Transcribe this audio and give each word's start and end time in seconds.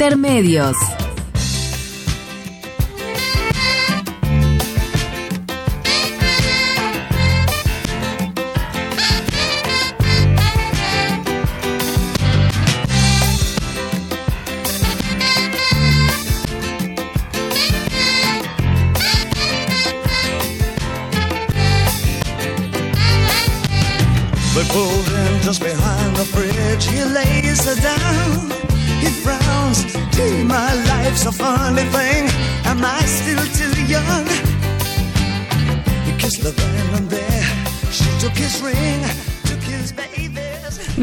Intermedios. 0.00 0.99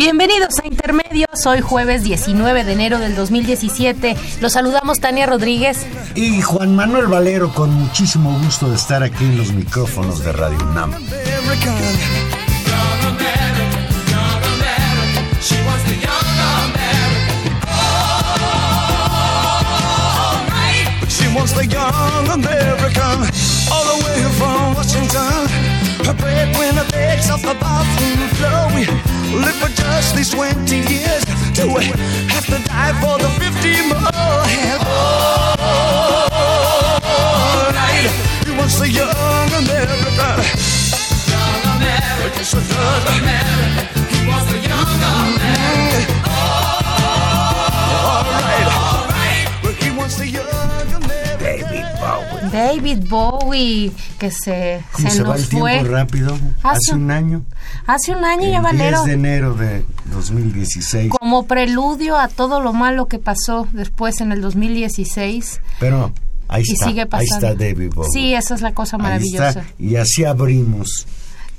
Bienvenidos 0.07 0.57
a 0.63 0.67
Intermedios, 0.67 1.45
hoy 1.45 1.59
jueves 1.59 2.01
19 2.01 2.63
de 2.63 2.71
enero 2.71 2.97
del 2.97 3.13
2017. 3.13 4.15
Los 4.39 4.53
saludamos 4.53 5.01
Tania 5.01 5.25
Rodríguez. 5.25 5.85
Y 6.15 6.41
Juan 6.41 6.77
Manuel 6.77 7.07
Valero, 7.07 7.53
con 7.53 7.73
muchísimo 7.73 8.39
gusto 8.39 8.69
de 8.69 8.77
estar 8.77 9.03
aquí 9.03 9.25
en 9.25 9.37
los 9.37 9.51
micrófonos 9.51 10.23
de 10.23 10.31
Radio 10.31 10.59
UNAM. 10.71 10.93
American. 10.93 11.75
She 21.09 21.27
wants 21.35 21.51
the 21.51 21.65
young 21.65 22.29
American 22.31 23.27
all 23.69 23.83
the 23.83 24.05
way 24.05 24.23
from 24.39 24.73
Washington. 24.73 25.49
Her 26.05 26.13
breadwinner 26.13 26.85
off 27.29 27.41
the 27.41 27.57
bathroom 27.59 28.29
floor. 28.37 28.96
Live 29.33 29.55
for 29.55 29.69
just 29.69 30.15
these 30.15 30.29
20 30.29 30.75
years. 30.77 31.23
Do 31.53 31.67
we 31.73 31.85
have 32.31 32.45
to 32.47 32.59
die 32.63 32.93
for 33.01 33.17
the 33.17 33.29
50 33.39 33.89
more? 33.89 34.47
And 34.47 34.81
all 35.59 36.27
right, 37.73 38.09
he 38.45 38.51
wants 38.57 38.77
the 38.79 38.89
young 38.89 39.51
American. 39.51 40.39
Young 41.27 41.63
American. 41.75 42.31
Yes, 42.37 42.51
he 42.53 42.59
does. 42.71 43.03
He 44.13 44.19
wants 44.27 44.47
the 44.51 44.59
young 44.59 45.01
American. 45.11 46.15
All 48.07 48.23
right. 48.23 49.47
But 49.61 49.73
he 49.75 49.89
wants 49.91 50.15
the 50.17 50.27
young. 50.27 51.06
David 52.57 53.05
Bowie. 53.07 53.91
Que 54.19 54.31
se, 54.31 54.83
¿Cómo 54.91 55.09
se 55.09 55.15
se 55.17 55.23
va 55.23 55.29
nos 55.29 55.41
el 55.43 55.49
tiempo 55.49 55.65
fue. 55.67 55.83
rápido? 55.83 56.33
Hace 56.63 56.77
Hace 56.91 56.93
un- 56.95 57.11
año. 57.11 57.43
Hace 57.85 58.11
un 58.15 58.23
año 58.25 58.49
ya 58.49 58.57
el 58.57 58.63
Valero. 58.63 59.03
10 59.03 59.05
de 59.05 59.13
enero 59.13 59.53
de 59.53 59.85
2016. 60.11 61.11
Como 61.11 61.45
preludio 61.47 62.17
a 62.17 62.27
todo 62.27 62.59
lo 62.61 62.73
malo 62.73 63.05
que 63.07 63.19
pasó 63.19 63.67
después 63.71 64.21
en 64.21 64.31
el 64.31 64.41
2016. 64.41 65.61
Pero 65.79 66.11
ahí 66.47 66.63
Y 66.65 66.73
está. 66.73 66.85
sigue 66.87 67.01
ahí 67.01 67.07
pasando. 67.07 67.35
está 67.47 67.55
David 67.63 67.91
Bowie. 67.93 68.09
Sí, 68.11 68.33
esa 68.33 68.55
es 68.55 68.61
la 68.61 68.73
cosa 68.73 68.97
Ahí 68.97 69.03
maravillosa. 69.03 69.49
está, 69.49 69.65
y 69.79 69.95
así 69.95 70.23
abrimos. 70.25 71.05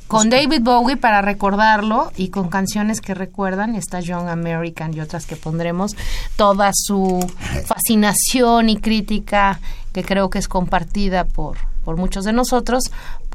Con 0.09 0.31
David 0.31 0.63
Bowie 0.63 0.97
para 0.97 1.23
recordarlo 1.23 2.11
y 2.17 2.29
con 2.29 2.49
canciones 2.49 3.01
que 3.01 3.15
recuerdan, 3.15 3.75
está 3.75 4.01
Young 4.01 4.29
American 4.29 4.95
y 4.95 5.01
otras 5.01 5.27
que 5.27 5.37
pondremos, 5.37 5.97
toda 6.37 6.71
su 6.75 7.21
fascinación 7.67 8.71
y 8.71 8.79
crítica 8.79 9.61
que 9.93 10.03
creo 10.03 10.31
que 10.31 10.39
es 10.39 10.49
compartida 10.49 11.25
por, 11.25 11.59
por 11.85 11.97
muchos 11.97 12.25
de 12.25 12.33
nosotros, 12.33 12.85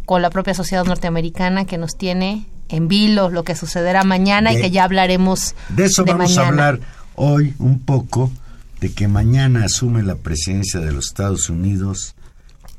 con 0.05 0.21
la 0.21 0.29
propia 0.29 0.53
sociedad 0.53 0.83
norteamericana 0.85 1.65
que 1.65 1.77
nos 1.77 1.95
tiene 1.97 2.45
en 2.69 2.87
vilo 2.87 3.29
lo 3.29 3.43
que 3.43 3.55
sucederá 3.55 4.03
mañana 4.03 4.51
y 4.51 4.59
que 4.59 4.71
ya 4.71 4.83
hablaremos 4.83 5.55
De 5.69 5.85
eso 5.85 6.03
vamos 6.05 6.35
mañana. 6.35 6.43
a 6.43 6.47
hablar 6.47 6.79
hoy 7.15 7.53
un 7.59 7.79
poco, 7.79 8.31
de 8.79 8.91
que 8.91 9.07
mañana 9.07 9.63
asume 9.65 10.03
la 10.03 10.15
presidencia 10.15 10.79
de 10.79 10.91
los 10.91 11.05
Estados 11.05 11.49
Unidos 11.49 12.15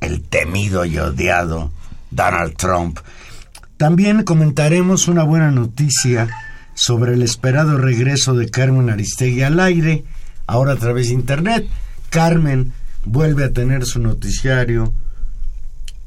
el 0.01 0.23
temido 0.23 0.85
y 0.85 0.99
odiado 0.99 1.71
Donald 2.11 2.57
Trump. 2.57 2.99
También 3.77 4.23
comentaremos 4.23 5.09
una 5.09 5.25
buena 5.25 5.51
noticia 5.51 6.29
sobre 6.75 7.15
el 7.15 7.23
esperado 7.23 7.77
regreso 7.77 8.35
de 8.35 8.49
Carmen 8.49 8.89
Aristegui 8.89 9.43
al 9.43 9.59
aire, 9.59 10.05
ahora 10.47 10.73
a 10.73 10.77
través 10.77 11.09
de 11.09 11.15
Internet. 11.15 11.67
Carmen 12.09 12.73
vuelve 13.05 13.45
a 13.45 13.53
tener 13.53 13.85
su 13.85 14.01
noticiario. 14.01 14.93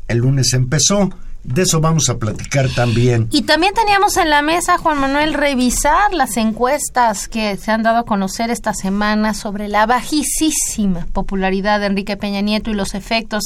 El 0.07 0.19
lunes 0.19 0.53
empezó. 0.53 1.09
De 1.43 1.61
eso 1.61 1.79
vamos 1.79 2.09
a 2.09 2.17
platicar 2.17 2.67
también. 2.75 3.29
Y 3.31 3.43
también 3.43 3.73
teníamos 3.73 4.17
en 4.17 4.29
la 4.29 4.41
mesa, 4.41 4.77
Juan 4.77 4.99
Manuel, 4.99 5.33
revisar 5.33 6.13
las 6.13 6.35
encuestas 6.35 7.29
que 7.29 7.55
se 7.55 7.71
han 7.71 7.83
dado 7.83 7.99
a 7.99 8.05
conocer 8.05 8.49
esta 8.49 8.73
semana 8.73 9.33
sobre 9.33 9.69
la 9.69 9.85
bajísima 9.85 11.07
popularidad 11.13 11.79
de 11.79 11.85
Enrique 11.85 12.17
Peña 12.17 12.41
Nieto 12.41 12.69
y 12.69 12.73
los 12.73 12.95
efectos 12.95 13.43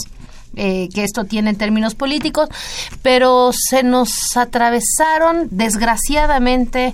eh, 0.56 0.90
que 0.94 1.04
esto 1.04 1.26
tiene 1.26 1.52
en 1.52 1.58
términos 1.58 1.96
políticos, 1.96 2.50
pero 3.02 3.52
se 3.54 3.84
nos 3.84 4.10
atravesaron 4.36 5.48
desgraciadamente 5.50 6.94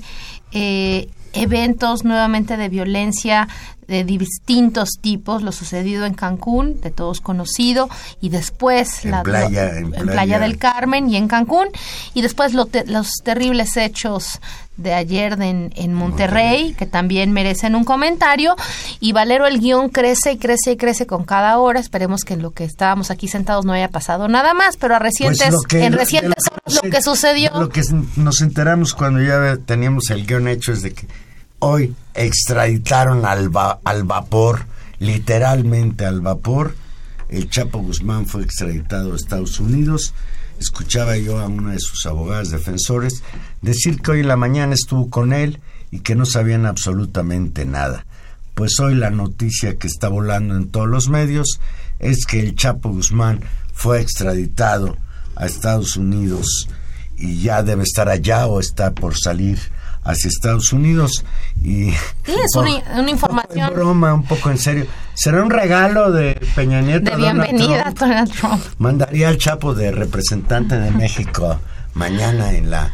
eh, 0.52 1.10
eventos 1.34 2.04
nuevamente 2.04 2.58
de 2.58 2.70
violencia 2.70 3.48
de 3.88 4.04
distintos 4.04 4.98
tipos, 5.02 5.42
lo 5.44 5.52
sucedido 5.52 6.06
en 6.06 6.14
Cancún, 6.14 6.82
de 6.82 6.92
todos 6.92 7.22
conocido, 7.22 7.90
y 8.22 8.30
después 8.30 9.06
En 9.06 9.12
la, 9.12 9.24
Playa- 9.24 9.70
en 9.78 9.86
en 9.86 9.92
Playa- 9.92 10.12
Playa 10.12 10.40
del 10.40 10.58
Carmen 10.58 11.10
y 11.10 11.16
en 11.16 11.28
Cancún, 11.28 11.68
y 12.14 12.22
después 12.22 12.54
lo 12.54 12.66
te- 12.66 12.86
los 12.86 13.10
terribles 13.24 13.78
hechos 13.78 14.40
de 14.76 14.94
ayer 14.94 15.38
de 15.38 15.50
en, 15.50 15.74
en 15.76 15.94
Monterrey, 15.94 16.74
que 16.78 16.86
también 16.86 17.32
merecen 17.32 17.76
un 17.76 17.84
comentario, 17.84 18.56
y 19.00 19.12
Valero 19.14 19.48
el 19.48 19.60
guion 19.60 19.90
crece 19.90 20.34
y 20.34 20.38
crece 20.38 20.74
y 20.74 20.78
crece 20.78 21.08
con 21.08 21.24
cada 21.24 21.58
hora, 21.58 21.80
esperemos 21.80 22.24
que 22.24 22.34
en 22.36 22.42
lo 22.44 22.52
que 22.52 22.64
estábamos 22.66 23.10
aquí 23.10 23.28
sentados 23.28 23.66
no 23.66 23.72
haya 23.74 23.90
pasado 23.90 24.28
nada 24.28 24.54
más, 24.54 24.78
pero 24.78 24.96
a 24.96 25.00
recientes, 25.00 25.40
Pues 25.48 25.54
lo 25.54 25.62
que- 25.62 25.86
en 25.86 25.94
recientes 25.94 26.44
lo 26.46 26.52
horas 26.54 26.76
lo 26.76 26.82
se- 26.82 26.90
que 26.90 27.02
sucedió... 27.02 27.52
Lo 27.60 27.70
que 27.70 27.82
nos 28.18 28.42
enteramos 28.42 28.94
cuando 28.94 29.22
ya 29.22 29.58
teníamos 29.66 30.10
el 30.12 30.28
guion 30.28 30.48
hecho 30.48 30.74
es 30.74 30.82
de 30.84 30.94
que 30.94 31.08
hoy 31.60 31.96
extraditaron 32.18 33.26
al, 33.26 33.56
va- 33.56 33.80
al 33.84 34.04
vapor, 34.04 34.66
literalmente 35.00 36.06
al 36.06 36.22
vapor. 36.22 36.76
El 37.30 37.50
Chapo 37.50 37.80
Guzmán 37.80 38.26
fue 38.26 38.44
extraditado 38.44 39.14
a 39.14 39.16
Estados 39.16 39.60
Unidos. 39.60 40.14
Escuchaba 40.60 41.18
yo 41.18 41.40
a 41.40 41.48
una 41.48 41.74
de 41.74 41.80
sus 41.80 42.06
abogadas 42.06 42.50
defensores 42.50 43.22
decir 43.62 44.02
que 44.02 44.12
hoy 44.12 44.20
en 44.22 44.28
la 44.28 44.38
mañana 44.38 44.74
estuvo 44.74 45.10
con 45.10 45.32
él 45.34 45.60
y 45.92 46.00
que 46.00 46.16
no 46.16 46.26
sabían 46.26 46.66
absolutamente 46.66 47.66
nada. 47.66 48.06
Pues 48.56 48.80
hoy 48.80 48.96
la 48.96 49.12
noticia 49.12 49.76
que 49.78 49.88
está 49.88 50.10
volando 50.10 50.56
en 50.56 50.70
todos 50.70 50.88
los 50.88 51.10
medios 51.10 51.60
es 52.00 52.26
que 52.26 52.40
el 52.40 52.56
Chapo 52.56 52.90
Guzmán 52.90 53.42
fue 53.74 54.02
extraditado 54.02 54.98
a 55.36 55.46
Estados 55.46 55.96
Unidos 55.98 56.68
y 57.18 57.42
ya 57.42 57.62
debe 57.62 57.84
estar 57.84 58.10
allá 58.10 58.48
o 58.48 58.60
está 58.60 58.92
por 58.94 59.16
salir 59.16 59.60
hacia 60.08 60.30
Estados 60.30 60.72
Unidos 60.74 61.24
y 61.64 61.92
Sí, 61.92 61.96
es 62.28 62.56
un 62.56 62.62
una- 62.68 62.72
poco- 62.80 62.92
una 62.92 63.02
un 63.02 63.10
información. 63.10 63.52
poco 63.56 63.68
en 63.68 63.74
broma, 63.76 64.14
un 64.14 64.24
poco 64.24 64.50
en 64.50 64.58
serio. 64.58 64.86
¿Será 65.14 65.44
un 65.44 65.50
regalo 65.50 66.12
de 66.12 66.36
Peña 66.56 66.82
Nieto? 66.82 67.12
de 67.12 67.18
Donald 67.18 67.42
bienvenida 67.48 67.82
a 67.82 67.84
Trump? 67.94 68.00
Donald 68.00 68.32
Trump. 68.32 68.62
Mandaría 68.80 69.28
al 69.30 69.38
Chapo 69.38 69.74
de 69.74 69.92
representante 69.92 70.78
de 70.80 70.92
México 70.92 71.60
mañana 71.94 72.54
en 72.54 72.70
la 72.72 72.92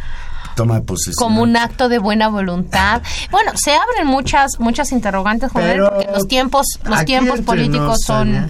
toma 0.56 0.76
de 0.76 0.82
posesión. 0.82 1.16
como 1.18 1.42
un 1.42 1.56
acto 1.58 1.90
de 1.90 1.98
buena 2.00 2.28
voluntad. 2.30 3.02
Bueno, 3.32 3.52
se 3.56 3.72
abren 3.76 4.08
muchas 4.08 4.60
muchas 4.60 4.92
interrogantes, 4.92 5.52
Juan 5.52 5.66
Pero 5.66 5.90
porque 5.90 6.08
los 6.14 6.28
tiempos 6.28 6.66
los 6.86 7.06
tiempos 7.06 7.42
políticos 7.42 7.88
nos, 7.88 8.02
son 8.02 8.32
Tania, 8.34 8.50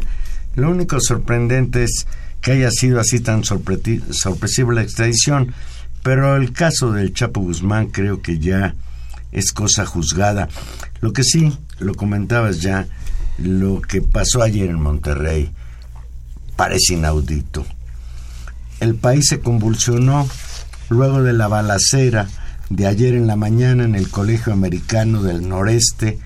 Lo 0.56 0.69
único 0.69 1.00
sorprendente 1.00 1.83
es 1.83 2.06
que 2.42 2.51
haya 2.51 2.69
sido 2.71 3.00
así 3.00 3.19
tan 3.21 3.44
sorpresiva 3.45 4.74
la 4.74 4.81
extradición 4.81 5.54
Pero 6.03 6.35
el 6.35 6.51
caso 6.51 6.91
del 6.91 7.13
Chapo 7.13 7.39
Guzmán 7.39 7.88
creo 7.88 8.21
que 8.21 8.38
ya 8.38 8.75
es 9.31 9.51
cosa 9.51 9.85
juzgada. 9.85 10.50
Lo 11.00 11.13
que 11.13 11.23
sí, 11.23 11.57
lo 11.79 11.95
comentabas 11.95 12.61
ya, 12.61 12.88
lo 13.38 13.81
que 13.81 14.01
pasó 14.01 14.41
ayer 14.41 14.69
en 14.69 14.81
Monterrey 14.81 15.51
parece 16.55 16.94
inaudito. 16.94 17.65
El 18.79 18.95
país 18.95 19.27
se 19.27 19.39
convulsionó 19.39 20.27
luego 20.89 21.23
de 21.23 21.33
la 21.33 21.47
balacera 21.47 22.27
de 22.69 22.88
ayer 22.88 23.15
en 23.15 23.27
la 23.27 23.35
mañana 23.35 23.85
en 23.85 23.95
el 23.95 24.09
Colegio 24.09 24.53
Americano 24.53 25.23
del 25.23 25.47
Noreste, 25.47 26.19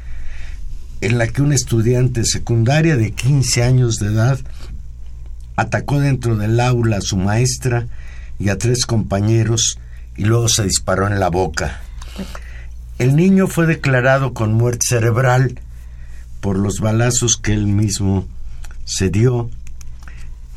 en 1.01 1.18
la 1.18 1.27
que 1.27 1.41
una 1.41 1.56
estudiante 1.56 2.25
secundaria 2.25 2.97
de 2.97 3.12
15 3.12 3.63
años 3.63 3.97
de 3.97 4.07
edad 4.07 4.39
atacó 5.56 6.00
dentro 6.00 6.35
del 6.35 6.59
aula 6.59 6.97
a 6.97 7.01
su 7.01 7.18
maestra 7.18 7.88
y 8.39 8.50
a 8.50 8.57
tres 8.57 8.86
compañeros 8.86 9.78
y 10.16 10.25
luego 10.25 10.48
se 10.50 10.63
disparó 10.63 11.07
en 11.07 11.19
la 11.19 11.30
boca. 11.30 11.81
El 13.00 13.16
niño 13.16 13.48
fue 13.48 13.66
declarado 13.68 14.34
con 14.34 14.54
muerte 14.54 14.86
cerebral 14.88 15.60
por 16.42 16.57
los 16.57 16.80
balazos 16.80 17.38
que 17.38 17.54
él 17.54 17.68
mismo 17.68 18.28
se 18.86 19.10
dio 19.10 19.50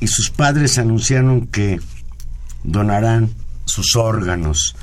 y 0.00 0.06
sus 0.06 0.30
padres 0.30 0.78
anunciaron 0.78 1.46
que 1.46 1.80
donarán 2.64 3.30
sus 3.66 3.96
órganos 3.96 4.74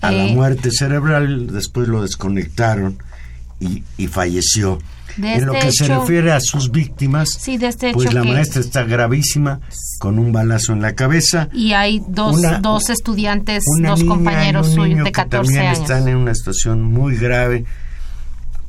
a 0.00 0.10
la 0.12 0.26
Eh. 0.26 0.34
muerte 0.34 0.70
cerebral, 0.70 1.48
después 1.52 1.88
lo 1.88 2.02
desconectaron 2.02 2.98
y, 3.60 3.82
y 3.96 4.06
falleció. 4.06 4.78
De 5.18 5.34
en 5.34 5.46
lo 5.46 5.52
este 5.54 5.66
que 5.66 5.72
se 5.72 5.88
refiere 5.88 6.32
a 6.32 6.40
sus 6.40 6.70
víctimas, 6.70 7.28
Sí, 7.38 7.58
de 7.58 7.66
este 7.68 7.92
pues 7.92 8.12
la 8.14 8.22
que- 8.22 8.32
maestra 8.32 8.60
está 8.60 8.84
gravísima 8.84 9.60
con 9.98 10.18
un 10.18 10.32
balazo 10.32 10.72
en 10.72 10.80
la 10.80 10.94
cabeza. 10.94 11.48
Y 11.52 11.72
hay 11.72 12.02
dos, 12.08 12.36
Una- 12.38 12.60
dos 12.60 12.88
estudiantes, 12.88 13.64
dos 13.82 14.04
compañeros 14.04 14.72
suyos 14.72 14.98
de 14.98 15.04
que 15.04 15.12
14 15.12 15.52
también 15.52 15.66
años. 15.74 15.80
están 15.80 16.08
en 16.08 16.16
una 16.16 16.34
situación 16.34 16.82
muy 16.82 17.16
grave. 17.16 17.64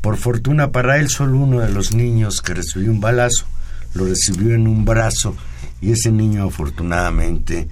Por 0.01 0.17
fortuna 0.17 0.71
para 0.71 0.97
él, 0.97 1.09
solo 1.09 1.37
uno 1.37 1.59
de 1.59 1.69
los 1.71 1.93
niños 1.93 2.41
que 2.41 2.53
recibió 2.53 2.91
un 2.91 2.99
balazo 3.01 3.45
lo 3.93 4.05
recibió 4.05 4.53
en 4.53 4.67
un 4.67 4.85
brazo 4.85 5.35
y 5.81 5.91
ese 5.91 6.11
niño 6.11 6.45
afortunadamente 6.47 7.67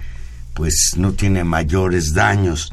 pues 0.54 0.94
no 0.96 1.12
tiene 1.12 1.44
mayores 1.44 2.12
daños. 2.14 2.72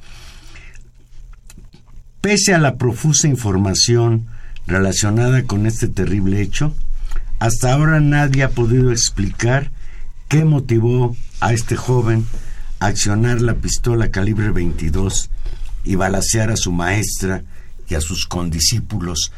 Pese 2.22 2.54
a 2.56 2.58
la 2.58 2.76
profusa 2.76 3.28
información 3.28 4.26
relacionada 4.68 5.44
con 5.44 5.66
este 5.66 5.88
terrible 5.88 6.42
hecho, 6.42 6.74
hasta 7.40 7.74
ahora 7.74 8.00
nadie 8.00 8.44
ha 8.44 8.50
podido 8.50 8.92
explicar 8.92 9.72
qué 10.28 10.46
motivó 10.46 11.16
a 11.40 11.54
este 11.54 11.76
joven 11.76 12.26
a 12.80 12.88
accionar 12.88 13.42
la 13.42 13.56
pistola 13.56 14.10
calibre 14.10 14.52
22 14.52 15.30
y 15.84 15.96
balacear 15.96 16.52
a 16.52 16.58
su 16.58 16.72
maestra 16.72 17.44
y 17.88 17.96
a 17.96 18.02
sus 18.02 18.26
condiscípulos. 18.26 19.32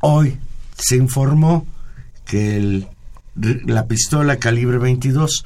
Hoy 0.00 0.38
se 0.76 0.96
informó 0.96 1.66
que 2.24 2.86
la 3.34 3.86
pistola 3.86 4.36
calibre 4.38 4.78
22 4.78 5.44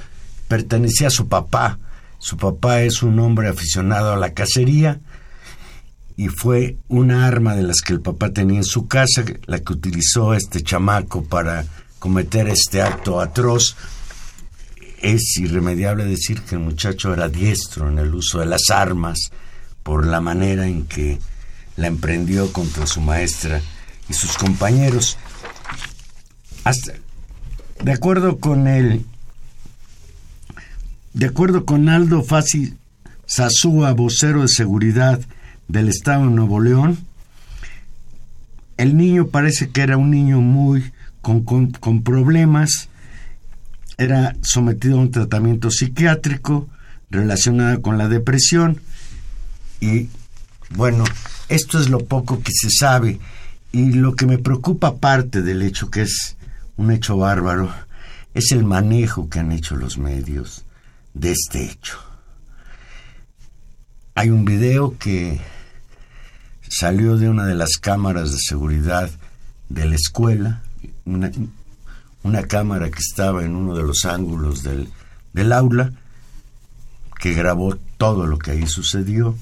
pertenecía 0.49 1.09
a 1.09 1.11
su 1.11 1.29
papá. 1.29 1.79
Su 2.19 2.37
papá 2.37 2.83
es 2.83 3.03
un 3.03 3.19
hombre 3.19 3.49
aficionado 3.49 4.13
a 4.13 4.17
la 4.17 4.33
cacería 4.33 5.01
y 6.17 6.29
fue 6.29 6.76
una 6.88 7.26
arma 7.26 7.55
de 7.55 7.62
las 7.62 7.81
que 7.81 7.93
el 7.93 8.00
papá 8.00 8.31
tenía 8.31 8.59
en 8.59 8.64
su 8.64 8.87
casa, 8.87 9.25
la 9.47 9.61
que 9.61 9.73
utilizó 9.73 10.35
este 10.35 10.62
chamaco 10.62 11.25
para 11.25 11.64
cometer 11.99 12.49
este 12.49 12.82
acto 12.82 13.20
atroz. 13.20 13.76
Es 15.00 15.37
irremediable 15.38 16.05
decir 16.05 16.43
que 16.43 16.55
el 16.55 16.61
muchacho 16.61 17.12
era 17.12 17.29
diestro 17.29 17.88
en 17.88 17.99
el 17.99 18.14
uso 18.14 18.38
de 18.41 18.47
las 18.47 18.70
armas 18.70 19.31
por 19.82 20.06
la 20.06 20.20
manera 20.20 20.67
en 20.67 20.87
que 20.87 21.19
la 21.76 21.88
emprendió 21.88 22.53
contra 22.53 22.87
su 22.87 23.00
maestra 23.00 23.61
y 24.09 24.12
sus 24.12 24.37
compañeros. 24.37 25.19
De 27.82 27.93
acuerdo 27.93 28.38
con 28.38 28.69
el 28.69 29.05
de 31.14 31.26
acuerdo 31.26 31.64
con 31.64 31.88
Aldo 31.88 32.23
Fasi 32.23 32.75
Sazúa, 33.26 33.93
vocero 33.93 34.43
de 34.43 34.49
seguridad 34.49 35.20
del 35.73 35.89
Estado 35.89 36.27
de 36.27 36.31
Nuevo 36.31 36.61
León, 36.61 36.99
el 38.77 38.97
niño 38.97 39.29
parece 39.29 39.71
que 39.71 39.81
era 39.81 39.97
un 39.97 40.11
niño 40.11 40.41
muy 40.41 40.93
con, 41.23 41.43
con- 41.45 42.03
problemas, 42.03 42.89
era 43.97 44.37
sometido 44.43 44.99
a 44.99 45.01
un 45.03 45.11
tratamiento 45.11 45.71
psiquiátrico 45.71 46.69
relacionado 47.11 47.81
con 47.81 47.97
la 47.97 48.09
depresión. 48.09 48.81
Y 49.81 50.09
bueno, 50.71 51.05
esto 51.49 51.81
es 51.81 51.89
lo 51.89 52.01
poco 52.05 52.43
que 52.43 52.53
se 52.53 52.69
sabe. 52.71 53.19
Y 53.73 53.93
lo 53.93 54.15
que 54.15 54.27
me 54.27 54.39
preocupa 54.39 54.89
aparte 54.89 55.43
del 55.43 55.63
hecho 55.63 55.91
que 55.91 56.03
es 56.03 56.37
un 56.77 56.91
hecho 56.91 57.17
bárbaro 57.17 57.73
es 58.35 58.51
el 58.53 58.65
manejo 58.65 59.29
que 59.31 59.39
han 59.39 59.53
hecho 59.53 59.77
los 59.77 59.97
medios 59.97 60.65
de 61.15 61.33
este 61.33 61.65
hecho. 61.65 61.99
Hay 64.15 64.29
un 64.31 64.45
video 64.45 64.99
que 64.99 65.41
salió 66.73 67.19
de 67.19 67.29
una 67.29 67.45
de 67.45 67.55
las 67.55 67.77
cámaras 67.77 68.33
de 68.33 68.39
seguridad 68.39 69.11
de 69.69 69.85
la 69.85 69.95
escuela, 69.95 70.63
una, 71.05 71.31
una 72.23 72.45
cámara 72.45 72.91
que 72.91 72.99
estaba 72.99 73.45
en 73.45 73.55
uno 73.55 73.77
de 73.77 73.83
los 73.83 74.07
ángulos 74.07 74.63
del, 74.63 74.89
del 75.35 75.53
aula, 75.53 75.93
que 77.21 77.35
grabó 77.35 77.77
todo 77.99 78.27
lo 78.27 78.39
que 78.39 78.53
ahí 78.53 78.67
sucedió 78.67 79.37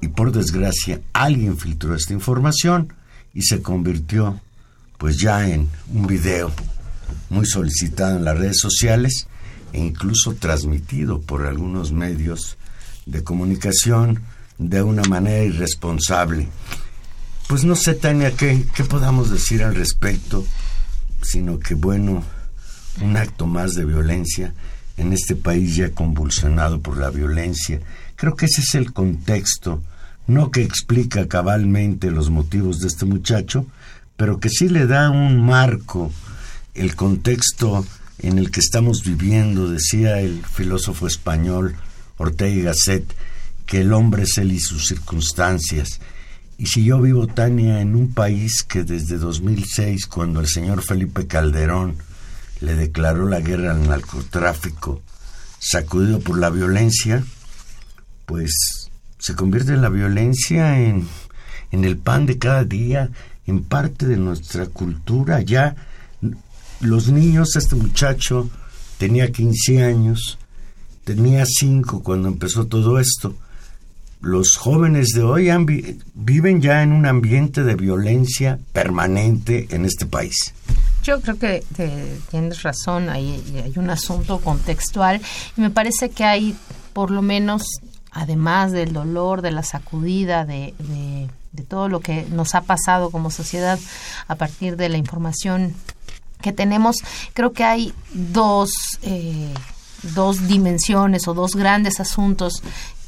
y 0.00 0.08
por 0.08 0.32
desgracia 0.32 1.00
alguien 1.12 1.56
filtró 1.56 1.94
esta 1.94 2.12
información 2.12 2.92
y 3.32 3.42
se 3.42 3.62
convirtió 3.62 4.40
pues 4.98 5.18
ya 5.18 5.48
en 5.48 5.68
un 5.94 6.08
video 6.08 6.50
muy 7.30 7.46
solicitado 7.46 8.16
en 8.16 8.24
las 8.24 8.38
redes 8.38 8.58
sociales 8.58 9.28
e 9.72 9.78
incluso 9.78 10.34
transmitido 10.34 11.20
por 11.20 11.46
algunos 11.46 11.92
medios 11.92 12.58
de 13.06 13.22
comunicación 13.22 14.20
de 14.58 14.82
una 14.82 15.02
manera 15.04 15.44
irresponsable. 15.44 16.48
Pues 17.48 17.64
no 17.64 17.76
sé, 17.76 17.94
Tania, 17.94 18.32
qué, 18.32 18.64
qué 18.74 18.84
podamos 18.84 19.30
decir 19.30 19.62
al 19.62 19.74
respecto, 19.74 20.44
sino 21.22 21.58
que 21.58 21.74
bueno, 21.74 22.24
un 23.00 23.16
acto 23.16 23.46
más 23.46 23.74
de 23.74 23.84
violencia 23.84 24.54
en 24.96 25.12
este 25.12 25.36
país 25.36 25.76
ya 25.76 25.90
convulsionado 25.90 26.80
por 26.80 26.96
la 26.96 27.10
violencia. 27.10 27.80
Creo 28.16 28.34
que 28.34 28.46
ese 28.46 28.62
es 28.62 28.74
el 28.74 28.92
contexto, 28.92 29.82
no 30.26 30.50
que 30.50 30.62
explica 30.62 31.28
cabalmente 31.28 32.10
los 32.10 32.30
motivos 32.30 32.80
de 32.80 32.88
este 32.88 33.04
muchacho, 33.04 33.66
pero 34.16 34.40
que 34.40 34.48
sí 34.48 34.68
le 34.68 34.86
da 34.86 35.10
un 35.10 35.44
marco, 35.44 36.10
el 36.74 36.96
contexto 36.96 37.86
en 38.18 38.38
el 38.38 38.50
que 38.50 38.60
estamos 38.60 39.04
viviendo, 39.04 39.70
decía 39.70 40.20
el 40.20 40.42
filósofo 40.44 41.06
español 41.06 41.76
Ortega 42.16 42.54
y 42.54 42.62
Gasset, 42.62 43.04
que 43.66 43.80
el 43.80 43.92
hombre 43.92 44.22
es 44.22 44.38
él 44.38 44.52
y 44.52 44.60
sus 44.60 44.86
circunstancias. 44.86 46.00
Y 46.58 46.66
si 46.66 46.84
yo 46.84 47.00
vivo, 47.00 47.26
Tania, 47.26 47.80
en 47.80 47.94
un 47.94 48.14
país 48.14 48.62
que 48.62 48.84
desde 48.84 49.18
2006, 49.18 50.06
cuando 50.06 50.40
el 50.40 50.48
señor 50.48 50.82
Felipe 50.82 51.26
Calderón 51.26 51.96
le 52.60 52.74
declaró 52.74 53.28
la 53.28 53.40
guerra 53.40 53.72
al 53.72 53.86
narcotráfico, 53.86 55.02
sacudido 55.58 56.20
por 56.20 56.38
la 56.38 56.48
violencia, 56.48 57.22
pues 58.24 58.88
se 59.18 59.34
convierte 59.34 59.76
la 59.76 59.88
violencia 59.88 60.80
en, 60.80 61.06
en 61.72 61.84
el 61.84 61.98
pan 61.98 62.24
de 62.24 62.38
cada 62.38 62.64
día, 62.64 63.10
en 63.46 63.62
parte 63.64 64.06
de 64.06 64.16
nuestra 64.16 64.66
cultura. 64.66 65.42
Ya 65.42 65.76
los 66.80 67.08
niños, 67.08 67.56
este 67.56 67.76
muchacho 67.76 68.48
tenía 68.98 69.30
15 69.30 69.84
años, 69.84 70.38
tenía 71.04 71.44
5 71.46 72.02
cuando 72.02 72.28
empezó 72.28 72.66
todo 72.66 72.98
esto. 72.98 73.36
Los 74.26 74.56
jóvenes 74.56 75.10
de 75.14 75.22
hoy 75.22 75.50
vi- 75.64 75.98
viven 76.14 76.60
ya 76.60 76.82
en 76.82 76.90
un 76.92 77.06
ambiente 77.06 77.62
de 77.62 77.76
violencia 77.76 78.58
permanente 78.72 79.68
en 79.70 79.84
este 79.84 80.04
país. 80.04 80.52
Yo 81.04 81.20
creo 81.20 81.38
que 81.38 81.62
te- 81.76 82.18
tienes 82.32 82.64
razón, 82.64 83.08
hay, 83.08 83.40
hay 83.64 83.72
un 83.76 83.88
asunto 83.88 84.40
contextual 84.40 85.20
y 85.56 85.60
me 85.60 85.70
parece 85.70 86.10
que 86.10 86.24
hay 86.24 86.56
por 86.92 87.12
lo 87.12 87.22
menos, 87.22 87.62
además 88.10 88.72
del 88.72 88.92
dolor, 88.92 89.42
de 89.42 89.52
la 89.52 89.62
sacudida, 89.62 90.44
de, 90.44 90.74
de- 90.80 91.28
de 91.52 91.62
todo 91.62 91.88
lo 91.88 92.00
que 92.00 92.26
nos 92.30 92.56
ha 92.56 92.62
pasado 92.62 93.10
como 93.10 93.30
sociedad 93.30 93.78
a 94.26 94.34
partir 94.34 94.76
de 94.76 94.88
la 94.88 94.96
información 94.98 95.72
que 96.42 96.52
tenemos, 96.52 96.96
creo 97.32 97.52
que 97.52 97.62
hay 97.62 97.94
dos, 98.12 98.70
eh, 99.02 99.54
dos 100.14 100.46
dimensiones 100.48 101.26
o 101.28 101.34
dos 101.34 101.54
grandes 101.54 101.98
asuntos 102.00 102.62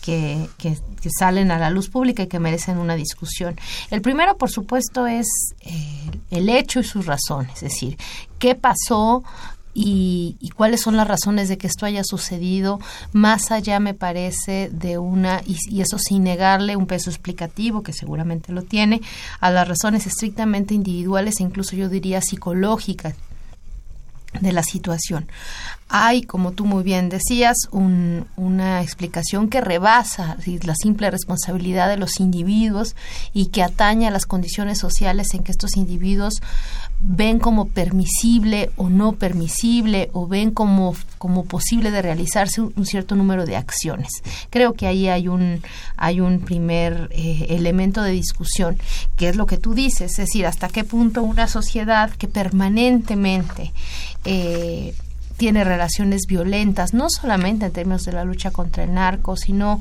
que, 0.09 0.77
salen 1.19 1.51
a 1.51 1.59
la 1.59 1.71
luz 1.71 1.89
pública 1.89 2.23
y 2.23 2.27
que 2.27 2.39
merecen 2.39 2.79
una 2.79 2.95
discusión. 2.95 3.57
El 3.91 4.01
primero, 4.01 4.37
por 4.37 4.51
supuesto, 4.51 5.07
es 5.07 5.27
eh, 5.61 6.11
el 6.31 6.49
hecho 6.49 6.81
y 6.81 6.85
sus 6.85 7.07
razones, 7.07 7.55
es 7.57 7.61
decir, 7.61 7.97
qué 8.39 8.55
pasó, 8.55 9.23
y, 9.75 10.51
cuáles 10.57 10.81
son 10.81 10.97
las 10.97 11.07
razones 11.07 11.49
de 11.49 11.57
que 11.57 11.69
esto 11.69 11.87
haya 11.87 12.03
sucedido, 12.03 12.81
más 13.13 13.53
allá 13.53 13.79
me 13.79 13.95
parece 13.95 14.71
de 14.73 14.99
una, 14.99 15.41
y, 15.47 15.81
eso 15.81 15.99
sin 15.99 16.25
negarle 16.25 16.75
un 16.75 16.87
peso 16.87 17.11
explicativo, 17.11 17.83
que 17.83 17.93
seguramente 17.93 18.53
lo 18.53 18.63
tiene, 18.63 19.01
a 19.41 19.51
las 19.51 19.69
razones 19.69 20.07
estrictamente 20.07 20.75
individuales 20.75 21.39
e 21.39 21.45
incluso 21.45 21.77
yo 21.77 21.89
diría 21.89 22.21
psicológicas 22.21 23.15
de 24.41 24.53
la 24.53 24.63
situación. 24.63 25.29
Hay, 25.91 26.23
como 26.23 26.53
tú 26.53 26.67
muy 26.67 26.83
bien 26.83 27.09
decías, 27.09 27.57
una 27.73 28.83
explicación 28.83 29.49
que 29.49 29.63
rebasa 29.63 30.37
la 30.63 30.75
simple 30.75 31.11
responsabilidad 31.11 31.89
de 31.89 31.97
los 31.97 32.21
individuos 32.21 32.95
y 33.33 33.47
que 33.47 33.63
atañe 33.63 34.07
a 34.07 34.11
las 34.11 34.27
condiciones 34.27 34.79
sociales 34.79 35.33
en 35.33 35.45
que 35.45 35.53
estos 35.53 35.77
individuos 35.77 36.35
ven 37.01 37.39
como 37.39 37.69
permisible 37.69 38.71
o 38.77 38.91
no 38.91 39.13
permisible 39.13 40.11
o 40.13 40.27
ven 40.27 40.51
como, 40.51 40.95
como 41.17 41.45
posible 41.45 41.91
de 41.91 42.03
realizarse 42.03 42.61
un, 42.61 42.87
cierto 42.87 43.15
número 43.15 43.47
de 43.47 43.57
acciones. 43.57 44.11
Creo 44.51 44.75
que 44.75 44.87
ahí 44.87 45.09
hay 45.09 45.29
un, 45.29 45.63
hay 45.97 46.21
un 46.21 46.41
primer 46.41 47.09
eh, 47.13 47.47
elemento 47.51 48.03
de 48.03 48.11
discusión, 48.11 48.79
que 49.17 49.29
es 49.29 49.37
lo 49.37 49.47
que 49.47 49.59
tú 49.59 49.75
dices, 49.75 50.13
es 50.13 50.17
decir, 50.17 50.47
hasta 50.47 50.69
qué 50.69 50.85
punto 50.85 51.23
una 51.23 51.47
sociedad 51.47 52.11
que 52.11 52.29
permanentemente 52.29 53.73
eh, 54.25 54.95
tiene 55.39 55.63
relaciones 55.63 56.27
violentas, 56.27 56.93
no 56.93 57.09
solamente 57.09 57.65
en 57.65 57.73
términos 57.73 58.05
de 58.05 58.13
la 58.13 58.25
lucha 58.25 58.51
contra 58.51 58.83
el 58.83 58.93
narco, 58.93 59.37
sino 59.37 59.81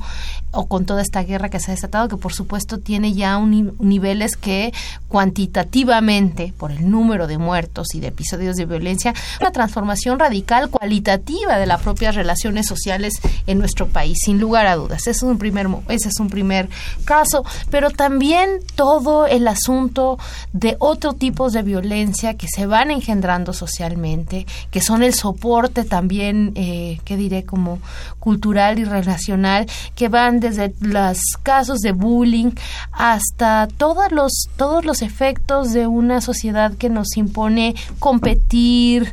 o 0.52 0.66
con 0.66 0.86
toda 0.86 1.02
esta 1.02 1.24
guerra 1.24 1.50
que 1.50 1.58
se 1.58 1.72
ha 1.72 1.74
desatado, 1.74 2.08
que 2.08 2.16
por 2.16 2.32
supuesto 2.32 2.78
tiene 2.78 3.12
ya 3.12 3.36
un, 3.36 3.74
niveles 3.80 4.36
que 4.36 4.72
cuantitativamente, 5.08 6.54
por 6.56 6.70
el 6.70 6.88
número 6.88 7.26
de 7.26 7.38
muertos 7.38 7.88
y 7.94 8.00
de 8.00 8.06
episodios 8.06 8.56
de 8.56 8.66
violencia, 8.66 9.12
una 9.40 9.50
transformación 9.50 10.20
radical 10.20 10.70
cualitativa 10.70 11.58
de 11.58 11.66
las 11.66 11.82
propias 11.82 12.14
relaciones 12.14 12.66
sociales 12.66 13.14
en 13.48 13.58
nuestro 13.58 13.88
país, 13.88 14.16
sin 14.24 14.38
lugar 14.38 14.68
a 14.68 14.76
dudas. 14.76 15.02
Ese 15.02 15.10
es 15.10 15.22
un 15.22 15.38
primer, 15.38 15.66
ese 15.88 16.08
es 16.08 16.20
un 16.20 16.30
primer 16.30 16.68
caso, 17.04 17.44
pero 17.68 17.90
también 17.90 18.60
todo 18.76 19.26
el 19.26 19.48
asunto 19.48 20.18
de 20.52 20.76
otro 20.78 21.14
tipos 21.14 21.52
de 21.52 21.62
violencia 21.62 22.34
que 22.34 22.46
se 22.46 22.66
van 22.66 22.92
engendrando 22.92 23.52
socialmente, 23.52 24.46
que 24.70 24.80
son 24.80 25.02
el 25.02 25.14
soporte 25.14 25.47
también, 25.84 26.52
eh, 26.54 27.00
que 27.04 27.16
diré, 27.16 27.44
como 27.44 27.78
cultural 28.18 28.78
y 28.78 28.84
relacional, 28.84 29.66
que 29.94 30.08
van 30.08 30.40
desde 30.40 30.74
los 30.80 31.18
casos 31.42 31.78
de 31.78 31.92
bullying 31.92 32.50
hasta 32.92 33.68
todos 33.76 34.12
los, 34.12 34.48
todos 34.56 34.84
los 34.84 35.02
efectos 35.02 35.72
de 35.72 35.86
una 35.86 36.20
sociedad 36.20 36.74
que 36.74 36.90
nos 36.90 37.16
impone 37.16 37.74
competir, 37.98 39.12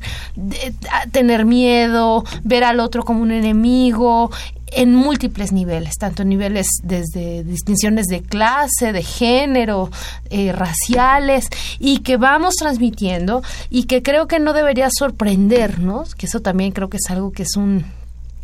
tener 1.12 1.46
miedo, 1.46 2.24
ver 2.44 2.64
al 2.64 2.80
otro 2.80 3.04
como 3.04 3.22
un 3.22 3.32
enemigo, 3.32 4.32
en 4.76 4.94
múltiples 4.94 5.52
niveles, 5.52 5.96
tanto 5.98 6.24
niveles 6.24 6.68
desde 6.84 7.44
distinciones 7.44 8.08
de 8.08 8.22
clase, 8.22 8.92
de 8.92 9.04
género, 9.04 9.90
eh, 10.30 10.52
raciales, 10.52 11.48
y 11.80 12.00
que 12.00 12.18
vamos 12.18 12.56
transmitiendo 12.56 13.42
y 13.70 13.84
que 13.84 14.04
creo 14.04 14.28
que 14.28 14.40
no 14.40 14.54
debería 14.54 14.90
sorprendernos, 14.92 16.16
que 16.16 16.26
eso 16.26 16.42
también 16.42 16.72
creo 16.72 16.90
que 16.90 16.98
es 16.98 17.10
algo 17.10 17.32
que 17.32 17.44
es 17.44 17.56
un 17.56 17.86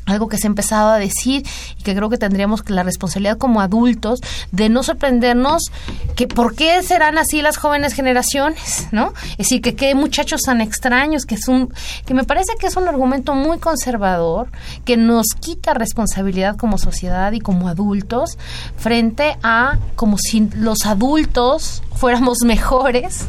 algo 0.05 0.27
que 0.27 0.38
se 0.38 0.48
ha 0.48 0.50
empezado 0.50 0.89
a 0.89 0.98
decir 0.98 1.46
y 1.77 1.84
que 1.84 1.96
creo 1.96 2.10
que 2.10 2.17
tendríamos 2.17 2.67
la 2.70 2.84
responsabilidad 2.84 3.38
como 3.38 3.62
adultos 3.62 4.20
de 4.51 4.70
no 4.70 4.84
sorprendernos 4.84 5.63
que 6.15 6.27
por 6.27 6.55
qué 6.55 6.81
serán 6.84 7.17
así 7.17 7.41
las 7.41 7.58
jóvenes 7.58 7.93
generaciones, 7.93 8.88
¿no? 8.91 9.13
Es 9.31 9.38
decir, 9.38 9.62
que 9.62 9.75
qué 9.75 9.96
muchachos 9.96 10.41
tan 10.41 10.62
extraños, 10.62 11.25
que 11.25 11.36
es 11.36 11.48
un 11.48 11.74
que 12.05 12.13
me 12.13 12.24
parece 12.24 12.53
que 12.60 12.67
es 12.67 12.75
un 12.75 12.88
argumento 12.88 13.34
muy 13.34 13.60
conservador 13.60 14.50
que 14.86 14.98
nos 14.98 15.27
quita 15.39 15.74
responsabilidad 15.74 16.58
como 16.58 16.77
sociedad 16.77 17.31
y 17.31 17.39
como 17.39 17.67
adultos 17.67 18.38
frente 18.77 19.38
a 19.43 19.77
como 19.96 20.17
si 20.17 20.50
los 20.55 20.86
adultos 20.86 21.84
fuéramos 21.96 22.39
mejores 22.46 23.25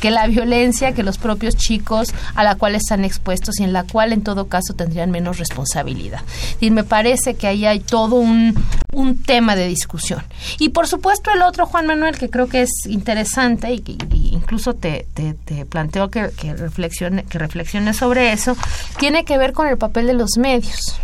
que 0.00 0.10
la 0.10 0.26
violencia 0.26 0.92
que 0.92 1.02
los 1.02 1.18
propios 1.18 1.56
chicos 1.56 2.14
a 2.34 2.44
la 2.44 2.56
cual 2.56 2.74
están 2.74 3.04
expuestos 3.04 3.60
y 3.60 3.64
en 3.64 3.72
la 3.72 3.84
cual 3.84 4.12
en 4.12 4.22
todo 4.22 4.48
caso 4.48 4.74
tendrían 4.74 5.10
menos 5.10 5.38
responsabilidad. 5.38 6.22
Y 6.60 6.70
me 6.70 6.84
parece 6.84 7.34
que 7.34 7.46
ahí 7.46 7.66
hay 7.66 7.80
todo 7.80 8.16
un, 8.16 8.54
un 8.92 9.22
tema 9.22 9.56
de 9.56 9.66
discusión. 9.68 10.22
Y 10.58 10.70
por 10.70 10.86
supuesto 10.86 11.30
el 11.30 11.42
otro, 11.42 11.66
Juan 11.66 11.86
Manuel, 11.86 12.18
que 12.18 12.30
creo 12.30 12.48
que 12.48 12.62
es 12.62 12.70
interesante 12.86 13.72
y 13.72 13.80
que 13.80 13.96
incluso 14.12 14.74
te, 14.74 15.06
te, 15.14 15.34
te 15.34 15.64
planteo 15.64 16.10
que, 16.10 16.30
que, 16.30 16.54
reflexione, 16.54 17.24
que 17.24 17.38
reflexiones 17.38 17.96
sobre 17.96 18.32
eso, 18.32 18.56
tiene 18.98 19.24
que 19.24 19.38
ver 19.38 19.52
con 19.52 19.66
el 19.66 19.78
papel 19.78 20.06
de 20.06 20.14
los 20.14 20.36
medios. 20.38 20.98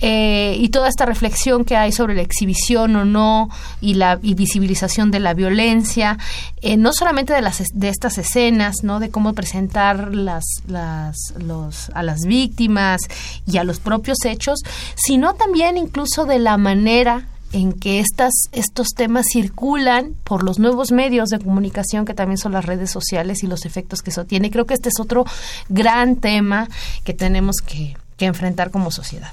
Eh, 0.00 0.56
y 0.58 0.68
toda 0.68 0.88
esta 0.88 1.06
reflexión 1.06 1.64
que 1.64 1.76
hay 1.76 1.92
sobre 1.92 2.14
la 2.14 2.22
exhibición 2.22 2.94
o 2.96 3.04
no 3.04 3.48
y 3.80 3.94
la 3.94 4.16
visibilización 4.16 5.10
de 5.10 5.18
la 5.18 5.34
violencia, 5.34 6.18
eh, 6.62 6.76
no 6.76 6.92
solamente 6.92 7.32
de, 7.32 7.42
las, 7.42 7.62
de 7.72 7.88
estas 7.88 8.18
escenas, 8.18 8.76
¿no? 8.82 9.00
de 9.00 9.10
cómo 9.10 9.34
presentar 9.34 10.14
las, 10.14 10.44
las, 10.68 11.16
los, 11.38 11.90
a 11.94 12.02
las 12.02 12.20
víctimas 12.26 13.00
y 13.46 13.58
a 13.58 13.64
los 13.64 13.80
propios 13.80 14.18
hechos, 14.24 14.60
sino 14.94 15.34
también 15.34 15.76
incluso 15.76 16.24
de 16.26 16.38
la 16.38 16.56
manera 16.58 17.26
en 17.52 17.72
que 17.72 17.98
estas, 17.98 18.32
estos 18.52 18.88
temas 18.88 19.26
circulan 19.32 20.14
por 20.22 20.42
los 20.44 20.58
nuevos 20.58 20.92
medios 20.92 21.30
de 21.30 21.38
comunicación 21.38 22.04
que 22.04 22.12
también 22.14 22.36
son 22.36 22.52
las 22.52 22.66
redes 22.66 22.90
sociales 22.90 23.42
y 23.42 23.46
los 23.46 23.64
efectos 23.64 24.02
que 24.02 24.10
eso 24.10 24.26
tiene. 24.26 24.50
Creo 24.50 24.66
que 24.66 24.74
este 24.74 24.90
es 24.90 25.00
otro 25.00 25.24
gran 25.68 26.16
tema 26.16 26.68
que 27.04 27.14
tenemos 27.14 27.56
que 27.56 27.96
enfrentar 28.18 28.70
como 28.70 28.90
sociedad. 28.90 29.32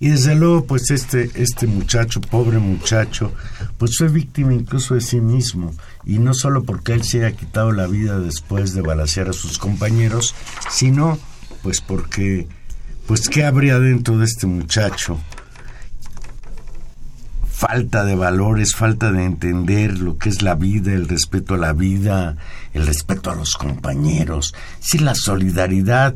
Y 0.00 0.10
desde 0.10 0.36
luego, 0.36 0.64
pues 0.64 0.90
este, 0.90 1.30
este 1.34 1.66
muchacho, 1.66 2.20
pobre 2.20 2.58
muchacho, 2.58 3.32
pues 3.78 3.96
fue 3.98 4.08
víctima 4.08 4.54
incluso 4.54 4.94
de 4.94 5.00
sí 5.00 5.20
mismo. 5.20 5.74
Y 6.04 6.18
no 6.18 6.34
solo 6.34 6.62
porque 6.62 6.92
él 6.92 7.02
se 7.02 7.24
haya 7.24 7.36
quitado 7.36 7.72
la 7.72 7.88
vida 7.88 8.20
después 8.20 8.74
de 8.74 8.82
balasear 8.82 9.28
a 9.28 9.32
sus 9.32 9.58
compañeros, 9.58 10.34
sino 10.70 11.18
pues 11.62 11.80
porque, 11.80 12.46
pues 13.06 13.28
qué 13.28 13.44
habría 13.44 13.80
dentro 13.80 14.18
de 14.18 14.26
este 14.26 14.46
muchacho. 14.46 15.18
Falta 17.50 18.04
de 18.04 18.14
valores, 18.14 18.76
falta 18.76 19.10
de 19.10 19.24
entender 19.24 19.98
lo 19.98 20.16
que 20.16 20.28
es 20.28 20.42
la 20.42 20.54
vida, 20.54 20.92
el 20.92 21.08
respeto 21.08 21.54
a 21.54 21.58
la 21.58 21.72
vida, 21.72 22.36
el 22.72 22.86
respeto 22.86 23.32
a 23.32 23.34
los 23.34 23.56
compañeros, 23.56 24.54
sí, 24.78 24.98
la 24.98 25.16
solidaridad. 25.16 26.14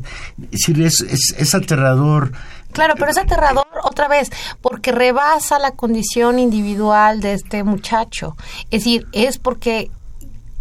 Es, 0.51 0.69
es, 0.69 1.35
es 1.37 1.53
aterrador 1.53 2.31
Claro, 2.73 2.95
pero 2.97 3.11
es 3.11 3.17
aterrador 3.17 3.67
otra 3.83 4.07
vez 4.07 4.29
porque 4.61 4.91
rebasa 4.91 5.59
la 5.59 5.71
condición 5.71 6.39
individual 6.39 7.21
de 7.21 7.33
este 7.33 7.63
muchacho. 7.63 8.35
Es 8.71 8.81
decir, 8.83 9.07
es 9.11 9.37
porque 9.37 9.91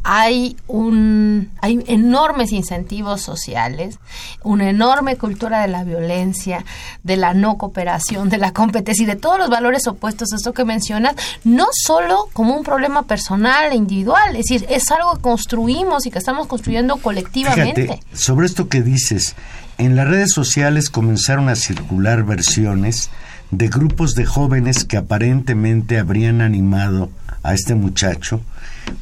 hay 0.04 0.57
un 0.66 1.50
hay 1.61 1.83
enormes 1.87 2.52
incentivos 2.52 3.23
sociales, 3.23 3.99
una 4.42 4.69
enorme 4.69 5.16
cultura 5.16 5.62
de 5.62 5.69
la 5.69 5.85
violencia, 5.85 6.64
de 7.04 7.16
la 7.16 7.35
no 7.35 7.57
cooperación, 7.57 8.28
de 8.28 8.38
la 8.38 8.52
competencia 8.52 9.04
y 9.04 9.07
de 9.07 9.16
todos 9.16 9.38
los 9.38 9.49
valores 9.49 9.87
opuestos 9.87 10.33
a 10.33 10.37
esto 10.37 10.52
que 10.52 10.64
mencionas, 10.64 11.14
no 11.45 11.69
solo 11.71 12.28
como 12.33 12.57
un 12.57 12.64
problema 12.64 13.02
personal 13.02 13.71
e 13.73 13.76
individual, 13.76 14.35
es 14.37 14.47
decir, 14.47 14.66
es 14.69 14.90
algo 14.90 15.14
que 15.14 15.23
construimos 15.23 16.04
y 16.07 16.11
que 16.11 16.19
estamos 16.19 16.47
construyendo 16.49 16.97
colectivamente. 16.97 18.00
sobre 18.12 18.47
esto 18.47 18.69
que 18.69 18.83
dices, 18.83 19.37
en 19.78 19.96
las 19.96 20.08
redes 20.08 20.32
sociales 20.32 20.90
comenzaron 20.90 21.48
a 21.48 21.56
circular 21.56 22.24
versiones 22.24 23.10
de 23.50 23.68
grupos 23.68 24.14
de 24.14 24.24
jóvenes 24.24 24.84
que 24.84 24.96
aparentemente 24.96 25.98
habrían 25.98 26.40
animado 26.40 27.10
a 27.42 27.54
este 27.54 27.74
muchacho 27.74 28.40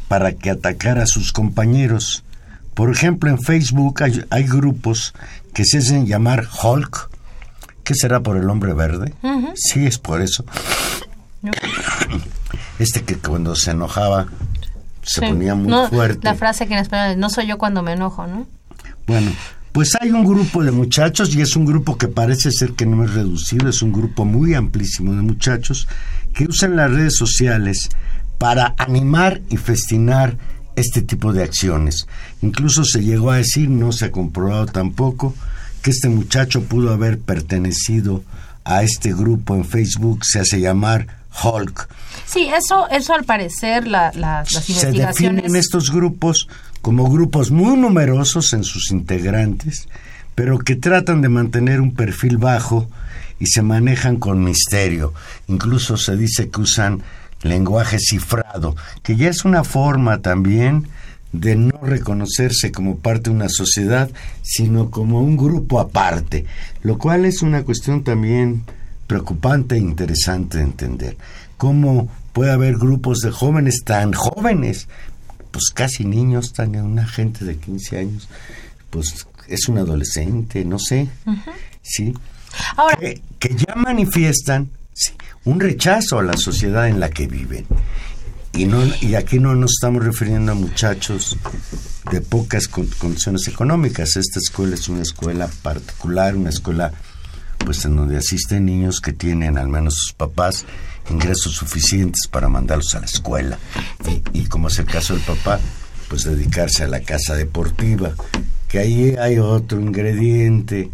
para 0.08 0.32
que 0.32 0.50
atacara 0.50 1.04
a 1.04 1.06
sus 1.06 1.32
compañeros. 1.32 2.24
Por 2.74 2.90
ejemplo, 2.90 3.30
en 3.30 3.40
Facebook 3.40 4.02
hay, 4.02 4.44
grupos 4.44 5.14
que 5.52 5.64
se 5.64 5.78
hacen 5.78 6.06
llamar 6.06 6.46
Hulk. 6.62 7.10
¿Qué 7.84 7.94
será 7.94 8.20
por 8.20 8.36
el 8.36 8.48
hombre 8.48 8.72
verde? 8.72 9.14
Sí, 9.54 9.86
es 9.86 9.98
por 9.98 10.20
eso. 10.20 10.44
Este 12.78 13.02
que 13.02 13.16
cuando 13.16 13.54
se 13.56 13.72
enojaba 13.72 14.26
se 15.02 15.20
ponía 15.20 15.54
muy 15.54 15.72
fuerte. 15.88 16.20
La 16.22 16.34
frase 16.34 16.66
que 16.66 16.74
en 16.74 16.80
español 16.80 17.12
es, 17.12 17.16
no 17.16 17.30
soy 17.30 17.46
yo 17.46 17.58
cuando 17.58 17.82
me 17.82 17.92
enojo, 17.92 18.26
¿no? 18.26 18.46
Bueno, 19.06 19.32
pues 19.72 19.96
hay 20.00 20.10
un 20.10 20.24
grupo 20.24 20.64
de 20.64 20.72
muchachos 20.72 21.34
y 21.34 21.40
es 21.40 21.56
un 21.56 21.64
grupo 21.64 21.96
que 21.96 22.08
parece 22.08 22.50
ser 22.50 22.72
que 22.72 22.86
no 22.86 23.04
es 23.04 23.14
reducido, 23.14 23.68
es 23.68 23.82
un 23.82 23.92
grupo 23.92 24.24
muy 24.24 24.54
amplísimo 24.54 25.14
de 25.14 25.22
muchachos 25.22 25.86
que 26.34 26.44
usan 26.44 26.76
las 26.76 26.90
redes 26.90 27.16
sociales 27.16 27.88
para 28.38 28.74
animar 28.78 29.40
y 29.48 29.56
festinar 29.56 30.36
este 30.76 31.02
tipo 31.02 31.32
de 31.32 31.44
acciones. 31.44 32.06
Incluso 32.42 32.84
se 32.84 33.02
llegó 33.02 33.30
a 33.30 33.36
decir, 33.36 33.68
no 33.68 33.92
se 33.92 34.06
ha 34.06 34.10
comprobado 34.10 34.66
tampoco, 34.66 35.34
que 35.82 35.90
este 35.90 36.08
muchacho 36.08 36.62
pudo 36.62 36.92
haber 36.92 37.18
pertenecido 37.18 38.24
a 38.64 38.82
este 38.82 39.12
grupo 39.14 39.54
en 39.54 39.64
Facebook, 39.64 40.24
se 40.24 40.40
hace 40.40 40.60
llamar 40.60 41.06
Hulk. 41.42 41.88
Sí, 42.26 42.48
eso, 42.48 42.88
eso 42.88 43.14
al 43.14 43.24
parecer 43.24 43.86
la, 43.86 44.12
las 44.14 44.48
Se 44.48 44.92
definen 44.92 45.54
estos 45.56 45.90
grupos 45.90 46.48
como 46.82 47.10
grupos 47.10 47.50
muy 47.50 47.76
numerosos 47.76 48.52
en 48.52 48.64
sus 48.64 48.90
integrantes, 48.90 49.88
pero 50.34 50.58
que 50.58 50.76
tratan 50.76 51.20
de 51.20 51.28
mantener 51.28 51.80
un 51.80 51.94
perfil 51.94 52.38
bajo 52.38 52.88
y 53.38 53.46
se 53.46 53.62
manejan 53.62 54.16
con 54.16 54.44
misterio. 54.44 55.12
Incluso 55.48 55.96
se 55.96 56.16
dice 56.16 56.50
que 56.50 56.60
usan 56.60 57.02
lenguaje 57.42 57.98
cifrado, 57.98 58.76
que 59.02 59.16
ya 59.16 59.28
es 59.28 59.44
una 59.44 59.64
forma 59.64 60.20
también 60.22 60.88
de 61.32 61.56
no 61.56 61.78
reconocerse 61.82 62.72
como 62.72 62.98
parte 62.98 63.30
de 63.30 63.36
una 63.36 63.48
sociedad, 63.48 64.10
sino 64.42 64.90
como 64.90 65.20
un 65.20 65.36
grupo 65.36 65.80
aparte, 65.80 66.44
lo 66.82 66.98
cual 66.98 67.24
es 67.24 67.42
una 67.42 67.62
cuestión 67.62 68.02
también 68.02 68.64
preocupante 69.06 69.76
e 69.76 69.78
interesante 69.78 70.58
de 70.58 70.64
entender. 70.64 71.16
¿Cómo 71.56 72.08
puede 72.32 72.52
haber 72.52 72.76
grupos 72.76 73.20
de 73.20 73.30
jóvenes 73.30 73.82
tan 73.84 74.12
jóvenes? 74.12 74.88
Pues 75.50 75.64
casi 75.74 76.04
niños, 76.04 76.52
tan 76.52 76.76
una 76.76 77.06
gente 77.06 77.44
de 77.44 77.56
15 77.56 77.98
años, 77.98 78.28
pues 78.90 79.26
es 79.48 79.68
un 79.68 79.78
adolescente, 79.78 80.64
no 80.64 80.78
sé, 80.78 81.08
¿sí? 81.82 82.14
Ahora, 82.76 82.96
que, 82.96 83.20
que 83.38 83.54
ya 83.56 83.74
manifiestan 83.74 84.70
sí, 84.92 85.12
un 85.44 85.58
rechazo 85.60 86.18
a 86.18 86.22
la 86.22 86.36
sociedad 86.36 86.88
en 86.88 87.00
la 87.00 87.10
que 87.10 87.26
viven. 87.26 87.66
Y, 88.52 88.64
no, 88.64 88.82
y 89.00 89.14
aquí 89.14 89.38
no 89.38 89.54
nos 89.54 89.72
estamos 89.72 90.04
refiriendo 90.04 90.52
a 90.52 90.54
muchachos 90.56 91.36
de 92.10 92.20
pocas 92.20 92.66
con- 92.66 92.86
condiciones 92.98 93.46
económicas. 93.46 94.16
Esta 94.16 94.40
escuela 94.40 94.74
es 94.74 94.88
una 94.88 95.02
escuela 95.02 95.48
particular, 95.62 96.34
una 96.34 96.50
escuela 96.50 96.92
pues 97.58 97.84
en 97.84 97.94
donde 97.94 98.16
asisten 98.16 98.64
niños 98.66 99.00
que 99.00 99.12
tienen 99.12 99.56
al 99.58 99.68
menos 99.68 99.94
sus 99.94 100.12
papás 100.14 100.64
ingresos 101.08 101.54
suficientes 101.54 102.28
para 102.30 102.48
mandarlos 102.48 102.94
a 102.94 103.00
la 103.00 103.06
escuela. 103.06 103.58
Y, 104.08 104.40
y 104.40 104.46
como 104.46 104.68
es 104.68 104.78
el 104.78 104.86
caso 104.86 105.14
del 105.14 105.22
papá, 105.22 105.58
pues 106.08 106.24
dedicarse 106.24 106.84
a 106.84 106.88
la 106.88 107.00
casa 107.00 107.34
deportiva, 107.36 108.12
que 108.68 108.78
ahí 108.78 109.16
hay 109.18 109.38
otro 109.38 109.80
ingrediente, 109.80 110.90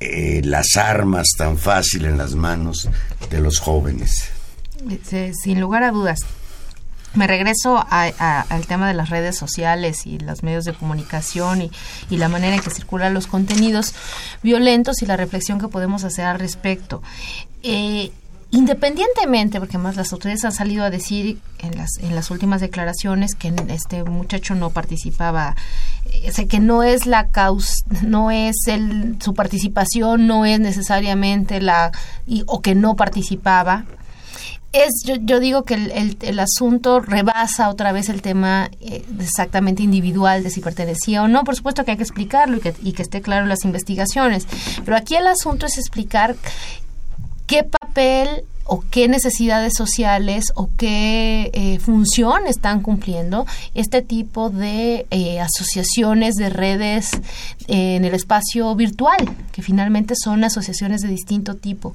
eh, 0.00 0.42
las 0.44 0.76
armas 0.76 1.28
tan 1.38 1.56
fácil 1.58 2.04
en 2.04 2.18
las 2.18 2.34
manos 2.34 2.88
de 3.30 3.40
los 3.40 3.58
jóvenes. 3.58 4.30
sin 5.42 5.60
lugar 5.60 5.82
a 5.82 5.90
dudas. 5.90 6.20
Me 7.14 7.26
regreso 7.26 7.78
a- 7.78 8.10
a- 8.18 8.40
al 8.42 8.66
tema 8.66 8.86
de 8.88 8.92
las 8.94 9.08
redes 9.08 9.36
sociales 9.38 10.06
y 10.06 10.18
los 10.18 10.42
medios 10.42 10.64
de 10.66 10.74
comunicación 10.74 11.62
y, 11.62 11.70
y 12.10 12.18
la 12.18 12.28
manera 12.28 12.56
en 12.56 12.60
que 12.62 12.68
circulan 12.70 13.14
los 13.14 13.26
contenidos 13.26 13.94
violentos 14.42 15.00
y 15.00 15.06
la 15.06 15.16
reflexión 15.16 15.58
que 15.58 15.68
podemos 15.68 16.04
hacer 16.04 16.26
al 16.26 16.38
respecto. 16.38 17.02
Eh, 17.62 18.12
independientemente, 18.50 19.58
porque 19.60 19.78
más 19.78 19.96
las 19.96 20.12
autoridades 20.12 20.44
han 20.44 20.52
salido 20.52 20.84
a 20.84 20.90
decir 20.90 21.38
en 21.58 21.76
las, 21.76 21.90
en 22.00 22.14
las 22.14 22.30
últimas 22.30 22.60
declaraciones 22.60 23.34
que 23.34 23.52
este 23.68 24.04
muchacho 24.04 24.54
no 24.54 24.70
participaba, 24.70 25.56
eh, 26.06 26.30
o 26.30 26.32
sea, 26.32 26.46
que 26.46 26.60
no 26.60 26.82
es 26.82 27.06
la 27.06 27.28
causa, 27.28 27.74
no 28.02 28.30
es 28.30 28.56
el, 28.66 29.16
su 29.20 29.34
participación, 29.34 30.26
no 30.26 30.44
es 30.46 30.60
necesariamente 30.60 31.60
la, 31.60 31.92
y- 32.26 32.44
o 32.46 32.60
que 32.62 32.74
no 32.74 32.94
participaba, 32.96 33.84
es 34.72 34.90
yo, 35.04 35.14
yo 35.16 35.40
digo 35.40 35.62
que 35.64 35.74
el, 35.74 35.90
el- 35.92 36.18
el 36.20 36.38
asunto 36.38 37.00
rebasa 37.00 37.70
otra 37.70 37.92
vez 37.92 38.08
el 38.10 38.20
tema 38.20 38.70
eh, 38.80 39.04
exactamente 39.20 39.82
individual 39.82 40.42
de 40.42 40.50
si 40.50 40.60
pertenecía 40.60 41.22
o 41.22 41.28
no. 41.28 41.44
Por 41.44 41.56
supuesto 41.56 41.84
que 41.84 41.92
hay 41.92 41.96
que 41.96 42.02
explicarlo 42.02 42.58
y 42.58 42.60
que, 42.60 42.74
y 42.82 42.92
que 42.92 43.02
esté 43.02 43.22
claro 43.22 43.44
en 43.44 43.48
las 43.48 43.64
investigaciones. 43.64 44.46
Pero 44.84 44.96
aquí 44.96 45.14
el 45.16 45.26
asunto 45.28 45.64
es 45.66 45.78
explicar 45.78 46.36
qué 47.46 47.64
papel 47.64 48.44
o 48.66 48.82
qué 48.90 49.08
necesidades 49.08 49.74
sociales 49.74 50.52
o 50.56 50.68
qué 50.76 51.50
eh, 51.54 51.78
función 51.78 52.46
están 52.46 52.82
cumpliendo 52.82 53.46
este 53.74 54.02
tipo 54.02 54.50
de 54.50 55.06
eh, 55.10 55.40
asociaciones 55.40 56.34
de 56.34 56.50
redes 56.50 57.12
eh, 57.68 57.96
en 57.96 58.04
el 58.04 58.14
espacio 58.14 58.74
virtual, 58.74 59.18
que 59.52 59.62
finalmente 59.62 60.14
son 60.16 60.42
asociaciones 60.42 61.00
de 61.02 61.08
distinto 61.08 61.54
tipo. 61.54 61.92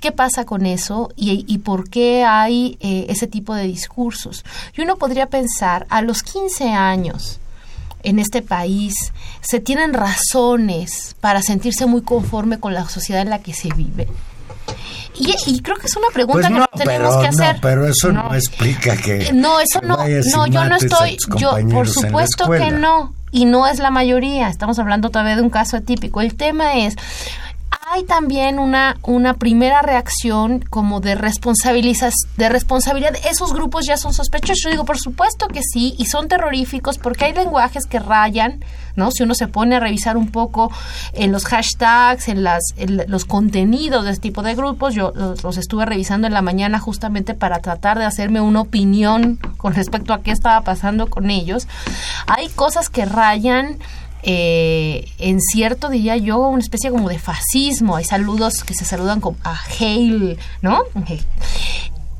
¿Qué 0.00 0.12
pasa 0.12 0.44
con 0.44 0.66
eso 0.66 1.10
y, 1.16 1.44
y 1.48 1.58
por 1.58 1.88
qué 1.88 2.24
hay 2.24 2.76
eh, 2.80 3.06
ese 3.08 3.26
tipo 3.26 3.54
de 3.54 3.64
discursos? 3.64 4.44
Y 4.76 4.82
uno 4.82 4.96
podría 4.96 5.26
pensar, 5.26 5.86
a 5.88 6.02
los 6.02 6.22
15 6.22 6.68
años, 6.70 7.40
en 8.02 8.18
este 8.18 8.42
país 8.42 8.94
se 9.40 9.60
tienen 9.60 9.94
razones 9.94 11.16
para 11.20 11.40
sentirse 11.40 11.86
muy 11.86 12.02
conforme 12.02 12.58
con 12.58 12.74
la 12.74 12.86
sociedad 12.88 13.22
en 13.22 13.30
la 13.30 13.38
que 13.38 13.54
se 13.54 13.68
vive. 13.74 14.08
Y, 15.14 15.34
y 15.46 15.60
creo 15.60 15.76
que 15.76 15.86
es 15.86 15.96
una 15.96 16.08
pregunta 16.12 16.40
Pues 16.40 16.48
que 16.48 16.52
no, 16.54 16.58
nos 16.60 16.70
tenemos 16.70 17.16
pero, 17.16 17.20
que 17.20 17.28
hacer. 17.28 17.54
no, 17.56 17.60
pero 17.60 17.86
eso 17.86 18.12
no, 18.12 18.34
explica 18.34 18.96
que... 18.96 19.32
No, 19.32 19.60
eso 19.60 19.80
no, 19.82 19.96
no, 19.96 20.46
yo 20.46 20.64
no 20.64 20.76
estoy, 20.76 21.16
yo 21.36 21.56
por 21.70 21.88
supuesto 21.88 22.50
que 22.50 22.70
no, 22.70 23.14
y 23.30 23.44
no 23.44 23.66
es 23.66 23.78
la 23.78 23.90
mayoría, 23.90 24.48
estamos 24.48 24.78
hablando 24.78 25.10
todavía 25.10 25.36
de 25.36 25.42
un 25.42 25.50
caso 25.50 25.76
atípico. 25.76 26.20
El 26.20 26.34
tema 26.34 26.74
es, 26.74 26.96
hay 27.92 28.04
también 28.04 28.58
una, 28.58 28.96
una 29.02 29.34
primera 29.34 29.82
reacción 29.82 30.60
como 30.60 31.00
de 31.00 31.14
responsabilizas, 31.14 32.14
de 32.38 32.48
responsabilidad. 32.48 33.12
Esos 33.30 33.52
grupos 33.52 33.84
ya 33.86 33.98
son 33.98 34.14
sospechosos. 34.14 34.62
Yo 34.64 34.70
digo, 34.70 34.86
por 34.86 34.96
supuesto 34.98 35.46
que 35.48 35.60
sí, 35.62 35.94
y 35.98 36.06
son 36.06 36.26
terroríficos 36.26 36.96
porque 36.96 37.26
hay 37.26 37.34
lenguajes 37.34 37.84
que 37.84 37.98
rayan, 37.98 38.64
¿no? 38.96 39.10
Si 39.10 39.22
uno 39.22 39.34
se 39.34 39.46
pone 39.46 39.76
a 39.76 39.80
revisar 39.80 40.16
un 40.16 40.30
poco 40.30 40.72
en 41.12 41.32
los 41.32 41.44
hashtags, 41.44 42.28
en, 42.28 42.42
las, 42.42 42.62
en 42.76 43.04
los 43.08 43.26
contenidos 43.26 44.06
de 44.06 44.12
este 44.12 44.22
tipo 44.22 44.42
de 44.42 44.54
grupos, 44.54 44.94
yo 44.94 45.12
los, 45.14 45.42
los 45.42 45.58
estuve 45.58 45.84
revisando 45.84 46.26
en 46.26 46.32
la 46.32 46.40
mañana 46.40 46.78
justamente 46.78 47.34
para 47.34 47.58
tratar 47.58 47.98
de 47.98 48.06
hacerme 48.06 48.40
una 48.40 48.62
opinión 48.62 49.38
con 49.58 49.74
respecto 49.74 50.14
a 50.14 50.22
qué 50.22 50.30
estaba 50.30 50.62
pasando 50.62 51.08
con 51.08 51.28
ellos. 51.28 51.68
Hay 52.26 52.48
cosas 52.48 52.88
que 52.88 53.04
rayan 53.04 53.78
eh, 54.22 55.08
en 55.18 55.40
cierto, 55.40 55.88
diría 55.88 56.16
yo, 56.16 56.38
una 56.48 56.62
especie 56.62 56.90
como 56.90 57.08
de 57.08 57.18
fascismo. 57.18 57.96
Hay 57.96 58.04
saludos 58.04 58.64
que 58.64 58.74
se 58.74 58.84
saludan 58.84 59.20
con 59.20 59.36
a 59.44 59.58
Hail, 59.78 60.38
¿no? 60.60 60.84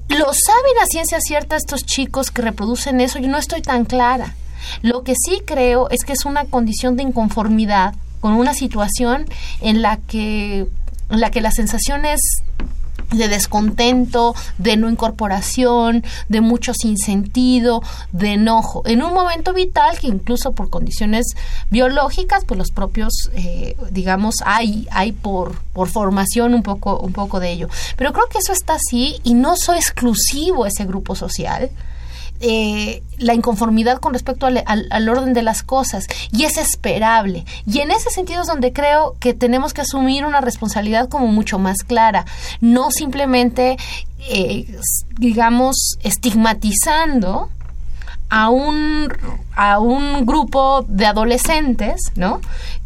¿Lo 0.08 0.26
saben 0.26 0.78
a 0.82 0.86
ciencia 0.86 1.20
cierta 1.20 1.56
estos 1.56 1.86
chicos 1.86 2.30
que 2.30 2.42
reproducen 2.42 3.00
eso? 3.00 3.18
Yo 3.18 3.28
no 3.28 3.38
estoy 3.38 3.62
tan 3.62 3.84
clara. 3.84 4.34
Lo 4.82 5.02
que 5.02 5.14
sí 5.14 5.42
creo 5.44 5.88
es 5.90 6.04
que 6.04 6.12
es 6.12 6.24
una 6.24 6.44
condición 6.44 6.96
de 6.96 7.02
inconformidad 7.02 7.94
con 8.20 8.34
una 8.34 8.54
situación 8.54 9.26
en 9.60 9.82
la 9.82 9.96
que, 9.96 10.66
en 11.10 11.20
la 11.20 11.30
que 11.30 11.40
la 11.40 11.50
sensación 11.50 12.04
es 12.04 12.20
de 13.16 13.28
descontento, 13.28 14.34
de 14.58 14.76
no 14.76 14.90
incorporación, 14.90 16.04
de 16.28 16.40
mucho 16.40 16.74
sinsentido, 16.74 17.82
de 18.12 18.34
enojo, 18.34 18.82
en 18.86 19.02
un 19.02 19.12
momento 19.12 19.52
vital 19.52 19.98
que 19.98 20.06
incluso 20.08 20.52
por 20.52 20.70
condiciones 20.70 21.26
biológicas, 21.70 22.44
pues 22.44 22.58
los 22.58 22.70
propios, 22.70 23.30
eh, 23.34 23.76
digamos, 23.90 24.36
hay, 24.44 24.86
hay 24.90 25.12
por, 25.12 25.58
por 25.72 25.88
formación 25.88 26.54
un 26.54 26.62
poco, 26.62 26.98
un 26.98 27.12
poco 27.12 27.40
de 27.40 27.52
ello. 27.52 27.68
Pero 27.96 28.12
creo 28.12 28.26
que 28.28 28.38
eso 28.38 28.52
está 28.52 28.74
así 28.74 29.20
y 29.22 29.34
no 29.34 29.56
soy 29.56 29.78
exclusivo 29.78 30.66
ese 30.66 30.84
grupo 30.84 31.14
social. 31.14 31.70
Eh, 32.44 33.04
la 33.18 33.34
inconformidad 33.34 33.98
con 33.98 34.14
respecto 34.14 34.46
al, 34.46 35.08
orden 35.08 35.32
de 35.32 35.42
las 35.42 35.62
cosas 35.62 36.08
y 36.32 36.42
es 36.42 36.58
esperable. 36.58 37.44
Y 37.66 37.78
en 37.78 37.92
ese 37.92 38.10
sentido 38.10 38.42
es 38.42 38.48
donde 38.48 38.72
creo 38.72 39.14
que 39.20 39.32
tenemos 39.32 39.72
que 39.72 39.82
asumir 39.82 40.26
una 40.26 40.40
responsabilidad 40.40 41.08
como 41.08 41.28
mucho 41.28 41.60
más 41.60 41.84
clara, 41.84 42.24
no 42.60 42.90
simplemente, 42.90 43.76
eh, 44.28 44.76
digamos, 45.20 45.98
estigmatizando 46.02 47.48
a 48.28 48.50
un, 48.50 49.12
a 49.54 49.78
un 49.78 50.26
grupo 50.26 50.84
de 50.88 51.06
adolescentes, 51.06 52.00
¿no? 52.16 52.40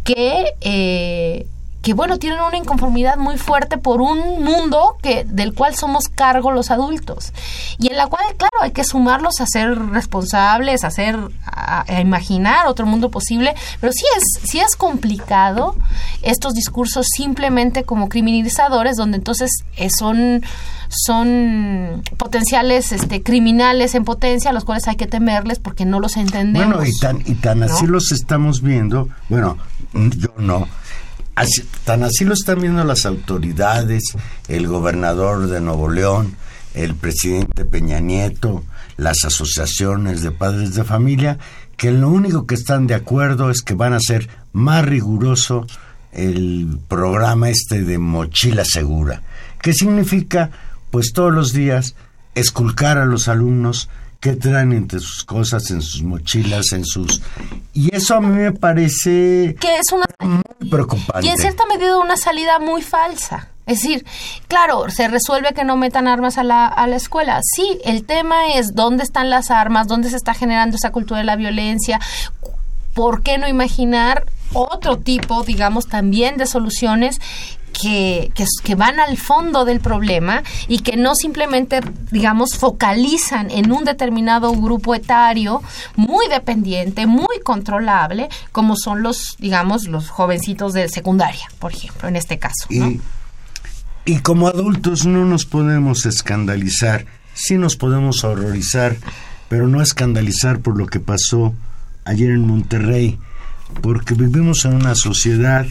Que... 0.04 0.52
Eh, 0.60 1.46
que 1.86 1.94
bueno, 1.94 2.18
tienen 2.18 2.40
una 2.40 2.56
inconformidad 2.56 3.16
muy 3.16 3.38
fuerte 3.38 3.78
por 3.78 4.00
un 4.00 4.42
mundo 4.42 4.96
que 5.02 5.22
del 5.22 5.54
cual 5.54 5.76
somos 5.76 6.08
cargo 6.08 6.50
los 6.50 6.72
adultos 6.72 7.32
y 7.78 7.86
en 7.86 7.96
la 7.96 8.08
cual, 8.08 8.24
claro, 8.36 8.56
hay 8.62 8.72
que 8.72 8.82
sumarlos 8.82 9.40
a 9.40 9.46
ser 9.46 9.78
responsables, 9.90 10.82
a 10.82 10.90
ser 10.90 11.16
a, 11.44 11.84
a 11.86 12.00
imaginar 12.00 12.66
otro 12.66 12.86
mundo 12.86 13.12
posible, 13.12 13.54
pero 13.80 13.92
sí 13.92 14.02
es 14.16 14.50
sí 14.50 14.58
es 14.58 14.74
complicado 14.74 15.76
estos 16.22 16.54
discursos 16.54 17.06
simplemente 17.08 17.84
como 17.84 18.08
criminalizadores 18.08 18.96
donde 18.96 19.18
entonces 19.18 19.52
eh, 19.76 19.88
son 19.96 20.42
son 20.88 22.02
potenciales 22.16 22.90
este 22.90 23.22
criminales 23.22 23.94
en 23.94 24.04
potencia 24.04 24.50
a 24.50 24.52
los 24.52 24.64
cuales 24.64 24.88
hay 24.88 24.96
que 24.96 25.06
temerles 25.06 25.60
porque 25.60 25.84
no 25.84 26.00
los 26.00 26.16
entendemos. 26.16 26.66
Bueno, 26.66 26.84
y 26.84 26.98
tan 26.98 27.20
y 27.24 27.36
tan 27.36 27.62
así 27.62 27.86
los 27.86 28.10
estamos 28.10 28.60
viendo, 28.60 29.08
bueno, 29.28 29.56
yo 29.92 30.30
no 30.38 30.66
Tan 31.84 32.02
así 32.02 32.24
lo 32.24 32.32
están 32.32 32.62
viendo 32.62 32.82
las 32.82 33.04
autoridades, 33.04 34.02
el 34.48 34.66
gobernador 34.66 35.48
de 35.48 35.60
Nuevo 35.60 35.90
León, 35.90 36.34
el 36.74 36.94
presidente 36.94 37.66
Peña 37.66 38.00
Nieto, 38.00 38.64
las 38.96 39.18
asociaciones 39.24 40.22
de 40.22 40.30
padres 40.30 40.74
de 40.74 40.84
familia, 40.84 41.38
que 41.76 41.92
lo 41.92 42.08
único 42.08 42.46
que 42.46 42.54
están 42.54 42.86
de 42.86 42.94
acuerdo 42.94 43.50
es 43.50 43.60
que 43.60 43.74
van 43.74 43.92
a 43.92 44.00
ser 44.00 44.30
más 44.54 44.84
riguroso 44.86 45.66
el 46.12 46.78
programa 46.88 47.50
este 47.50 47.82
de 47.82 47.98
mochila 47.98 48.64
segura, 48.64 49.22
que 49.60 49.74
significa 49.74 50.50
pues 50.90 51.12
todos 51.12 51.34
los 51.34 51.52
días 51.52 51.96
esculcar 52.34 52.96
a 52.96 53.04
los 53.04 53.28
alumnos 53.28 53.90
qué 54.20 54.34
traen 54.34 54.72
entre 54.72 54.98
sus 55.00 55.24
cosas, 55.24 55.70
en 55.70 55.82
sus 55.82 56.02
mochilas, 56.02 56.72
en 56.72 56.84
sus... 56.84 57.20
Y 57.72 57.94
eso 57.94 58.14
a 58.14 58.20
mí 58.20 58.28
me 58.28 58.52
parece 58.52 59.56
Que 59.60 59.76
es 59.76 59.92
una 59.92 60.06
muy 60.20 60.68
preocupante. 60.70 61.26
y 61.26 61.30
en 61.30 61.38
cierta 61.38 61.64
medida 61.66 61.98
una 61.98 62.16
salida 62.16 62.58
muy 62.58 62.82
falsa. 62.82 63.48
Es 63.66 63.82
decir, 63.82 64.06
claro, 64.46 64.88
se 64.90 65.08
resuelve 65.08 65.52
que 65.52 65.64
no 65.64 65.76
metan 65.76 66.06
armas 66.06 66.38
a 66.38 66.44
la, 66.44 66.66
a 66.66 66.86
la 66.86 66.96
escuela. 66.96 67.40
Sí, 67.42 67.78
el 67.84 68.04
tema 68.04 68.54
es 68.54 68.74
dónde 68.74 69.02
están 69.02 69.28
las 69.28 69.50
armas, 69.50 69.88
dónde 69.88 70.08
se 70.08 70.16
está 70.16 70.34
generando 70.34 70.76
esa 70.76 70.92
cultura 70.92 71.18
de 71.18 71.26
la 71.26 71.34
violencia. 71.36 72.00
¿Por 72.94 73.22
qué 73.22 73.38
no 73.38 73.48
imaginar 73.48 74.24
otro 74.52 74.98
tipo, 74.98 75.42
digamos, 75.42 75.86
también 75.88 76.36
de 76.36 76.46
soluciones 76.46 77.20
que, 77.80 78.30
que, 78.34 78.46
que 78.62 78.74
van 78.74 79.00
al 79.00 79.16
fondo 79.16 79.64
del 79.64 79.80
problema 79.80 80.42
y 80.68 80.78
que 80.78 80.96
no 80.96 81.14
simplemente, 81.14 81.80
digamos, 82.10 82.56
focalizan 82.56 83.50
en 83.50 83.70
un 83.72 83.84
determinado 83.84 84.52
grupo 84.52 84.94
etario 84.94 85.62
muy 85.94 86.26
dependiente, 86.28 87.06
muy 87.06 87.40
controlable, 87.44 88.28
como 88.52 88.76
son 88.76 89.02
los, 89.02 89.36
digamos, 89.38 89.86
los 89.86 90.08
jovencitos 90.08 90.72
de 90.72 90.88
secundaria, 90.88 91.46
por 91.58 91.72
ejemplo, 91.72 92.08
en 92.08 92.16
este 92.16 92.38
caso. 92.38 92.66
¿no? 92.70 92.90
Y, 92.90 93.00
y 94.04 94.18
como 94.20 94.48
adultos 94.48 95.04
no 95.04 95.24
nos 95.24 95.44
podemos 95.44 96.06
escandalizar, 96.06 97.04
sí 97.34 97.58
nos 97.58 97.76
podemos 97.76 98.24
horrorizar, 98.24 98.96
pero 99.48 99.68
no 99.68 99.82
escandalizar 99.82 100.60
por 100.60 100.78
lo 100.78 100.86
que 100.86 101.00
pasó 101.00 101.54
ayer 102.04 102.30
en 102.30 102.46
Monterrey, 102.46 103.18
porque 103.82 104.14
vivimos 104.14 104.64
en 104.64 104.74
una 104.74 104.94
sociedad 104.94 105.66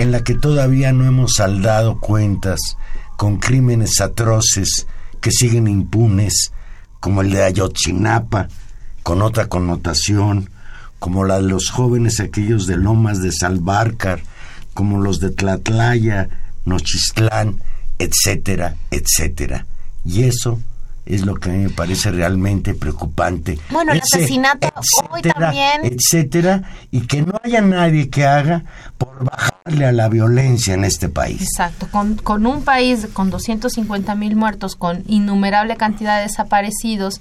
en 0.00 0.12
la 0.12 0.24
que 0.24 0.34
todavía 0.34 0.94
no 0.94 1.04
hemos 1.04 1.34
saldado 1.34 2.00
cuentas 2.00 2.58
con 3.18 3.36
crímenes 3.36 4.00
atroces 4.00 4.86
que 5.20 5.30
siguen 5.30 5.68
impunes, 5.68 6.52
como 7.00 7.20
el 7.20 7.30
de 7.30 7.44
Ayotzinapa, 7.44 8.48
con 9.02 9.20
otra 9.20 9.48
connotación, 9.48 10.48
como 10.98 11.26
la 11.26 11.36
de 11.36 11.48
los 11.48 11.68
jóvenes 11.68 12.18
aquellos 12.18 12.66
de 12.66 12.78
Lomas 12.78 13.20
de 13.20 13.30
Salvarcar, 13.30 14.22
como 14.72 15.02
los 15.02 15.20
de 15.20 15.32
Tlatlaya, 15.32 16.30
Nochistlán, 16.64 17.60
etcétera, 17.98 18.76
etcétera. 18.90 19.66
Y 20.02 20.22
eso 20.22 20.60
es 21.06 21.24
lo 21.24 21.34
que 21.34 21.50
a 21.50 21.52
mí 21.52 21.64
me 21.64 21.70
parece 21.70 22.10
realmente 22.10 22.74
preocupante. 22.74 23.58
Bueno, 23.70 23.92
el 23.92 24.00
asesinato 24.00 24.68
hoy 25.10 25.22
también. 25.22 25.82
Etcétera, 25.84 26.62
y 26.90 27.02
que 27.02 27.22
no 27.22 27.40
haya 27.42 27.60
nadie 27.60 28.10
que 28.10 28.26
haga 28.26 28.64
por 28.98 29.24
bajarle 29.24 29.86
a 29.86 29.92
la 29.92 30.08
violencia 30.08 30.74
en 30.74 30.84
este 30.84 31.08
país. 31.08 31.42
Exacto, 31.42 31.88
con, 31.90 32.16
con 32.16 32.46
un 32.46 32.62
país 32.62 33.08
con 33.12 33.30
250 33.30 34.14
mil 34.14 34.36
muertos, 34.36 34.76
con 34.76 35.04
innumerable 35.06 35.76
cantidad 35.76 36.16
de 36.18 36.24
desaparecidos, 36.24 37.20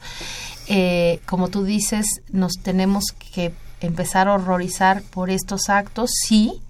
eh, 0.68 1.20
como 1.26 1.48
tú 1.48 1.64
dices, 1.64 2.06
nos 2.32 2.54
tenemos 2.62 3.06
que 3.34 3.54
empezar 3.82 4.28
a 4.28 4.34
horrorizar 4.34 5.02
por 5.04 5.30
estos 5.30 5.70
actos, 5.70 6.12
sí, 6.28 6.62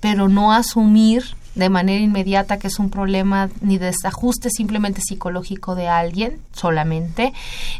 pero 0.00 0.28
no 0.28 0.52
asumir 0.52 1.36
de 1.54 1.68
manera 1.68 2.02
inmediata 2.02 2.58
que 2.58 2.68
es 2.68 2.78
un 2.78 2.90
problema 2.90 3.48
ni 3.60 3.78
de 3.78 3.86
desajuste 3.86 4.50
simplemente 4.50 5.00
psicológico 5.00 5.74
de 5.74 5.88
alguien 5.88 6.38
solamente, 6.52 7.32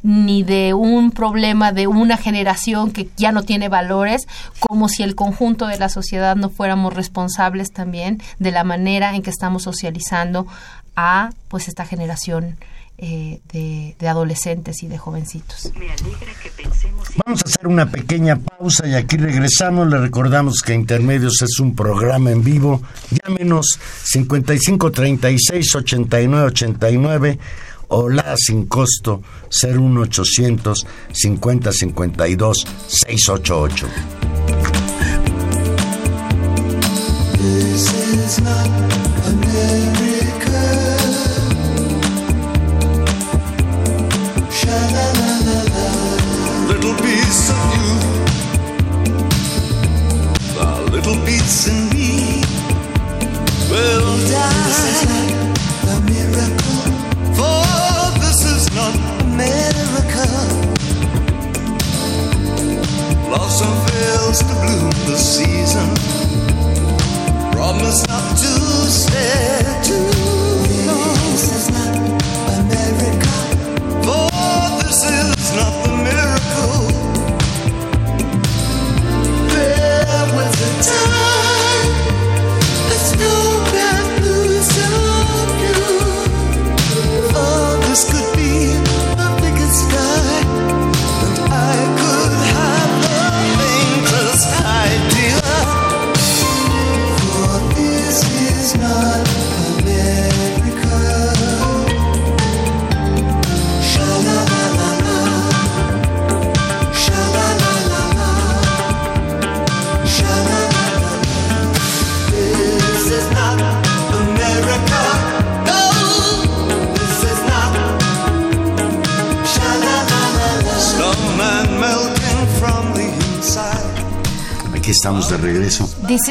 ni 0.02 0.42
de 0.42 0.74
un 0.74 1.10
problema 1.10 1.72
de 1.72 1.86
una 1.86 2.16
generación 2.16 2.92
que 2.92 3.08
ya 3.16 3.32
no 3.32 3.42
tiene 3.42 3.68
valores, 3.68 4.26
como 4.60 4.88
si 4.88 5.02
el 5.02 5.14
conjunto 5.14 5.66
de 5.66 5.78
la 5.78 5.88
sociedad 5.88 6.36
no 6.36 6.50
fuéramos 6.50 6.94
responsables 6.94 7.72
también 7.72 8.22
de 8.38 8.50
la 8.50 8.64
manera 8.64 9.14
en 9.14 9.22
que 9.22 9.30
estamos 9.30 9.64
socializando 9.64 10.46
a 10.96 11.30
pues 11.48 11.68
esta 11.68 11.84
generación 11.84 12.56
eh, 12.98 13.40
de, 13.52 13.96
de, 13.98 14.08
adolescentes 14.08 14.82
y 14.82 14.88
de 14.88 14.98
jovencitos. 14.98 15.72
Vamos 17.24 17.42
a 17.44 17.48
hacer 17.48 17.66
una 17.66 17.90
pequeña 17.90 18.36
pausa 18.36 18.86
y 18.86 18.94
aquí 18.94 19.16
regresamos. 19.16 19.88
Le 19.88 19.98
recordamos 19.98 20.62
que 20.64 20.74
Intermedios 20.74 21.42
es 21.42 21.58
un 21.58 21.74
programa 21.74 22.30
en 22.30 22.44
vivo. 22.44 22.82
Llámenos 23.10 23.78
55 24.04 24.92
36 24.92 25.74
89 25.74 26.46
89 26.46 27.38
o 27.88 28.08
la 28.08 28.36
sin 28.36 28.66
costo 28.66 29.22
01800 29.50 30.86
50 31.12 31.72
52 31.72 32.66
688. 32.86 33.86
This 37.36 37.92
is 38.14 38.40
not 38.40 39.13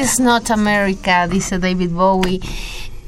is 0.04 0.20
not 0.20 0.50
America, 0.50 1.26
dice 1.26 1.58
David 1.58 1.90
Bowie. 1.90 2.40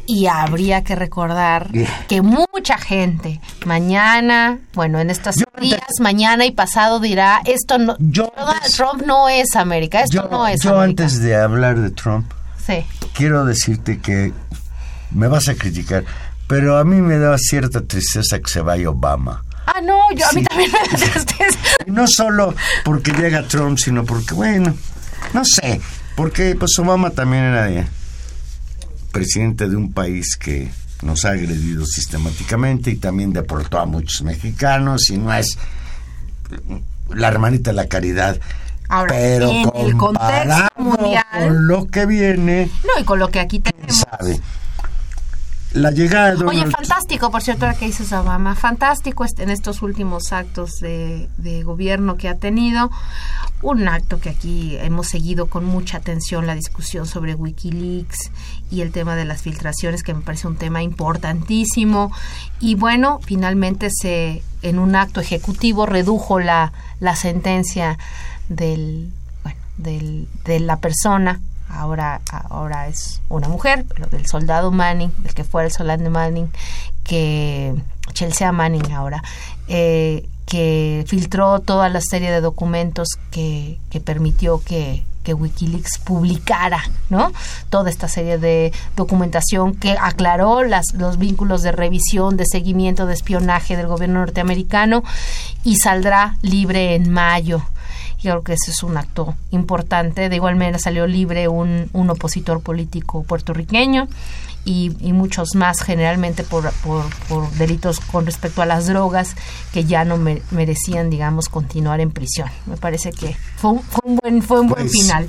Y 0.09 0.27
habría 0.29 0.85
que 0.85 0.95
recordar 0.95 1.71
Yeah. 1.73 2.07
que 2.07 2.23
mucha 2.23 2.79
gente 2.79 3.41
mañana, 3.65 4.59
bueno, 4.73 5.01
en 5.01 5.11
estos 5.11 5.35
Yo 5.37 5.45
días, 5.61 5.81
antes- 5.81 6.01
mañana 6.01 6.45
y 6.47 6.53
pasado 6.53 7.01
dirá, 7.01 7.41
esto 7.45 7.79
no, 7.79 7.97
Yo 7.99 8.33
antes- 8.37 8.75
Trump 8.75 9.03
no 9.05 9.29
es 9.29 9.57
América, 9.57 10.03
esto 10.03 10.23
Yo, 10.23 10.29
no 10.31 10.47
es 10.47 10.63
yo 10.63 10.77
América. 10.79 11.03
antes 11.05 11.21
de 11.21 11.35
hablar 11.35 11.81
de 11.81 11.91
Trump, 11.91 12.31
Sí. 12.65 12.85
quiero 13.15 13.45
decirte 13.45 13.99
que 13.99 14.33
me 15.11 15.27
vas 15.27 15.49
a 15.49 15.55
criticar, 15.57 16.05
pero 16.47 16.79
a 16.79 16.85
mí 16.85 17.01
me 17.01 17.19
da 17.19 17.37
cierta 17.37 17.81
tristeza 17.85 18.39
que 18.39 18.49
se 18.49 18.61
vaya 18.61 18.89
Obama. 18.91 19.43
Ah, 19.67 19.81
no, 19.83 20.13
yo 20.15 20.25
a 20.29 20.33
mí 20.35 20.45
también 20.45 20.71
me 20.71 20.79
da 20.79 20.97
tristeza. 20.97 21.59
No 21.87 22.07
solo 22.07 22.55
porque 22.85 23.11
llega 23.11 23.43
Trump, 23.49 23.77
sino 23.79 24.05
porque, 24.05 24.35
bueno, 24.35 24.73
no 25.33 25.45
sé, 25.45 25.81
porque 26.16 26.57
pues 26.59 26.76
Obama 26.79 27.11
también 27.11 27.44
era 27.44 27.70
eh, 27.70 27.87
presidente 29.12 29.68
de 29.68 29.76
un 29.76 29.92
país 29.92 30.37
que 30.37 30.70
nos 31.02 31.24
ha 31.24 31.31
agredido 31.31 31.85
sistemáticamente 31.87 32.90
y 32.90 32.96
también 32.96 33.33
deportó 33.33 33.79
a 33.79 33.87
muchos 33.87 34.22
mexicanos 34.22 35.11
y 35.11 35.18
no 35.18 35.33
es 35.35 35.57
eh, 36.50 36.81
la 37.14 37.29
hermanita 37.29 37.70
de 37.70 37.76
la 37.76 37.87
caridad. 37.87 38.38
Ahora, 38.88 39.12
pero 39.14 39.48
en 39.50 39.57
el 39.57 39.64
contexto 39.64 39.98
comparado 39.98 40.68
mundial- 40.79 41.24
con 41.33 41.66
lo 41.66 41.87
que 41.87 42.07
viene, 42.07 42.70
No, 42.85 43.00
y 43.00 43.05
con 43.05 43.18
lo 43.18 43.29
que 43.31 43.40
aquí 43.40 43.59
tenemos. 43.61 43.96
sabe. 43.96 44.40
La 45.77 45.91
llegada 45.91 46.35
de 46.35 46.43
Oye, 46.47 46.67
fantástico, 46.71 47.31
por 47.31 47.43
cierto, 47.43 47.67
ahora 47.67 47.79
que 47.79 47.85
dices 47.85 48.11
Obama, 48.11 48.55
fantástico 48.55 49.27
en 49.37 49.51
estos 49.51 49.83
últimos 49.83 50.33
actos 50.33 50.81
de, 50.81 51.29
de 51.37 51.65
gobierno 51.65 52.17
que 52.17 52.31
ha 52.31 52.35
tenido, 52.37 52.91
un 53.61 53.87
acto 53.87 54.19
que 54.19 54.31
aquí 54.31 54.79
hemos 54.79 55.09
seguido 55.09 55.49
con 55.49 55.67
mucha 55.67 55.99
atención 55.99 56.47
la 56.47 56.55
discusión 56.55 57.05
sobre 57.05 57.35
Wikileaks 57.35 58.31
y 58.71 58.81
el 58.81 58.91
tema 58.91 59.17
de 59.17 59.27
las 59.27 59.43
filtraciones 59.43 60.03
que 60.03 60.15
me 60.15 60.23
parece 60.23 60.49
un 60.49 60.57
tema 60.57 60.83
importantísimo. 60.83 62.11
Y 62.59 62.75
bueno 62.75 63.21
finalmente 63.23 63.91
se 63.91 64.43
en 64.62 64.79
un 64.79 64.97
acto 64.97 65.21
ejecutivo 65.21 65.85
redujo 65.85 66.41
la, 66.41 66.73
la 67.01 67.17
sentencia 67.17 67.99
del 68.49 69.12
bueno 69.43 69.61
del, 69.77 70.27
de 70.47 70.59
la 70.61 70.79
persona 70.79 71.39
ahora 71.68 72.20
ahora 72.48 72.88
es 72.88 73.20
una 73.29 73.48
mujer 73.48 73.85
pero 73.88 74.07
del 74.07 74.26
soldado 74.26 74.70
Manning 74.70 75.12
del 75.18 75.35
que 75.35 75.44
fuera 75.44 75.66
el 75.66 75.72
soldado 75.72 76.09
Manning 76.11 76.50
que 77.05 77.74
Chelsea 78.12 78.50
Manning 78.52 78.92
ahora 78.92 79.22
eh, 79.68 80.29
que 80.46 81.05
filtró 81.09 81.59
toda 81.61 81.88
la 81.88 82.00
serie 82.00 82.31
de 82.31 82.40
documentos 82.40 83.09
que, 83.31 83.79
que 83.90 84.00
permitió 84.00 84.62
que, 84.64 85.05
que 85.26 85.35
Wikileaks 85.35 85.98
publicara, 85.98 86.85
¿no? 87.11 87.33
Toda 87.68 87.90
esta 87.90 88.07
serie 88.07 88.38
de 88.38 88.72
documentación 88.94 89.74
que 89.74 89.96
aclaró 90.00 90.62
las, 90.62 90.94
los 90.94 91.18
vínculos 91.18 91.62
de 91.62 91.72
revisión, 91.72 92.37
de 92.37 92.44
seguimiento, 92.46 93.07
de 93.07 93.14
espionaje 93.14 93.76
del 93.76 93.88
gobierno 93.88 94.20
norteamericano 94.20 95.02
y 95.64 95.76
saldrá 95.76 96.38
libre 96.42 96.94
en 96.94 97.11
mayo. 97.11 97.61
Creo 98.31 98.43
que 98.43 98.55
ese 98.55 98.73
es 98.73 98.83
un 98.83 98.97
acto 98.97 99.37
importante. 99.53 100.29
De 100.29 100.37
igual 100.37 100.57
manera 100.57 100.79
salió 100.79 101.07
libre 101.07 101.49
un, 101.49 101.89
un 101.93 102.11
opositor 102.11 102.61
político 102.61 103.23
puertorriqueño 103.23 104.09
y, 104.67 104.91
muchos 105.12 105.55
más 105.55 105.81
generalmente 105.81 106.43
por, 106.43 106.73
por, 107.29 107.51
delitos 107.53 108.01
con 108.01 108.27
respecto 108.27 108.62
a 108.62 108.67
las 108.67 108.89
drogas 108.89 109.37
que 109.73 109.85
ya 109.85 110.05
no 110.05 110.19
merecían, 110.51 111.09
digamos, 111.09 111.49
continuar 111.49 112.01
en 112.01 112.11
prisión. 112.11 112.49
Me 112.67 112.77
parece 112.77 113.12
que 113.12 113.37
fue 113.57 113.71
un, 113.71 113.83
fue 113.83 114.01
un 114.05 114.17
buen, 114.17 114.43
fue 114.43 114.61
un 114.61 114.69
buen 114.69 114.83
pues, 114.83 114.93
final. 114.93 115.29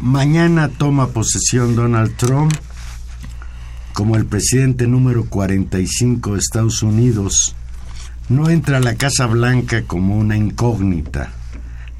Mañana 0.00 0.68
toma 0.68 1.08
posesión 1.08 1.74
Donald 1.74 2.14
Trump 2.16 2.52
como 3.94 4.16
el 4.16 4.26
presidente 4.26 4.86
número 4.86 5.24
45 5.30 6.34
de 6.34 6.38
Estados 6.38 6.82
Unidos. 6.82 7.56
No 8.28 8.50
entra 8.50 8.78
a 8.78 8.80
la 8.80 8.96
Casa 8.96 9.26
Blanca 9.26 9.84
como 9.86 10.18
una 10.18 10.36
incógnita. 10.36 11.32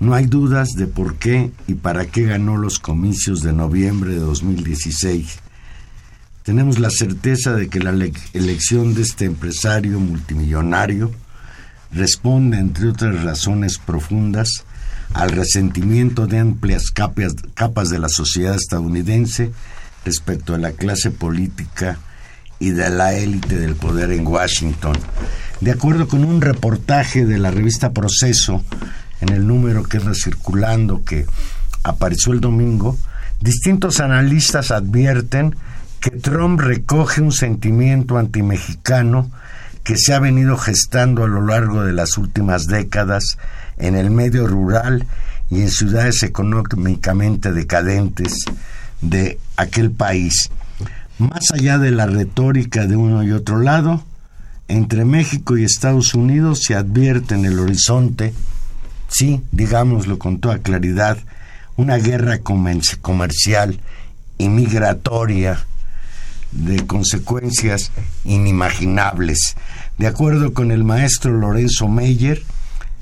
No 0.04 0.12
hay 0.12 0.26
dudas 0.26 0.72
de 0.76 0.86
por 0.86 1.16
qué 1.16 1.50
y 1.66 1.72
para 1.72 2.04
qué 2.04 2.24
ganó 2.24 2.58
los 2.58 2.78
comicios 2.78 3.40
de 3.40 3.54
noviembre 3.54 4.12
de 4.12 4.18
2016 4.18 5.38
tenemos 6.42 6.78
la 6.78 6.90
certeza 6.90 7.54
de 7.54 7.70
que 7.70 7.80
la 7.80 7.90
elección 8.34 8.92
de 8.92 9.00
este 9.00 9.24
empresario 9.24 9.98
multimillonario 9.98 11.10
responde, 11.90 12.58
entre 12.58 12.88
otras 12.88 13.22
razones 13.22 13.78
profundas, 13.78 14.64
al 15.14 15.30
resentimiento 15.30 16.26
de 16.26 16.40
amplias 16.40 16.90
capas, 16.90 17.88
de 17.88 17.98
la 17.98 18.10
sociedad 18.10 18.56
estadounidense 18.56 19.52
respecto 20.04 20.54
a 20.54 20.58
la 20.58 20.72
clase 20.72 21.10
política 21.10 21.98
y 22.58 22.72
de 22.72 22.90
la 22.90 23.14
élite 23.14 23.56
del 23.56 23.74
poder 23.74 24.12
en 24.12 24.26
Washington. 24.26 24.98
De 25.62 25.70
acuerdo 25.70 26.08
con 26.08 26.24
un 26.24 26.42
reportaje 26.42 27.24
de 27.24 27.38
la 27.38 27.50
revista 27.50 27.94
Proceso, 27.94 28.62
en 29.20 29.30
el 29.30 29.46
número 29.46 29.82
que 29.84 29.98
anda 29.98 30.14
circulando 30.14 31.04
que 31.04 31.26
apareció 31.82 32.32
el 32.32 32.40
domingo, 32.40 32.96
distintos 33.40 34.00
analistas 34.00 34.70
advierten 34.70 35.54
que 36.00 36.10
Trump 36.10 36.60
recoge 36.60 37.22
un 37.22 37.32
sentimiento 37.32 38.18
antimexicano 38.18 39.30
que 39.82 39.96
se 39.96 40.14
ha 40.14 40.18
venido 40.18 40.56
gestando 40.56 41.24
a 41.24 41.28
lo 41.28 41.46
largo 41.46 41.84
de 41.84 41.92
las 41.92 42.16
últimas 42.18 42.66
décadas 42.66 43.38
en 43.76 43.96
el 43.96 44.10
medio 44.10 44.46
rural 44.46 45.06
y 45.50 45.60
en 45.60 45.70
ciudades 45.70 46.22
económicamente 46.22 47.52
decadentes 47.52 48.44
de 49.00 49.38
aquel 49.56 49.90
país. 49.90 50.50
Más 51.18 51.50
allá 51.52 51.78
de 51.78 51.90
la 51.90 52.06
retórica 52.06 52.86
de 52.86 52.96
uno 52.96 53.22
y 53.22 53.32
otro 53.32 53.60
lado, 53.60 54.02
entre 54.68 55.04
México 55.04 55.56
y 55.56 55.64
Estados 55.64 56.14
Unidos 56.14 56.62
se 56.64 56.74
advierte 56.74 57.34
en 57.34 57.44
el 57.44 57.58
horizonte, 57.58 58.32
sí, 59.14 59.42
digámoslo 59.52 60.18
con 60.18 60.40
toda 60.40 60.58
claridad, 60.58 61.18
una 61.76 61.98
guerra 61.98 62.38
comercial 62.38 63.80
y 64.38 64.48
migratoria 64.48 65.64
de 66.50 66.84
consecuencias 66.86 67.92
inimaginables. 68.24 69.56
De 69.98 70.08
acuerdo 70.08 70.52
con 70.52 70.72
el 70.72 70.82
maestro 70.82 71.32
Lorenzo 71.32 71.86
Meyer, 71.86 72.42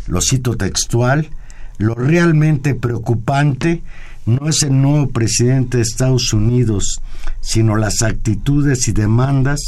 lo 0.06 0.20
cito 0.20 0.56
textual, 0.56 1.30
lo 1.78 1.94
realmente 1.94 2.74
preocupante 2.74 3.82
no 4.26 4.48
es 4.48 4.62
el 4.62 4.80
nuevo 4.80 5.08
presidente 5.08 5.78
de 5.78 5.82
Estados 5.82 6.34
Unidos, 6.34 7.00
sino 7.40 7.76
las 7.76 8.02
actitudes 8.02 8.86
y 8.86 8.92
demandas 8.92 9.60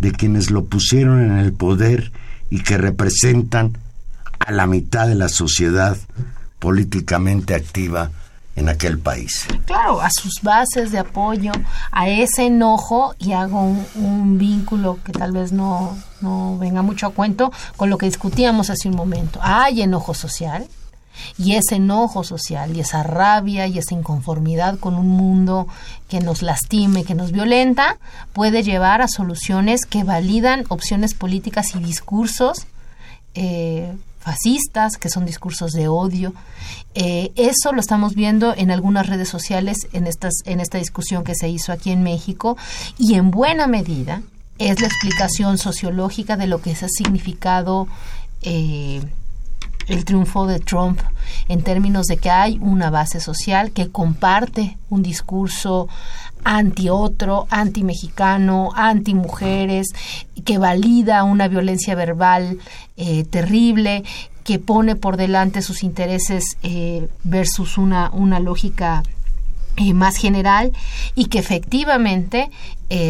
de 0.00 0.10
quienes 0.10 0.50
lo 0.50 0.64
pusieron 0.64 1.22
en 1.22 1.38
el 1.38 1.52
poder 1.52 2.10
y 2.50 2.60
que 2.60 2.76
representan 2.76 3.78
a 4.46 4.52
la 4.52 4.66
mitad 4.66 5.06
de 5.06 5.14
la 5.14 5.28
sociedad 5.28 5.96
políticamente 6.58 7.54
activa 7.54 8.10
en 8.54 8.68
aquel 8.68 8.98
país. 8.98 9.46
Claro, 9.64 10.00
a 10.00 10.10
sus 10.10 10.42
bases 10.42 10.92
de 10.92 10.98
apoyo, 10.98 11.52
a 11.90 12.08
ese 12.08 12.46
enojo 12.46 13.14
y 13.18 13.32
hago 13.32 13.60
un, 13.94 14.38
vínculo 14.38 14.98
que 15.04 15.12
tal 15.12 15.32
vez 15.32 15.52
no, 15.52 15.96
no 16.20 16.58
venga 16.58 16.82
mucho 16.82 17.06
a 17.06 17.10
cuento 17.10 17.52
con 17.76 17.88
lo 17.90 17.98
que 17.98 18.06
discutíamos 18.06 18.70
hace 18.70 18.88
un 18.88 18.96
momento. 18.96 19.38
Hay 19.42 19.82
enojo 19.82 20.14
social 20.14 20.66
y 21.38 21.54
ese 21.54 21.76
enojo 21.76 22.24
social 22.24 22.76
y 22.76 22.80
esa 22.80 23.02
rabia 23.02 23.66
y 23.66 23.78
esa 23.78 23.94
inconformidad 23.94 24.78
con 24.78 24.94
un 24.94 25.08
mundo 25.08 25.66
que 26.08 26.20
nos 26.20 26.42
lastime, 26.42 27.04
que 27.04 27.14
nos 27.14 27.32
violenta, 27.32 27.98
puede 28.32 28.62
llevar 28.62 29.02
a 29.02 29.08
soluciones 29.08 29.86
que 29.86 30.04
validan 30.04 30.64
opciones 30.68 31.14
políticas 31.14 31.74
y 31.74 31.78
discursos 31.78 32.66
eh, 33.34 33.94
fascistas, 34.22 34.96
que 34.96 35.10
son 35.10 35.26
discursos 35.26 35.72
de 35.72 35.88
odio. 35.88 36.32
Eh, 36.94 37.32
eso 37.36 37.72
lo 37.72 37.80
estamos 37.80 38.14
viendo 38.14 38.54
en 38.56 38.70
algunas 38.70 39.06
redes 39.06 39.28
sociales 39.28 39.88
en, 39.92 40.06
estas, 40.06 40.34
en 40.44 40.60
esta 40.60 40.78
discusión 40.78 41.24
que 41.24 41.34
se 41.34 41.48
hizo 41.48 41.72
aquí 41.72 41.90
en 41.90 42.02
México 42.02 42.56
y 42.98 43.14
en 43.14 43.30
buena 43.30 43.66
medida 43.66 44.22
es 44.58 44.80
la 44.80 44.86
explicación 44.86 45.58
sociológica 45.58 46.36
de 46.36 46.46
lo 46.46 46.60
que 46.60 46.70
ha 46.70 46.88
significado 46.88 47.88
eh, 48.42 49.02
el 49.88 50.04
triunfo 50.04 50.46
de 50.46 50.60
Trump 50.60 51.00
en 51.48 51.62
términos 51.62 52.06
de 52.06 52.16
que 52.16 52.30
hay 52.30 52.58
una 52.60 52.90
base 52.90 53.20
social 53.20 53.72
que 53.72 53.90
comparte 53.90 54.76
un 54.90 55.02
discurso 55.02 55.88
anti 56.44 56.88
otro, 56.88 57.46
anti 57.50 57.84
mexicano, 57.84 58.70
anti 58.74 59.14
mujeres, 59.14 59.88
que 60.44 60.58
valida 60.58 61.24
una 61.24 61.48
violencia 61.48 61.94
verbal 61.94 62.58
eh, 62.96 63.24
terrible, 63.24 64.04
que 64.44 64.58
pone 64.58 64.96
por 64.96 65.16
delante 65.16 65.62
sus 65.62 65.82
intereses 65.84 66.56
eh, 66.62 67.08
versus 67.22 67.78
una, 67.78 68.10
una 68.12 68.40
lógica 68.40 69.04
eh, 69.76 69.94
más 69.94 70.16
general 70.16 70.72
y 71.14 71.26
que 71.26 71.38
efectivamente 71.38 72.50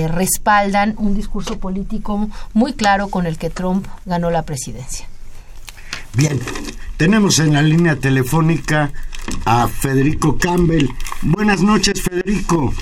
respaldan 0.09 0.95
un 0.97 1.17
discurso 1.17 1.59
político 1.59 2.29
muy 2.55 2.73
claro 2.73 3.09
con 3.09 3.27
el 3.27 3.37
que 3.37 3.51
Trump 3.51 3.85
ganó 4.05 4.31
la 4.31 4.43
presidencia. 4.43 5.09
Bien, 6.15 6.39
tenemos 6.99 7.39
en 7.39 7.55
la 7.55 7.63
línea 7.63 7.97
telefónica 7.97 8.91
a 9.47 9.67
Federico 9.67 10.37
Campbell. 10.39 10.89
Buenas 11.23 11.63
noches, 11.63 12.03
Federico. 12.03 12.75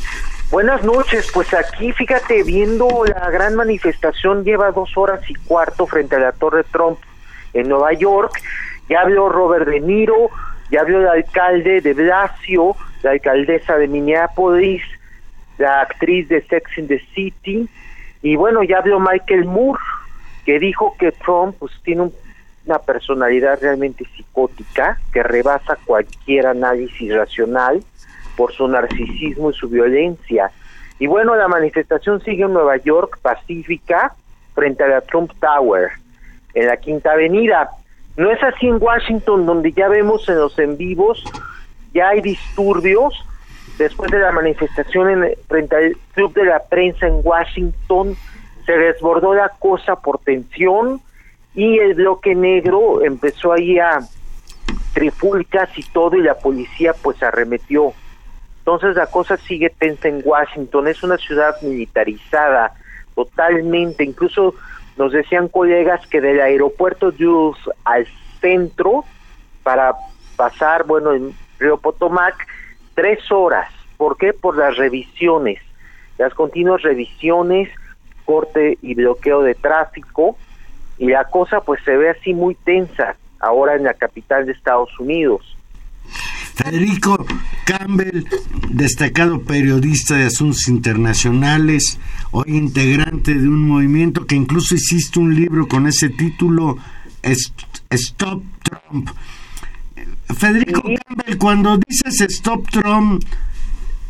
Buenas 0.51 0.83
noches, 0.83 1.31
pues 1.33 1.55
aquí 1.55 1.93
fíjate, 1.93 2.43
viendo 2.43 2.89
la 3.05 3.31
gran 3.31 3.55
manifestación, 3.55 4.43
lleva 4.43 4.73
dos 4.73 4.97
horas 4.97 5.21
y 5.31 5.35
cuarto 5.35 5.87
frente 5.87 6.17
a 6.17 6.19
la 6.19 6.33
Torre 6.33 6.65
Trump 6.73 6.99
en 7.53 7.69
Nueva 7.69 7.93
York, 7.93 8.43
ya 8.89 9.05
vio 9.05 9.29
Robert 9.29 9.69
De 9.69 9.79
Niro, 9.79 10.31
ya 10.73 10.83
vio 10.83 10.99
el 10.99 11.07
alcalde 11.07 11.81
de 11.81 11.95
Blasio, 11.95 12.75
la 13.05 13.13
alcaldesa 13.13 13.77
de 13.77 13.87
Minneapolis, 13.87 14.83
la 15.59 15.83
actriz 15.83 16.29
de 16.29 16.43
Sex 16.43 16.79
in 16.79 16.89
the 16.89 17.01
City, 17.15 17.69
y 18.23 18.35
bueno, 18.35 18.65
ya 18.65 18.81
vio 18.81 18.99
Michael 18.99 19.45
Moore, 19.45 19.81
que 20.45 20.59
dijo 20.59 20.97
que 20.99 21.13
Trump 21.13 21.55
pues 21.61 21.71
tiene 21.85 22.11
una 22.67 22.79
personalidad 22.79 23.59
realmente 23.61 24.05
psicótica, 24.17 24.99
que 25.13 25.23
rebasa 25.23 25.77
cualquier 25.85 26.47
análisis 26.47 27.15
racional, 27.15 27.83
por 28.37 28.53
su 28.53 28.69
narcisismo 28.69 29.51
y 29.51 29.55
su 29.55 29.69
violencia. 29.69 30.51
Y 30.99 31.07
bueno, 31.07 31.35
la 31.35 31.49
manifestación 31.49 32.23
sigue 32.23 32.45
en 32.45 32.53
Nueva 32.53 32.77
York, 32.77 33.19
pacífica, 33.23 34.15
frente 34.55 34.85
a 34.85 34.89
la 34.89 35.01
Trump 35.01 35.33
Tower, 35.41 35.91
en 36.55 36.67
la 36.67 36.77
Quinta 36.77 37.13
Avenida. 37.13 37.71
No 38.17 38.31
es 38.31 38.43
así 38.43 38.67
en 38.67 38.83
Washington, 38.83 39.47
donde 39.47 39.73
ya 39.73 39.89
vemos 39.89 40.29
en 40.29 40.37
los 40.37 40.59
en 40.59 40.77
vivos, 40.77 41.25
ya 41.95 42.09
hay 42.09 42.21
disturbios. 42.21 43.15
Después 43.79 44.11
de 44.11 44.19
la 44.19 44.33
manifestación 44.33 45.11
en, 45.11 45.35
frente 45.49 45.77
al 45.77 45.97
Club 46.15 46.35
de 46.35 46.45
la 46.45 46.61
Prensa 46.61 47.07
en 47.07 47.21
Washington, 47.23 48.17
se 48.67 48.73
desbordó 48.73 49.35
la 49.35 49.49
cosa 49.59 49.97
por 49.97 50.19
tensión 50.19 51.01
y 51.55 51.79
el 51.79 51.95
bloque 51.95 52.35
negro 52.35 53.03
empezó 53.03 53.53
ahí 53.53 53.79
a 53.79 54.01
trifulcas 54.93 55.71
y 55.77 55.83
todo 55.85 56.17
y 56.17 56.23
la 56.23 56.35
policía 56.35 56.95
pues 56.95 57.23
arremetió. 57.23 57.93
Entonces 58.59 58.97
la 58.97 59.07
cosa 59.07 59.37
sigue 59.37 59.71
tensa 59.71 60.09
en 60.09 60.23
Washington, 60.25 60.89
es 60.89 61.03
una 61.03 61.17
ciudad 61.17 61.61
militarizada 61.63 62.73
totalmente, 63.15 64.05
incluso 64.05 64.55
nos 64.97 65.13
decían 65.13 65.49
colegas 65.49 66.07
que 66.07 66.21
del 66.21 66.41
aeropuerto 66.41 67.13
Jules 67.19 67.59
al 67.85 68.07
centro 68.41 69.05
para 69.63 69.95
pasar, 70.37 70.85
bueno, 70.85 71.13
en 71.13 71.35
Río 71.59 71.79
Potomac, 71.79 72.35
tres 72.95 73.31
horas. 73.31 73.71
¿Por 73.97 74.17
qué? 74.17 74.33
Por 74.33 74.57
las 74.57 74.77
revisiones, 74.77 75.61
las 76.19 76.33
continuas 76.35 76.83
revisiones, 76.83 77.69
corte 78.25 78.79
y 78.83 78.95
bloqueo 78.95 79.43
de 79.43 79.55
tráfico, 79.55 80.37
y 81.01 81.07
la 81.07 81.25
cosa 81.25 81.63
pues 81.63 81.81
se 81.83 81.97
ve 81.97 82.11
así 82.11 82.35
muy 82.35 82.55
tensa 82.55 83.17
ahora 83.41 83.75
en 83.75 83.85
la 83.85 83.95
capital 83.95 84.45
de 84.45 84.53
Estados 84.53 84.91
Unidos. 85.01 85.57
Federico 86.55 87.25
Campbell, 87.65 88.27
destacado 88.69 89.41
periodista 89.41 90.17
de 90.17 90.27
asuntos 90.27 90.69
internacionales, 90.69 91.99
hoy 92.33 92.55
integrante 92.59 93.33
de 93.33 93.49
un 93.49 93.67
movimiento 93.67 94.27
que 94.27 94.37
incluso 94.37 94.75
hiciste 94.75 95.19
un 95.19 95.35
libro 95.35 95.67
con 95.69 95.87
ese 95.87 96.11
título, 96.11 96.77
Stop 97.23 98.43
Trump. 98.63 99.09
Federico 100.37 100.83
Campbell, 100.83 101.39
cuando 101.39 101.79
dices 101.79 102.21
Stop 102.21 102.69
Trump, 102.69 103.25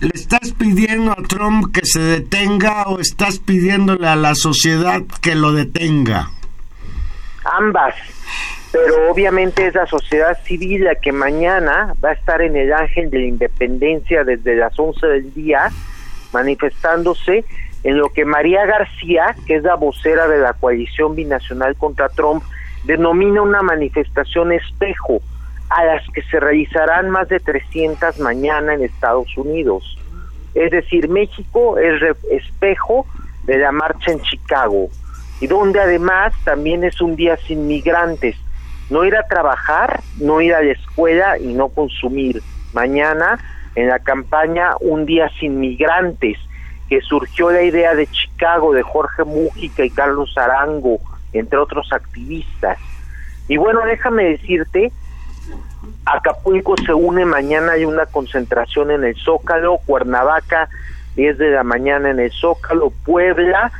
¿le 0.00 0.10
estás 0.12 0.50
pidiendo 0.58 1.12
a 1.12 1.22
Trump 1.22 1.72
que 1.72 1.86
se 1.86 2.00
detenga 2.00 2.88
o 2.88 2.98
estás 2.98 3.38
pidiéndole 3.38 4.08
a 4.08 4.16
la 4.16 4.34
sociedad 4.34 5.02
que 5.20 5.36
lo 5.36 5.52
detenga? 5.52 6.30
Ambas 7.44 7.94
pero 8.72 9.10
obviamente 9.10 9.66
es 9.66 9.74
la 9.74 9.86
sociedad 9.86 10.38
civil 10.44 10.84
la 10.84 10.94
que 10.94 11.10
mañana 11.10 11.94
va 12.02 12.10
a 12.10 12.12
estar 12.12 12.40
en 12.40 12.56
el 12.56 12.72
Ángel 12.72 13.10
de 13.10 13.18
la 13.18 13.26
Independencia 13.26 14.22
desde 14.22 14.54
las 14.54 14.78
11 14.78 15.06
del 15.06 15.34
día 15.34 15.70
manifestándose 16.32 17.44
en 17.82 17.98
lo 17.98 18.10
que 18.10 18.24
María 18.24 18.66
García, 18.66 19.34
que 19.46 19.56
es 19.56 19.64
la 19.64 19.74
vocera 19.74 20.28
de 20.28 20.38
la 20.38 20.52
coalición 20.52 21.16
binacional 21.16 21.74
contra 21.76 22.08
Trump, 22.10 22.44
denomina 22.84 23.42
una 23.42 23.62
manifestación 23.62 24.52
espejo 24.52 25.20
a 25.70 25.84
las 25.84 26.06
que 26.10 26.22
se 26.22 26.38
realizarán 26.38 27.10
más 27.10 27.28
de 27.28 27.40
300 27.40 28.20
mañana 28.20 28.74
en 28.74 28.84
Estados 28.84 29.36
Unidos. 29.36 29.98
Es 30.54 30.70
decir, 30.70 31.08
México 31.08 31.78
es 31.78 32.02
espejo 32.30 33.06
de 33.44 33.58
la 33.58 33.72
marcha 33.72 34.12
en 34.12 34.20
Chicago 34.20 34.90
y 35.40 35.46
donde 35.46 35.80
además 35.80 36.32
también 36.44 36.84
es 36.84 37.00
un 37.00 37.16
día 37.16 37.36
sin 37.46 37.66
migrantes 37.66 38.36
no 38.90 39.04
ir 39.04 39.16
a 39.16 39.22
trabajar, 39.22 40.00
no 40.18 40.40
ir 40.40 40.52
a 40.52 40.62
la 40.62 40.72
escuela 40.72 41.38
y 41.38 41.54
no 41.54 41.68
consumir. 41.68 42.42
Mañana 42.72 43.38
en 43.76 43.88
la 43.88 44.00
campaña 44.00 44.72
Un 44.80 45.06
día 45.06 45.30
sin 45.38 45.60
migrantes, 45.60 46.38
que 46.88 47.00
surgió 47.00 47.50
la 47.50 47.62
idea 47.62 47.94
de 47.94 48.08
Chicago 48.08 48.72
de 48.72 48.82
Jorge 48.82 49.22
Mújica 49.22 49.84
y 49.84 49.90
Carlos 49.90 50.36
Arango, 50.36 50.98
entre 51.32 51.56
otros 51.58 51.92
activistas. 51.92 52.78
Y 53.46 53.56
bueno, 53.56 53.82
déjame 53.86 54.24
decirte, 54.24 54.90
Acapulco 56.04 56.74
se 56.84 56.92
une 56.92 57.24
mañana, 57.24 57.72
hay 57.72 57.84
una 57.84 58.06
concentración 58.06 58.90
en 58.90 59.04
el 59.04 59.14
Zócalo, 59.16 59.78
Cuernavaca 59.86 60.68
10 61.14 61.38
de 61.38 61.50
la 61.50 61.62
mañana 61.62 62.10
en 62.10 62.18
el 62.18 62.32
Zócalo, 62.32 62.92
Puebla, 63.04 63.70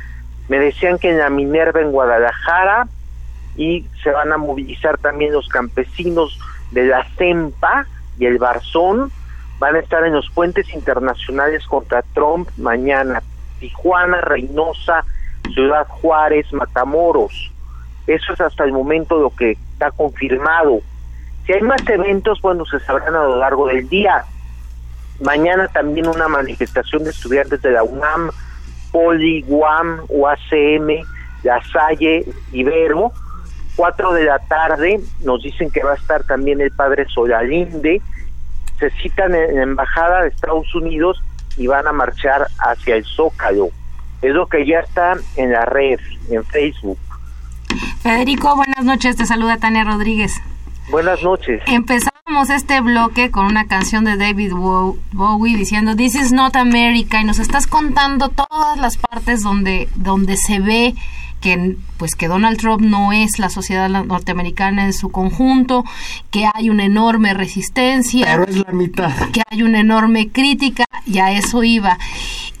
me 0.51 0.59
decían 0.59 0.99
que 0.99 1.09
en 1.09 1.17
la 1.17 1.29
Minerva 1.29 1.79
en 1.79 1.93
Guadalajara, 1.93 2.85
y 3.55 3.85
se 4.03 4.11
van 4.11 4.33
a 4.33 4.37
movilizar 4.37 4.97
también 4.97 5.31
los 5.31 5.47
campesinos 5.47 6.37
de 6.71 6.87
la 6.87 7.05
CEMPA 7.15 7.85
y 8.19 8.25
el 8.25 8.37
Barzón, 8.37 9.13
van 9.59 9.77
a 9.77 9.79
estar 9.79 10.03
en 10.05 10.11
los 10.11 10.29
puentes 10.31 10.67
internacionales 10.73 11.65
contra 11.67 12.01
Trump 12.13 12.49
mañana, 12.57 13.23
Tijuana, 13.61 14.19
Reynosa, 14.19 15.05
Ciudad 15.53 15.87
Juárez, 15.87 16.51
Matamoros. 16.51 17.53
Eso 18.05 18.33
es 18.33 18.41
hasta 18.41 18.65
el 18.65 18.73
momento 18.73 19.21
lo 19.21 19.29
que 19.33 19.51
está 19.51 19.89
confirmado. 19.91 20.81
Si 21.45 21.53
hay 21.53 21.61
más 21.61 21.87
eventos, 21.87 22.41
bueno, 22.41 22.65
se 22.65 22.81
sabrán 22.81 23.15
a 23.15 23.23
lo 23.23 23.37
largo 23.37 23.67
del 23.67 23.87
día. 23.87 24.25
Mañana 25.21 25.69
también 25.69 26.09
una 26.09 26.27
manifestación 26.27 27.05
de 27.05 27.11
estudiantes 27.11 27.61
de 27.61 27.71
la 27.71 27.83
UNAM, 27.83 28.31
Poli, 28.91 29.43
UAM, 29.47 30.01
UACM, 30.09 31.03
La 31.43 31.61
Salle, 31.71 32.25
Ibero, 32.51 33.11
4 33.75 34.13
de 34.13 34.25
la 34.25 34.39
tarde 34.39 34.99
nos 35.23 35.41
dicen 35.41 35.71
que 35.71 35.83
va 35.83 35.93
a 35.93 35.95
estar 35.95 36.23
también 36.23 36.61
el 36.61 36.71
padre 36.71 37.05
Solalinde. 37.07 38.01
Se 38.79 38.89
citan 39.01 39.33
en 39.33 39.55
la 39.55 39.63
embajada 39.63 40.23
de 40.23 40.29
Estados 40.29 40.73
Unidos 40.75 41.21
y 41.57 41.67
van 41.67 41.87
a 41.87 41.91
marchar 41.91 42.47
hacia 42.59 42.95
el 42.95 43.05
Zócalo. 43.05 43.69
Es 44.21 44.33
lo 44.33 44.47
que 44.47 44.65
ya 44.65 44.79
está 44.79 45.15
en 45.35 45.51
la 45.51 45.65
red, 45.65 45.99
en 46.29 46.43
Facebook. 46.45 46.99
Federico, 48.01 48.55
buenas 48.55 48.83
noches. 48.83 49.15
Te 49.15 49.25
saluda 49.25 49.57
Tania 49.57 49.83
Rodríguez. 49.83 50.41
Buenas 50.91 51.23
noches. 51.23 51.61
Empezamos 51.67 52.49
este 52.49 52.81
bloque 52.81 53.31
con 53.31 53.45
una 53.45 53.65
canción 53.67 54.03
de 54.03 54.17
David 54.17 54.51
Bowie 54.53 55.55
diciendo 55.55 55.95
This 55.95 56.15
is 56.15 56.33
not 56.33 56.57
America 56.57 57.21
y 57.21 57.23
nos 57.23 57.39
estás 57.39 57.65
contando 57.65 58.27
todas 58.27 58.77
las 58.77 58.97
partes 58.97 59.41
donde, 59.41 59.87
donde 59.95 60.35
se 60.35 60.59
ve 60.59 60.93
que 61.41 61.75
pues 61.97 62.15
que 62.15 62.27
Donald 62.27 62.57
Trump 62.57 62.81
no 62.81 63.11
es 63.11 63.39
la 63.39 63.49
sociedad 63.49 63.89
norteamericana 63.89 64.85
en 64.85 64.93
su 64.93 65.09
conjunto, 65.09 65.83
que 66.29 66.47
hay 66.53 66.69
una 66.69 66.85
enorme 66.85 67.33
resistencia, 67.33 68.25
pero 68.25 68.45
es 68.45 68.57
la 68.57 68.71
mitad, 68.71 69.13
que 69.31 69.41
hay 69.49 69.63
una 69.63 69.79
enorme 69.79 70.29
crítica, 70.29 70.85
y 71.05 71.19
a 71.19 71.31
eso 71.31 71.63
iba. 71.63 71.97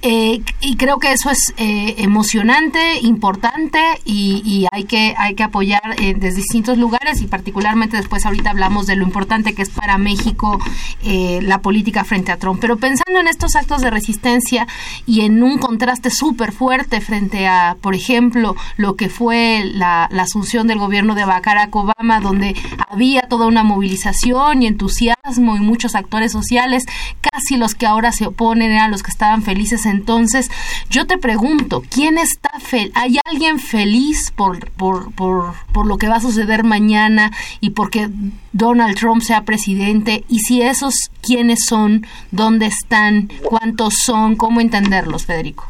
Eh, 0.03 0.41
y 0.61 0.77
creo 0.77 0.97
que 0.97 1.11
eso 1.11 1.29
es 1.29 1.53
eh, 1.57 1.93
emocionante, 1.99 2.99
importante 3.01 3.79
y, 4.03 4.65
hay 4.71 4.85
que 4.85 5.13
hay 5.15 5.35
que 5.35 5.43
apoyar 5.43 5.81
eh, 5.99 6.15
desde 6.17 6.37
distintos 6.37 6.77
lugares 6.79 7.21
y 7.21 7.27
particularmente 7.27 7.97
después 7.97 8.25
ahorita 8.25 8.49
hablamos 8.49 8.87
de 8.87 8.95
lo 8.95 9.03
importante 9.03 9.53
que 9.53 9.61
es 9.61 9.69
para 9.69 9.97
México 9.97 10.59
la 11.03 11.61
política 11.61 12.03
frente 12.03 12.31
a 12.31 12.37
Trump. 12.37 12.59
Pero 12.61 12.77
pensando 12.77 13.19
en 13.19 13.27
estos 13.27 13.55
actos 13.55 13.81
de 13.81 13.89
resistencia 13.89 14.67
y 15.05 15.21
en 15.21 15.43
un 15.43 15.57
contraste 15.57 16.09
súper 16.09 16.51
fuerte 16.51 17.01
frente 17.01 17.47
a, 17.47 17.75
por 17.79 17.93
ejemplo, 17.93 18.55
lo 18.77 18.95
que 18.95 19.09
fue 19.09 19.63
la, 19.65 20.07
la 20.11 20.23
asunción 20.23 20.67
del 20.67 20.79
gobierno 20.79 21.15
de 21.15 21.25
Barack 21.25 21.75
Obama, 21.75 22.19
donde 22.19 22.55
había 22.89 23.21
toda 23.21 23.47
una 23.47 23.63
movilización 23.63 24.63
y 24.63 24.67
entusiasmo 24.67 25.20
y 25.23 25.39
muchos 25.39 25.93
actores 25.93 26.31
sociales, 26.31 26.85
casi 27.21 27.55
los 27.55 27.75
que 27.75 27.85
ahora 27.85 28.11
se 28.11 28.25
oponen 28.25 28.71
eran 28.71 28.89
los 28.89 29.03
que 29.03 29.11
estaban 29.11 29.43
felices 29.43 29.85
entonces, 29.85 30.49
yo 30.89 31.05
te 31.05 31.17
pregunto, 31.17 31.83
¿quién 31.89 32.17
está 32.17 32.59
feliz? 32.59 32.91
¿Hay 32.95 33.19
alguien 33.25 33.59
feliz 33.59 34.31
por, 34.31 34.71
por, 34.71 35.13
por, 35.13 35.53
por 35.73 35.85
lo 35.85 35.97
que 35.97 36.07
va 36.07 36.15
a 36.15 36.21
suceder 36.21 36.63
mañana 36.63 37.31
y 37.59 37.71
porque 37.71 38.09
Donald 38.51 38.97
Trump 38.97 39.21
sea 39.21 39.43
presidente? 39.43 40.23
Y 40.27 40.39
si 40.39 40.63
esos, 40.63 40.95
¿quiénes 41.21 41.65
son? 41.65 42.05
¿Dónde 42.31 42.65
están? 42.65 43.29
¿Cuántos 43.43 43.99
son? 44.03 44.35
¿Cómo 44.35 44.59
entenderlos, 44.59 45.27
Federico? 45.27 45.67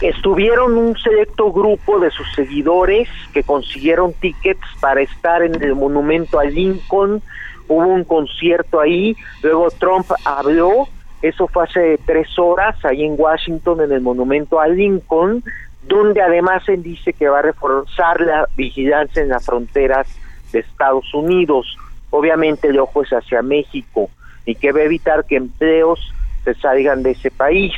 Estuvieron 0.00 0.76
un 0.78 0.96
selecto 0.96 1.52
grupo 1.52 2.00
de 2.00 2.10
sus 2.10 2.26
seguidores 2.34 3.08
que 3.34 3.42
consiguieron 3.42 4.14
tickets 4.14 4.66
para 4.80 5.02
estar 5.02 5.42
en 5.42 5.62
el 5.62 5.74
monumento 5.74 6.38
a 6.38 6.44
Lincoln. 6.44 7.22
Hubo 7.70 7.86
un 7.86 8.04
concierto 8.04 8.80
ahí, 8.80 9.16
luego 9.42 9.70
Trump 9.70 10.06
habló 10.24 10.88
eso 11.22 11.48
fue 11.48 11.64
hace 11.64 11.98
tres 12.06 12.38
horas 12.38 12.82
ahí 12.84 13.04
en 13.04 13.14
Washington, 13.18 13.82
en 13.82 13.92
el 13.92 14.00
monumento 14.00 14.58
a 14.58 14.68
Lincoln, 14.68 15.42
donde 15.82 16.22
además 16.22 16.66
él 16.68 16.82
dice 16.82 17.12
que 17.12 17.28
va 17.28 17.40
a 17.40 17.42
reforzar 17.42 18.20
la 18.20 18.46
vigilancia 18.56 19.22
en 19.22 19.28
las 19.28 19.44
fronteras 19.44 20.06
de 20.52 20.60
Estados 20.60 21.12
Unidos. 21.12 21.76
Obviamente 22.10 22.68
el 22.68 22.78
ojo 22.78 23.02
es 23.02 23.10
hacia 23.10 23.42
México 23.42 24.08
y 24.46 24.54
que 24.54 24.72
va 24.72 24.80
a 24.80 24.84
evitar 24.84 25.24
que 25.26 25.36
empleos 25.36 26.12
se 26.44 26.54
salgan 26.54 27.02
de 27.02 27.10
ese 27.10 27.30
país. 27.30 27.72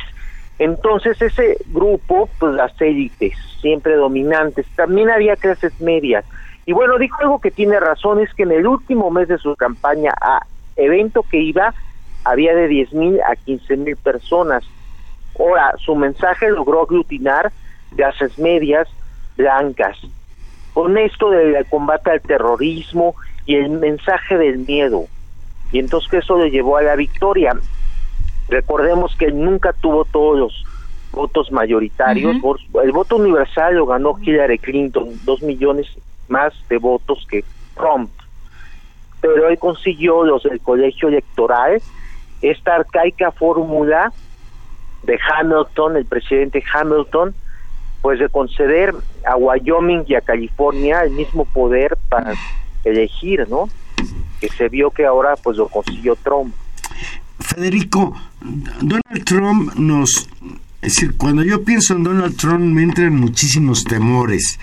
Entonces 0.57 1.21
ese 1.21 1.57
grupo, 1.67 2.29
pues 2.39 2.53
las 2.53 2.79
élites, 2.79 3.33
siempre 3.59 3.95
dominantes, 3.95 4.65
también 4.77 5.09
había 5.09 5.35
clases 5.35 5.79
medias. 5.81 6.23
Y 6.65 6.73
bueno, 6.73 6.97
dijo 6.97 7.17
algo 7.21 7.39
que 7.39 7.51
tiene 7.51 7.79
razón, 7.79 8.19
es 8.21 8.33
que 8.33 8.43
en 8.43 8.51
el 8.51 8.67
último 8.67 9.11
mes 9.11 9.27
de 9.27 9.37
su 9.37 9.55
campaña 9.55 10.13
a 10.21 10.45
evento 10.75 11.23
que 11.23 11.37
iba, 11.37 11.73
había 12.23 12.55
de 12.55 12.67
10 12.67 12.93
mil 12.93 13.19
a 13.21 13.35
15 13.35 13.77
mil 13.77 13.97
personas. 13.97 14.63
Ahora, 15.37 15.73
su 15.77 15.95
mensaje 15.95 16.49
logró 16.49 16.83
aglutinar 16.83 17.51
clases 17.95 18.37
medias 18.39 18.87
blancas. 19.35 19.97
Con 20.73 20.97
esto 20.97 21.29
del 21.29 21.65
combate 21.65 22.11
al 22.11 22.21
terrorismo 22.21 23.15
y 23.45 23.55
el 23.55 23.69
mensaje 23.69 24.37
del 24.37 24.59
miedo. 24.59 25.05
Y 25.71 25.79
entonces 25.79 26.23
eso 26.23 26.37
le 26.37 26.49
llevó 26.49 26.77
a 26.77 26.81
la 26.81 26.95
victoria. 26.95 27.55
Recordemos 28.47 29.15
que 29.15 29.25
él 29.25 29.39
nunca 29.39 29.73
tuvo 29.73 30.05
todos 30.05 30.39
los 30.39 30.65
votos 31.11 31.51
mayoritarios. 31.51 32.37
El 32.83 32.91
voto 32.91 33.17
universal 33.17 33.75
lo 33.75 33.85
ganó 33.85 34.17
Hillary 34.19 34.59
Clinton, 34.59 35.09
dos 35.25 35.41
millones 35.41 35.87
más 36.33 36.53
de 36.67 36.77
votos 36.77 37.25
que 37.29 37.45
Trump. 37.75 38.09
pero 39.21 39.47
él 39.47 39.57
consiguió 39.57 40.25
los 40.25 40.43
del 40.43 40.59
colegio 40.59 41.07
electoral, 41.07 41.81
esta 42.41 42.75
arcaica 42.75 43.31
fórmula 43.31 44.11
de 45.03 45.17
Hamilton, 45.17 45.95
el 45.95 46.05
presidente 46.05 46.61
Hamilton, 46.73 47.33
pues 48.01 48.19
de 48.19 48.27
conceder 48.27 48.93
a 49.25 49.37
Wyoming 49.37 50.03
y 50.07 50.15
a 50.15 50.21
California 50.21 51.03
el 51.03 51.11
mismo 51.11 51.45
poder 51.45 51.97
para 52.09 52.33
elegir, 52.83 53.47
¿no? 53.47 53.69
Que 54.41 54.49
se 54.49 54.67
vio 54.67 54.91
que 54.91 55.05
ahora 55.05 55.35
pues 55.41 55.55
lo 55.55 55.69
consiguió 55.69 56.17
Trump. 56.17 56.53
Federico, 57.39 58.13
Donald 58.81 59.23
Trump 59.23 59.73
nos... 59.75 60.27
Es 60.81 60.95
decir, 60.95 61.15
cuando 61.15 61.43
yo 61.43 61.63
pienso 61.63 61.93
en 61.93 62.03
Donald 62.03 62.35
Trump 62.35 62.59
me 62.59 62.83
entran 62.83 63.15
muchísimos 63.15 63.85
temores. 63.85 64.59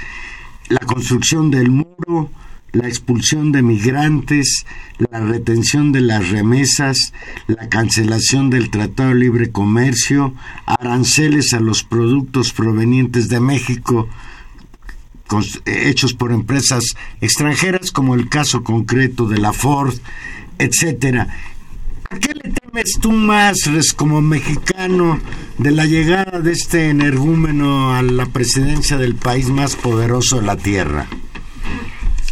La 0.71 0.87
construcción 0.87 1.51
del 1.51 1.71
muro, 1.71 2.31
la 2.73 2.87
expulsión 2.87 3.51
de 3.51 3.61
migrantes, 3.61 4.64
la 4.99 5.21
retención 5.21 5.91
de 5.91 6.01
las 6.01 6.31
remesas, 6.31 7.12
la 7.49 7.68
cancelación 7.68 8.51
del 8.51 8.71
Tratado 8.71 9.09
de 9.09 9.16
Libre 9.16 9.51
Comercio, 9.51 10.33
aranceles 10.66 11.53
a 11.55 11.61
los 11.61 11.83
productos 11.83 12.53
provenientes 12.53 13.29
de 13.29 13.41
México 13.41 14.09
hechos 15.66 16.14
por 16.14 16.33
empresas 16.33 16.85
extranjeras, 17.21 17.91
como 17.91 18.14
el 18.14 18.29
caso 18.29 18.64
concreto 18.64 19.27
de 19.27 19.39
la 19.39 19.53
Ford, 19.53 19.95
etcétera. 20.59 21.29
¿A 22.11 22.18
qué 22.18 22.33
le 22.35 22.53
temes 22.71 22.99
tú 23.01 23.11
más, 23.11 23.57
como 23.97 24.21
mexicano, 24.21 25.18
de 25.59 25.71
la 25.71 25.85
llegada 25.85 26.41
de 26.41 26.53
este 26.53 26.91
energúmeno 26.91 27.95
a 27.95 28.03
la 28.03 28.27
presidencia 28.27 28.97
del 28.97 29.14
país 29.14 29.49
más 29.49 29.77
poderoso 29.77 30.41
de 30.41 30.47
la 30.47 30.57
Tierra? 30.57 31.07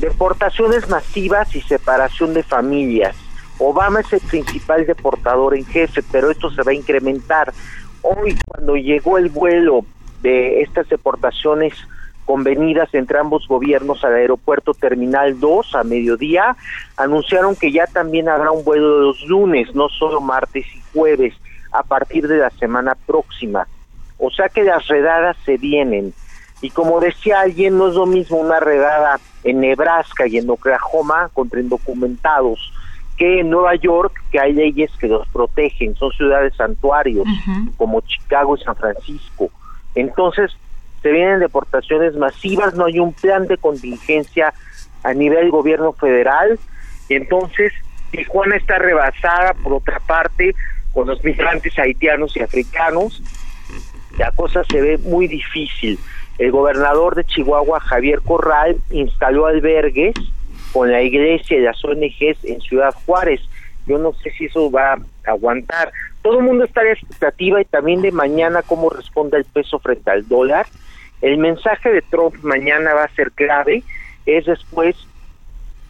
Deportaciones 0.01 0.89
masivas 0.89 1.55
y 1.57 1.61
separación 1.63 2.35
de 2.35 2.43
familias. 2.43 3.17
Obama 3.59 4.01
es 4.01 4.13
el 4.13 4.21
principal 4.21 4.87
deportador 4.87 5.57
en 5.57 5.67
jefe, 5.67 6.03
pero 6.13 6.31
esto 6.31 6.51
se 6.51 6.63
va 6.63 6.71
a 6.71 6.75
incrementar. 6.75 7.53
Hoy, 8.03 8.37
cuando 8.47 8.77
llegó 8.77 9.19
el 9.19 9.31
vuelo 9.31 9.85
de 10.23 10.63
estas 10.63 10.89
deportaciones 10.89 11.75
convenidas 12.29 12.93
entre 12.93 13.19
ambos 13.19 13.49
gobiernos 13.49 14.05
al 14.05 14.13
aeropuerto 14.13 14.75
Terminal 14.75 15.41
2 15.41 15.75
a 15.77 15.83
mediodía, 15.83 16.55
anunciaron 16.99 17.57
que 17.57 17.73
ya 17.73 17.87
también 17.87 18.29
habrá 18.29 18.51
un 18.51 18.65
vuelo 18.65 18.99
de 18.99 19.05
los 19.07 19.23
lunes, 19.25 19.75
no 19.75 19.89
solo 19.89 20.21
martes 20.21 20.67
y 20.77 20.83
jueves, 20.93 21.33
a 21.73 21.83
partir 21.83 22.29
de 22.29 22.37
la 22.37 22.51
semana 22.51 22.95
próxima. 23.07 23.67
O 24.19 24.29
sea 24.31 24.51
que 24.51 24.63
las 24.63 24.87
redadas 24.89 25.39
se 25.47 25.57
vienen. 25.57 26.13
Y 26.61 26.69
como 26.69 27.01
decía 27.01 27.41
alguien, 27.41 27.79
no 27.79 27.89
es 27.89 27.95
lo 27.95 28.05
mismo 28.05 28.37
una 28.37 28.61
redada 28.61 29.19
en 29.43 29.61
Nebraska 29.61 30.27
y 30.27 30.37
en 30.37 30.51
Oklahoma 30.51 31.31
contra 31.33 31.61
indocumentados 31.61 32.75
que 33.17 33.41
en 33.41 33.49
Nueva 33.49 33.75
York, 33.77 34.23
que 34.31 34.39
hay 34.39 34.53
leyes 34.53 34.91
que 35.01 35.09
los 35.09 35.27
protegen, 35.29 35.97
son 35.97 36.13
ciudades 36.13 36.55
santuarios, 36.57 37.27
como 37.79 38.03
Chicago 38.03 38.55
y 38.55 38.61
San 38.61 38.77
Francisco. 38.77 39.51
Entonces, 39.95 40.53
se 41.09 41.15
vienen 41.15 41.41
deportaciones 41.41 42.15
masivas, 42.17 42.75
no 42.75 42.85
hay 42.85 42.99
un 42.99 43.15
plan 43.15 43.47
de 43.47 43.57
contingencia 43.57 44.53
a 45.03 45.15
nivel 45.15 45.51
gobierno 45.51 45.95
federal, 45.95 46.59
y 47.09 47.15
entonces 47.15 47.73
Tijuana 48.11 48.57
está 48.57 48.79
rebasada, 48.79 49.55
por 49.55 49.73
otra 49.73 50.01
parte, 50.01 50.55
con 50.93 51.07
los 51.07 51.25
migrantes 51.25 51.79
haitianos 51.79 52.37
y 52.37 52.41
africanos, 52.41 53.23
la 54.19 54.33
cosa 54.33 54.65
se 54.65 54.83
ve 54.83 54.99
muy 54.99 55.29
difícil 55.29 55.99
el 56.39 56.53
gobernador 56.53 57.15
de 57.15 57.25
Chihuahua, 57.25 57.81
Javier 57.81 58.21
Corral, 58.21 58.77
instaló 58.91 59.47
albergues 59.47 60.15
con 60.73 60.93
la 60.93 61.03
iglesia 61.03 61.57
y 61.57 61.63
las 61.63 61.83
ONGs 61.85 62.45
en 62.45 62.61
Ciudad 62.61 62.95
Juárez. 63.07 63.41
Yo 63.87 63.99
no 63.99 64.13
sé 64.13 64.31
si 64.33 64.45
eso 64.45 64.71
va 64.71 64.93
a 64.93 64.99
aguantar. 65.25 65.91
Todo 66.23 66.39
el 66.41 66.45
mundo 66.45 66.65
está 66.65 66.83
en 66.83 66.89
expectativa 66.89 67.61
y 67.61 67.65
también 67.65 68.03
de 68.03 68.13
mañana 68.13 68.63
cómo 68.63 68.91
responde 68.91 69.39
el 69.39 69.47
peso 69.47 69.79
frente 69.79 70.11
al 70.11 70.29
dólar. 70.29 70.67
El 71.21 71.39
mensaje 71.39 71.91
de 71.93 72.03
Trump 72.03 72.35
mañana 72.43 72.95
va 72.95 73.05
a 73.05 73.15
ser 73.15 73.33
clave. 73.33 73.83
Es 74.27 74.47
después 74.47 74.97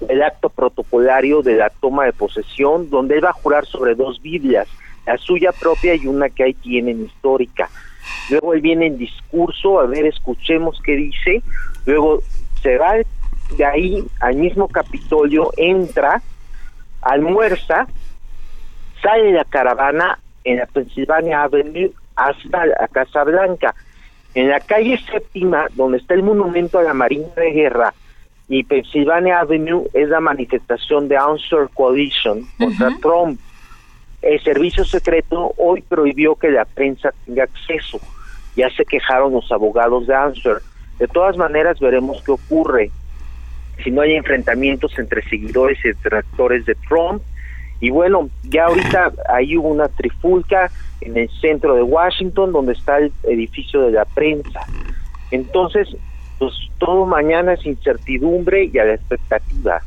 el 0.08 0.22
acto 0.22 0.48
protocolario 0.48 1.42
de 1.42 1.56
la 1.56 1.70
toma 1.70 2.04
de 2.04 2.12
posesión, 2.12 2.88
donde 2.88 3.16
él 3.16 3.24
va 3.24 3.30
a 3.30 3.34
jurar 3.34 3.66
sobre 3.66 3.94
dos 3.94 4.22
Biblias, 4.22 4.68
la 5.06 5.18
suya 5.18 5.50
propia 5.52 5.94
y 5.94 6.06
una 6.06 6.28
que 6.28 6.44
ahí 6.44 6.54
tienen 6.54 7.04
histórica 7.04 7.68
luego 8.30 8.54
él 8.54 8.60
viene 8.60 8.86
en 8.86 8.98
discurso, 8.98 9.80
a 9.80 9.86
ver, 9.86 10.06
escuchemos 10.06 10.80
qué 10.84 10.92
dice, 10.92 11.42
luego 11.86 12.22
se 12.62 12.76
va 12.78 12.94
de 13.56 13.64
ahí 13.64 14.04
al 14.20 14.36
mismo 14.36 14.68
Capitolio, 14.68 15.50
entra, 15.56 16.20
almuerza, 17.00 17.86
sale 19.02 19.32
la 19.32 19.44
caravana 19.44 20.18
en 20.44 20.58
la 20.58 20.66
Pennsylvania 20.66 21.44
Avenue 21.44 21.92
hasta 22.16 22.66
la 22.66 22.88
Casa 22.88 23.24
Blanca. 23.24 23.74
En 24.38 24.48
la 24.48 24.60
calle 24.60 24.98
séptima, 25.10 25.66
donde 25.74 25.98
está 25.98 26.14
el 26.14 26.22
monumento 26.22 26.78
a 26.78 26.82
la 26.82 26.94
Marina 26.94 27.26
de 27.36 27.50
Guerra, 27.50 27.92
y 28.48 28.64
Pennsylvania 28.64 29.40
Avenue 29.40 29.88
es 29.92 30.08
la 30.08 30.20
manifestación 30.20 31.08
de 31.08 31.16
Answer 31.16 31.68
Coalition 31.74 32.46
contra 32.58 32.96
Trump 33.02 33.38
el 34.22 34.42
servicio 34.42 34.84
secreto 34.84 35.54
hoy 35.56 35.82
prohibió 35.82 36.34
que 36.34 36.50
la 36.50 36.64
prensa 36.64 37.14
tenga 37.24 37.44
acceso. 37.44 38.00
Ya 38.56 38.68
se 38.70 38.84
quejaron 38.84 39.32
los 39.32 39.50
abogados 39.52 40.06
de 40.06 40.14
Answer. 40.14 40.58
De 40.98 41.06
todas 41.06 41.36
maneras, 41.36 41.78
veremos 41.78 42.20
qué 42.24 42.32
ocurre. 42.32 42.90
Si 43.84 43.92
no 43.92 44.00
hay 44.00 44.14
enfrentamientos 44.14 44.98
entre 44.98 45.22
seguidores 45.28 45.78
y 45.84 45.88
detractores 45.88 46.66
de 46.66 46.74
Trump. 46.88 47.22
Y 47.80 47.90
bueno, 47.90 48.28
ya 48.44 48.66
ahorita 48.66 49.12
ahí 49.28 49.56
hubo 49.56 49.68
una 49.68 49.88
trifulca 49.88 50.70
en 51.00 51.16
el 51.16 51.30
centro 51.40 51.74
de 51.74 51.82
Washington, 51.82 52.52
donde 52.52 52.72
está 52.72 52.98
el 52.98 53.12
edificio 53.24 53.82
de 53.82 53.92
la 53.92 54.04
prensa. 54.04 54.60
Entonces, 55.30 55.88
pues 56.38 56.54
todo 56.78 57.06
mañana 57.06 57.54
es 57.54 57.64
incertidumbre 57.66 58.70
y 58.72 58.78
a 58.78 58.84
la 58.84 58.94
expectativa. 58.94 59.82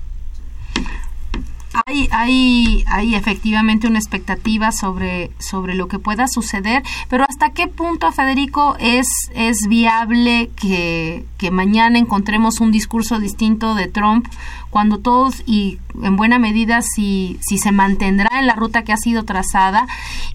Hay, 1.86 2.10
hay, 2.12 2.84
hay 2.88 3.16
efectivamente 3.16 3.88
una 3.88 3.98
expectativa 3.98 4.74
sobre, 4.74 5.32
sobre 5.40 5.74
lo 5.74 5.88
que 5.88 6.00
pueda 6.00 6.28
suceder, 6.28 6.84
pero 7.10 7.26
¿hasta 7.28 7.52
qué 7.52 7.68
punto, 7.68 8.12
Federico, 8.12 8.76
es, 8.80 9.08
es 9.34 9.68
viable 9.70 10.50
que, 10.60 11.26
que 11.38 11.50
mañana 11.50 11.98
encontremos 11.98 12.60
un 12.60 12.72
discurso 12.72 13.20
distinto 13.20 13.74
de 13.74 13.88
Trump 13.88 14.28
cuando 14.72 14.98
todos 14.98 15.44
y 15.46 15.80
en 16.02 16.16
buena 16.16 16.40
medida 16.40 16.82
si, 16.82 17.38
si 17.42 17.58
se 17.58 17.72
mantendrá 17.72 18.40
en 18.40 18.48
la 18.48 18.56
ruta 18.56 18.84
que 18.84 18.94
ha 18.94 18.98
sido 18.98 19.24
trazada 19.24 19.86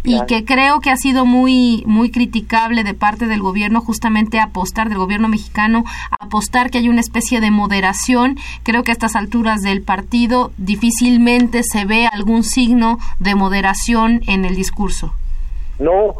y 0.04 0.24
que 0.26 0.44
creo 0.44 0.80
que 0.80 0.90
ha 0.90 0.96
sido 0.96 1.24
muy, 1.24 1.82
muy 1.86 2.10
criticable 2.10 2.84
de 2.84 2.94
parte 2.94 3.26
del 3.26 3.40
gobierno 3.40 3.80
justamente 3.80 4.38
apostar, 4.38 4.88
del 4.88 4.98
gobierno 4.98 5.28
mexicano, 5.28 5.84
apostar 6.20 6.70
que 6.70 6.78
hay 6.78 6.88
una 6.88 7.00
especie 7.00 7.40
de 7.40 7.50
moderación. 7.50 8.36
Creo 8.62 8.84
que 8.84 8.92
a 8.92 8.92
estas 8.92 9.16
alturas 9.16 9.62
del 9.62 9.82
partido 9.82 10.52
difícilmente 10.58 11.62
se 11.64 11.84
ve 11.86 12.06
algún 12.06 12.44
signo 12.44 12.98
de 13.18 13.34
moderación 13.34 14.20
en 14.26 14.44
el 14.44 14.54
discurso. 14.54 15.12
No, 15.78 16.14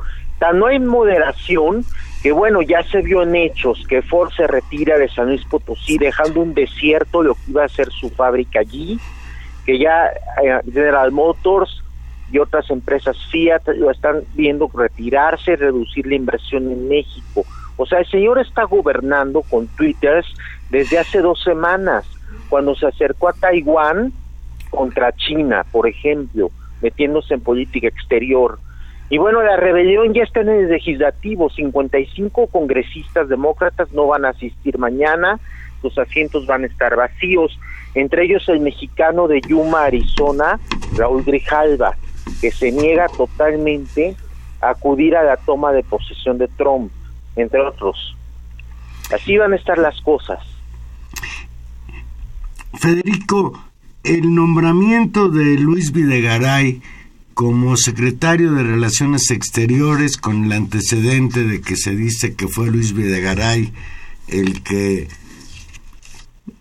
no 0.54 0.66
hay 0.66 0.78
moderación 0.78 1.84
que 2.26 2.32
bueno, 2.32 2.60
ya 2.60 2.82
se 2.82 3.02
vio 3.02 3.22
en 3.22 3.36
hechos 3.36 3.84
que 3.88 4.02
Ford 4.02 4.32
se 4.36 4.48
retira 4.48 4.98
de 4.98 5.08
San 5.08 5.28
Luis 5.28 5.44
Potosí 5.44 5.96
dejando 5.96 6.40
un 6.40 6.54
desierto 6.54 7.22
lo 7.22 7.36
que 7.36 7.52
iba 7.52 7.64
a 7.64 7.68
ser 7.68 7.88
su 7.92 8.10
fábrica 8.10 8.58
allí, 8.58 8.98
que 9.64 9.78
ya 9.78 10.06
eh, 10.42 10.60
General 10.64 11.12
Motors 11.12 11.84
y 12.32 12.40
otras 12.40 12.68
empresas 12.70 13.16
Fiat 13.30 13.68
lo 13.76 13.92
están 13.92 14.22
viendo 14.34 14.68
retirarse, 14.74 15.54
reducir 15.54 16.04
la 16.08 16.16
inversión 16.16 16.64
en 16.64 16.88
México. 16.88 17.44
O 17.76 17.86
sea, 17.86 18.00
el 18.00 18.06
señor 18.08 18.40
está 18.40 18.64
gobernando 18.64 19.42
con 19.42 19.68
Twitter 19.68 20.24
desde 20.68 20.98
hace 20.98 21.20
dos 21.20 21.40
semanas, 21.44 22.06
cuando 22.48 22.74
se 22.74 22.88
acercó 22.88 23.28
a 23.28 23.34
Taiwán 23.34 24.12
contra 24.70 25.12
China, 25.12 25.64
por 25.70 25.86
ejemplo, 25.86 26.50
metiéndose 26.82 27.34
en 27.34 27.40
política 27.40 27.86
exterior. 27.86 28.58
Y 29.08 29.18
bueno, 29.18 29.42
la 29.42 29.56
rebelión 29.56 30.12
ya 30.12 30.22
está 30.22 30.40
en 30.40 30.48
el 30.48 30.68
legislativo. 30.68 31.48
55 31.50 32.48
congresistas 32.48 33.28
demócratas 33.28 33.92
no 33.92 34.06
van 34.06 34.24
a 34.24 34.30
asistir 34.30 34.78
mañana. 34.78 35.38
Los 35.82 35.96
asientos 35.98 36.46
van 36.46 36.64
a 36.64 36.66
estar 36.66 36.96
vacíos. 36.96 37.58
Entre 37.94 38.24
ellos 38.24 38.48
el 38.48 38.60
mexicano 38.60 39.28
de 39.28 39.40
Yuma, 39.40 39.84
Arizona, 39.84 40.58
Raúl 40.96 41.22
Grijalva, 41.24 41.96
que 42.40 42.50
se 42.50 42.72
niega 42.72 43.06
totalmente 43.08 44.16
a 44.60 44.70
acudir 44.70 45.16
a 45.16 45.22
la 45.22 45.36
toma 45.36 45.72
de 45.72 45.82
posesión 45.84 46.38
de 46.38 46.48
Trump, 46.48 46.90
entre 47.36 47.60
otros. 47.60 48.16
Así 49.14 49.36
van 49.38 49.52
a 49.52 49.56
estar 49.56 49.78
las 49.78 50.00
cosas. 50.00 50.40
Federico, 52.74 53.58
el 54.02 54.34
nombramiento 54.34 55.28
de 55.28 55.58
Luis 55.58 55.92
Videgaray 55.92 56.82
como 57.36 57.76
secretario 57.76 58.52
de 58.52 58.62
Relaciones 58.62 59.30
Exteriores 59.30 60.16
con 60.16 60.46
el 60.46 60.52
antecedente 60.52 61.44
de 61.44 61.60
que 61.60 61.76
se 61.76 61.94
dice 61.94 62.32
que 62.32 62.48
fue 62.48 62.70
Luis 62.70 62.94
Videgaray 62.94 63.74
el 64.26 64.62
que 64.62 65.06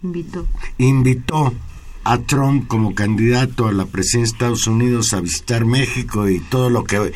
invitó, 0.04 0.46
invitó 0.78 1.54
a 2.04 2.18
Trump 2.18 2.68
como 2.68 2.94
candidato 2.94 3.70
a 3.70 3.72
la 3.72 3.86
presidencia 3.86 4.20
de 4.20 4.34
Estados 4.34 4.68
Unidos 4.68 5.14
a 5.14 5.22
visitar 5.22 5.64
México 5.64 6.28
y 6.28 6.42
todo 6.42 6.70
lo 6.70 6.84
que 6.84 7.14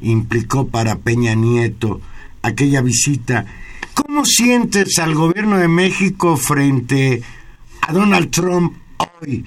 implicó 0.00 0.68
para 0.68 1.00
Peña 1.00 1.34
Nieto 1.34 2.00
aquella 2.42 2.80
visita. 2.80 3.44
¿Cómo 3.92 4.24
sientes 4.24 5.00
al 5.00 5.16
gobierno 5.16 5.58
de 5.58 5.66
México 5.66 6.36
frente 6.36 7.24
a 7.80 7.92
Donald 7.92 8.30
Trump 8.30 8.74
hoy? 9.20 9.44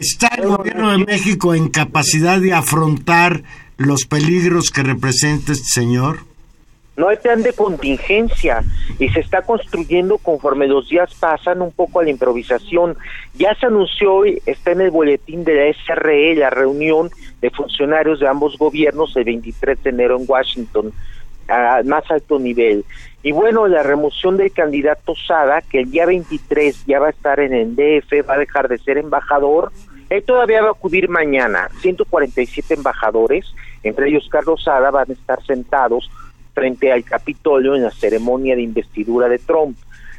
¿Está 0.00 0.28
el 0.36 0.46
gobierno 0.46 0.92
de 0.92 0.98
México 0.98 1.54
en 1.54 1.70
capacidad 1.70 2.38
de 2.38 2.52
afrontar 2.52 3.42
los 3.78 4.04
peligros 4.04 4.70
que 4.70 4.84
representa 4.84 5.50
este 5.50 5.66
señor? 5.66 6.20
No 6.96 7.08
hay 7.08 7.16
plan 7.16 7.42
de 7.42 7.52
contingencia 7.52 8.62
y 9.00 9.08
se 9.08 9.18
está 9.18 9.42
construyendo 9.42 10.18
conforme 10.18 10.68
los 10.68 10.88
días 10.88 11.12
pasan 11.18 11.62
un 11.62 11.72
poco 11.72 11.98
a 11.98 12.04
la 12.04 12.10
improvisación. 12.10 12.96
Ya 13.34 13.56
se 13.56 13.66
anunció 13.66 14.14
hoy, 14.14 14.40
está 14.46 14.70
en 14.70 14.82
el 14.82 14.92
boletín 14.92 15.42
de 15.42 15.54
la 15.54 15.72
SRE, 15.72 16.36
la 16.36 16.50
reunión 16.50 17.10
de 17.40 17.50
funcionarios 17.50 18.20
de 18.20 18.28
ambos 18.28 18.56
gobiernos 18.56 19.16
el 19.16 19.24
23 19.24 19.82
de 19.82 19.90
enero 19.90 20.16
en 20.16 20.26
Washington, 20.28 20.92
a 21.48 21.82
más 21.84 22.08
alto 22.08 22.38
nivel. 22.38 22.84
Y 23.24 23.32
bueno, 23.32 23.66
la 23.66 23.82
remoción 23.82 24.36
del 24.36 24.52
candidato 24.52 25.14
Sada, 25.26 25.60
que 25.60 25.80
el 25.80 25.90
día 25.90 26.06
23 26.06 26.86
ya 26.86 27.00
va 27.00 27.08
a 27.08 27.10
estar 27.10 27.40
en 27.40 27.52
el 27.52 27.74
DF, 27.74 28.28
va 28.28 28.34
a 28.34 28.38
dejar 28.38 28.68
de 28.68 28.78
ser 28.78 28.96
embajador, 28.96 29.72
él 30.10 30.22
todavía 30.24 30.62
va 30.62 30.68
a 30.68 30.72
acudir 30.72 31.08
mañana. 31.08 31.68
147 31.80 32.74
embajadores, 32.74 33.46
entre 33.82 34.08
ellos 34.08 34.28
Carlos 34.30 34.62
Sada, 34.64 34.90
van 34.90 35.10
a 35.10 35.12
estar 35.12 35.44
sentados 35.44 36.10
frente 36.54 36.90
al 36.92 37.04
Capitolio 37.04 37.76
en 37.76 37.84
la 37.84 37.90
ceremonia 37.90 38.56
de 38.56 38.62
investidura 38.62 39.28
de 39.28 39.38
Trump. 39.38 39.76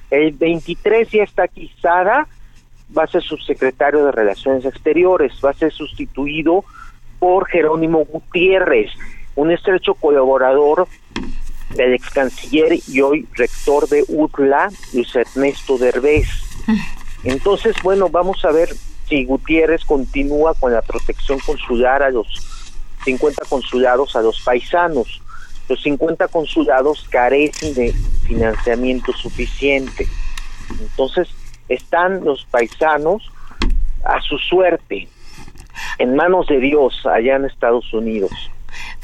El 0.10 0.32
23 0.32 1.10
ya 1.10 1.24
está 1.24 1.44
aquí 1.44 1.72
Sada, 1.82 2.28
va 2.98 3.04
a 3.04 3.08
ser 3.08 3.22
subsecretario 3.22 4.06
de 4.06 4.12
Relaciones 4.12 4.66
Exteriores, 4.66 5.34
va 5.44 5.52
a 5.52 5.54
ser 5.54 5.72
sustituido 5.72 6.64
por 7.20 7.48
Jerónimo 7.48 8.06
Gutiérrez, 8.06 8.92
un 9.36 9.52
estrecho 9.52 9.94
colaborador 9.96 10.88
del 11.76 11.94
ex 11.94 12.10
canciller 12.10 12.80
y 12.88 13.02
hoy 13.02 13.28
rector 13.34 13.88
de 13.88 14.04
UTLA, 14.08 14.70
Luis 14.94 15.16
Ernesto 15.16 15.78
Derbez. 15.78 16.28
Entonces, 17.24 17.76
bueno, 17.84 18.10
vamos 18.10 18.44
a 18.46 18.52
ver 18.52 18.70
si 19.10 19.26
Gutiérrez 19.26 19.84
continúa 19.84 20.54
con 20.54 20.72
la 20.72 20.82
protección 20.82 21.40
consular 21.40 22.04
a 22.04 22.12
los 22.12 22.28
50 23.04 23.44
consulados 23.46 24.16
a 24.16 24.22
los 24.22 24.40
paisanos 24.42 25.22
los 25.70 25.82
50 25.84 26.28
consulados 26.30 27.06
carecen 27.10 27.76
de 27.76 27.94
financiamiento 28.28 29.14
suficiente. 29.14 30.08
Entonces, 30.82 31.30
están 31.70 32.26
los 32.26 32.44
paisanos 32.46 33.32
a 34.04 34.20
su 34.22 34.38
suerte, 34.40 35.08
en 36.00 36.16
manos 36.16 36.48
de 36.48 36.60
Dios 36.60 37.06
allá 37.06 37.36
en 37.36 37.46
Estados 37.46 37.94
Unidos, 37.94 38.32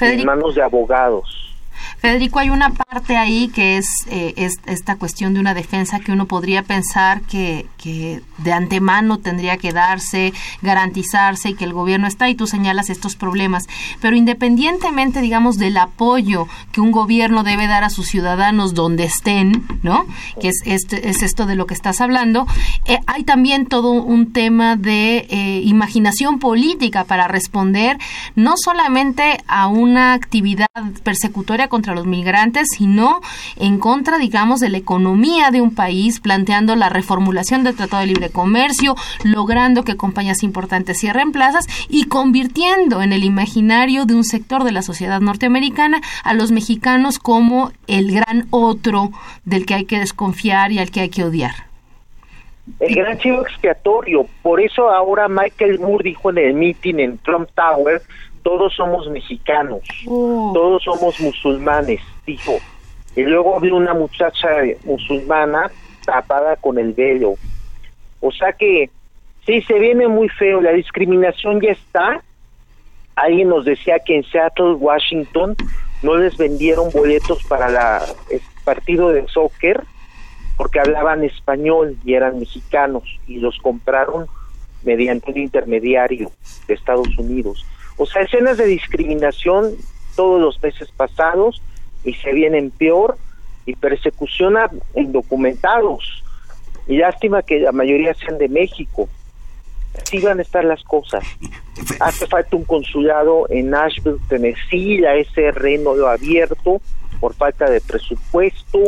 en 0.02 0.26
manos 0.26 0.56
de 0.56 0.64
abogados. 0.64 1.55
Federico, 2.00 2.40
hay 2.40 2.50
una 2.50 2.72
parte 2.72 3.18
ahí 3.18 3.50
que 3.50 3.78
es, 3.78 3.88
eh, 4.08 4.34
es, 4.38 4.60
esta 4.66 4.96
cuestión 4.96 5.34
de 5.34 5.40
una 5.40 5.54
defensa 5.54 6.00
que 6.00 6.12
uno 6.12 6.26
podría 6.26 6.64
pensar 6.64 7.22
que, 7.22 7.68
que, 7.78 8.22
de 8.38 8.54
antemano 8.54 9.20
tendría 9.20 9.58
que 9.58 9.72
darse, 9.72 10.34
garantizarse 10.62 11.50
y 11.50 11.54
que 11.56 11.66
el 11.66 11.74
gobierno 11.74 12.08
está 12.08 12.30
y 12.30 12.36
tú 12.36 12.48
señalas 12.48 12.90
estos 12.90 13.16
problemas. 13.16 13.66
Pero 14.02 14.16
independientemente, 14.16 15.22
digamos, 15.22 15.58
del 15.58 15.78
apoyo 15.78 16.48
que 16.72 16.82
un 16.82 16.92
gobierno 16.92 17.44
debe 17.44 17.68
dar 17.68 17.84
a 17.84 17.90
sus 17.90 18.08
ciudadanos 18.08 18.74
donde 18.74 19.06
estén, 19.06 19.66
¿no? 19.84 20.06
Que 20.42 20.50
es, 20.50 20.62
este, 20.66 21.10
es 21.10 21.22
esto 21.22 21.46
de 21.46 21.56
lo 21.56 21.66
que 21.66 21.74
estás 21.74 22.02
hablando, 22.02 22.46
eh, 22.86 23.00
hay 23.08 23.24
también 23.24 23.66
todo 23.66 23.92
un 23.92 24.34
tema 24.34 24.76
de 24.76 25.28
eh, 25.30 25.62
imaginación 25.64 26.40
política 26.40 27.04
para 27.04 27.28
responder 27.28 27.98
no 28.36 28.56
solamente 28.58 29.44
a 29.48 29.68
una 29.68 30.14
actividad 30.14 30.68
persecutoria 31.04 31.65
contra 31.68 31.96
los 31.96 32.06
migrantes, 32.06 32.68
sino 32.76 33.22
en 33.56 33.80
contra, 33.80 34.18
digamos, 34.18 34.60
de 34.60 34.70
la 34.70 34.78
economía 34.78 35.52
de 35.52 35.62
un 35.62 35.74
país, 35.74 36.20
planteando 36.20 36.76
la 36.76 36.90
reformulación 36.90 37.64
del 37.64 37.76
Tratado 37.76 38.02
de 38.02 38.08
Libre 38.08 38.30
Comercio, 38.30 38.96
logrando 39.24 39.84
que 39.84 39.98
compañías 39.98 40.44
importantes 40.44 41.00
cierren 41.00 41.32
plazas 41.32 41.68
y 41.90 42.06
convirtiendo 42.06 43.02
en 43.02 43.14
el 43.14 43.24
imaginario 43.24 44.06
de 44.06 44.16
un 44.16 44.24
sector 44.24 44.64
de 44.64 44.72
la 44.72 44.82
sociedad 44.82 45.22
norteamericana 45.22 46.02
a 46.24 46.34
los 46.34 46.52
mexicanos 46.52 47.20
como 47.20 47.72
el 47.88 48.12
gran 48.12 48.48
otro 48.50 49.12
del 49.44 49.66
que 49.66 49.76
hay 49.76 49.86
que 49.86 50.00
desconfiar 50.00 50.72
y 50.72 50.80
al 50.80 50.92
que 50.92 51.02
hay 51.02 51.10
que 51.10 51.24
odiar. 51.24 51.66
El 52.80 52.96
gran 52.96 53.18
chivo 53.20 53.42
expiatorio. 53.42 54.26
Por 54.42 54.60
eso 54.60 54.90
ahora 54.90 55.28
Michael 55.28 55.80
Moore 55.80 56.10
dijo 56.10 56.32
en 56.32 56.38
el 56.40 56.54
meeting 56.54 56.96
en 56.96 57.18
Trump 57.20 57.50
Tower 57.54 58.02
todos 58.46 58.76
somos 58.76 59.10
mexicanos, 59.10 59.82
oh. 60.06 60.52
todos 60.54 60.84
somos 60.84 61.20
musulmanes, 61.20 62.00
dijo. 62.28 62.60
Y 63.16 63.24
luego 63.24 63.60
vi 63.60 63.72
una 63.72 63.96
muchacha 63.96 64.50
musulmana 64.84 65.72
tapada 66.06 66.56
con 66.56 66.78
el 66.78 66.94
velo. 66.94 67.34
O 68.20 68.32
sea 68.32 68.54
que 68.54 68.92
sí, 69.48 69.64
se 69.64 69.80
viene 69.80 70.08
muy 70.08 70.30
feo, 70.30 70.62
la 70.62 70.74
discriminación 70.74 71.60
ya 71.60 71.72
está. 71.72 72.22
Alguien 73.16 73.50
nos 73.50 73.66
decía 73.66 73.98
que 73.98 74.18
en 74.18 74.24
Seattle, 74.24 74.74
Washington, 74.74 75.56
no 76.04 76.16
les 76.16 76.38
vendieron 76.38 76.92
boletos 76.92 77.44
para 77.46 77.68
la, 77.68 78.06
el 78.30 78.42
partido 78.64 79.10
de 79.10 79.28
soccer 79.28 79.84
porque 80.56 80.80
hablaban 80.80 81.24
español 81.24 81.98
y 82.06 82.14
eran 82.14 82.38
mexicanos 82.40 83.04
y 83.26 83.40
los 83.40 83.58
compraron 83.58 84.28
mediante 84.84 85.32
un 85.32 85.40
intermediario 85.40 86.30
de 86.68 86.76
Estados 86.76 87.18
Unidos. 87.18 87.66
O 87.98 88.06
sea, 88.06 88.24
escenas 88.24 88.58
de 88.58 88.66
discriminación 88.66 89.76
todos 90.16 90.42
los 90.42 90.62
meses 90.62 90.90
pasados 90.96 91.62
y 92.04 92.14
se 92.14 92.34
vienen 92.34 92.72
peor 92.72 93.18
y 93.66 93.76
persecución 93.76 94.58
a 94.58 94.70
indocumentados. 94.96 96.24
Y 96.88 96.98
lástima 96.98 97.42
que 97.42 97.60
la 97.60 97.72
mayoría 97.72 98.14
sean 98.14 98.38
de 98.38 98.48
México. 98.48 99.10
Así 100.02 100.20
van 100.20 100.40
a 100.40 100.42
estar 100.42 100.64
las 100.64 100.84
cosas. 100.84 101.24
Hace 102.00 102.28
falta 102.28 102.56
un 102.56 102.66
consulado 102.66 103.48
en 103.50 103.70
Nashville, 103.70 104.20
Tennessee, 104.28 104.98
la 104.98 105.16
SR 105.16 105.78
no 105.80 105.96
lo 105.96 106.08
ha 106.08 106.14
abierto 106.14 106.82
por 107.20 107.34
falta 107.34 107.70
de 107.70 107.82
presupuesto. 107.82 108.80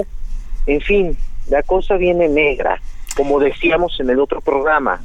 En 0.66 0.82
fin, 0.82 1.18
la 1.50 1.64
cosa 1.64 1.96
viene 1.96 2.28
negra, 2.28 2.80
como 3.16 3.40
decíamos 3.40 4.00
en 4.00 4.10
el 4.10 4.20
otro 4.20 4.42
programa. 4.42 5.02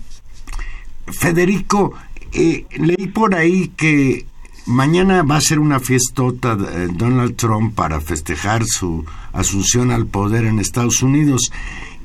Federico, 1.07 1.95
eh, 2.33 2.67
leí 2.79 3.07
por 3.09 3.35
ahí 3.35 3.69
que 3.77 4.27
mañana 4.67 5.23
va 5.23 5.37
a 5.37 5.41
ser 5.41 5.59
una 5.59 5.81
fiestota 5.81 6.57
de 6.57 6.89
Donald 6.89 7.37
Trump 7.37 7.75
para 7.75 8.01
festejar 8.01 8.65
su 8.65 9.05
asunción 9.33 9.91
al 9.91 10.07
poder 10.07 10.45
en 10.45 10.59
Estados 10.59 11.03
Unidos, 11.03 11.53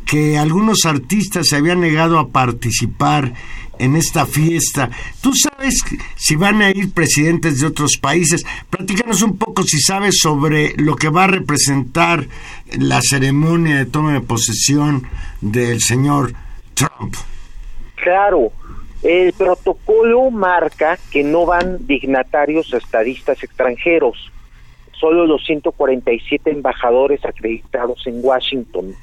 que 0.05 0.38
algunos 0.38 0.86
artistas 0.86 1.47
se 1.49 1.57
habían 1.57 1.82
negado 1.82 2.17
a 2.17 2.30
participar 2.30 3.34
en 3.80 3.95
esta 3.95 4.25
fiesta. 4.25 4.89
¿Tú 5.21 5.34
sabes 5.34 5.84
si 6.15 6.36
van 6.36 6.61
a 6.61 6.71
ir 6.71 6.91
presidentes 6.93 7.59
de 7.59 7.67
otros 7.67 7.97
países? 7.97 8.45
Platícanos 8.69 9.21
un 9.21 9.38
poco 9.38 9.63
si 9.63 9.80
sabes 9.80 10.17
sobre 10.21 10.73
lo 10.78 10.95
que 10.95 11.09
va 11.09 11.25
a 11.25 11.28
representar 11.28 12.28
la 12.71 13.01
ceremonia 13.01 13.78
de 13.78 13.86
toma 13.86 14.13
de 14.13 14.21
posesión 14.21 15.07
del 15.41 15.82
señor 15.82 16.34
Trump. 16.73 17.15
Claro, 17.95 18.51
el 19.03 19.33
protocolo 19.33 20.31
marca 20.31 20.97
que 21.11 21.23
no 21.23 21.45
van 21.45 21.85
dignatarios 21.85 22.73
estadistas 22.73 23.43
extranjeros, 23.43 24.31
solo 24.99 25.25
los 25.25 25.45
147 25.45 26.49
embajadores 26.49 27.23
acreditados 27.23 28.05
en 28.07 28.19
Washington. 28.23 28.95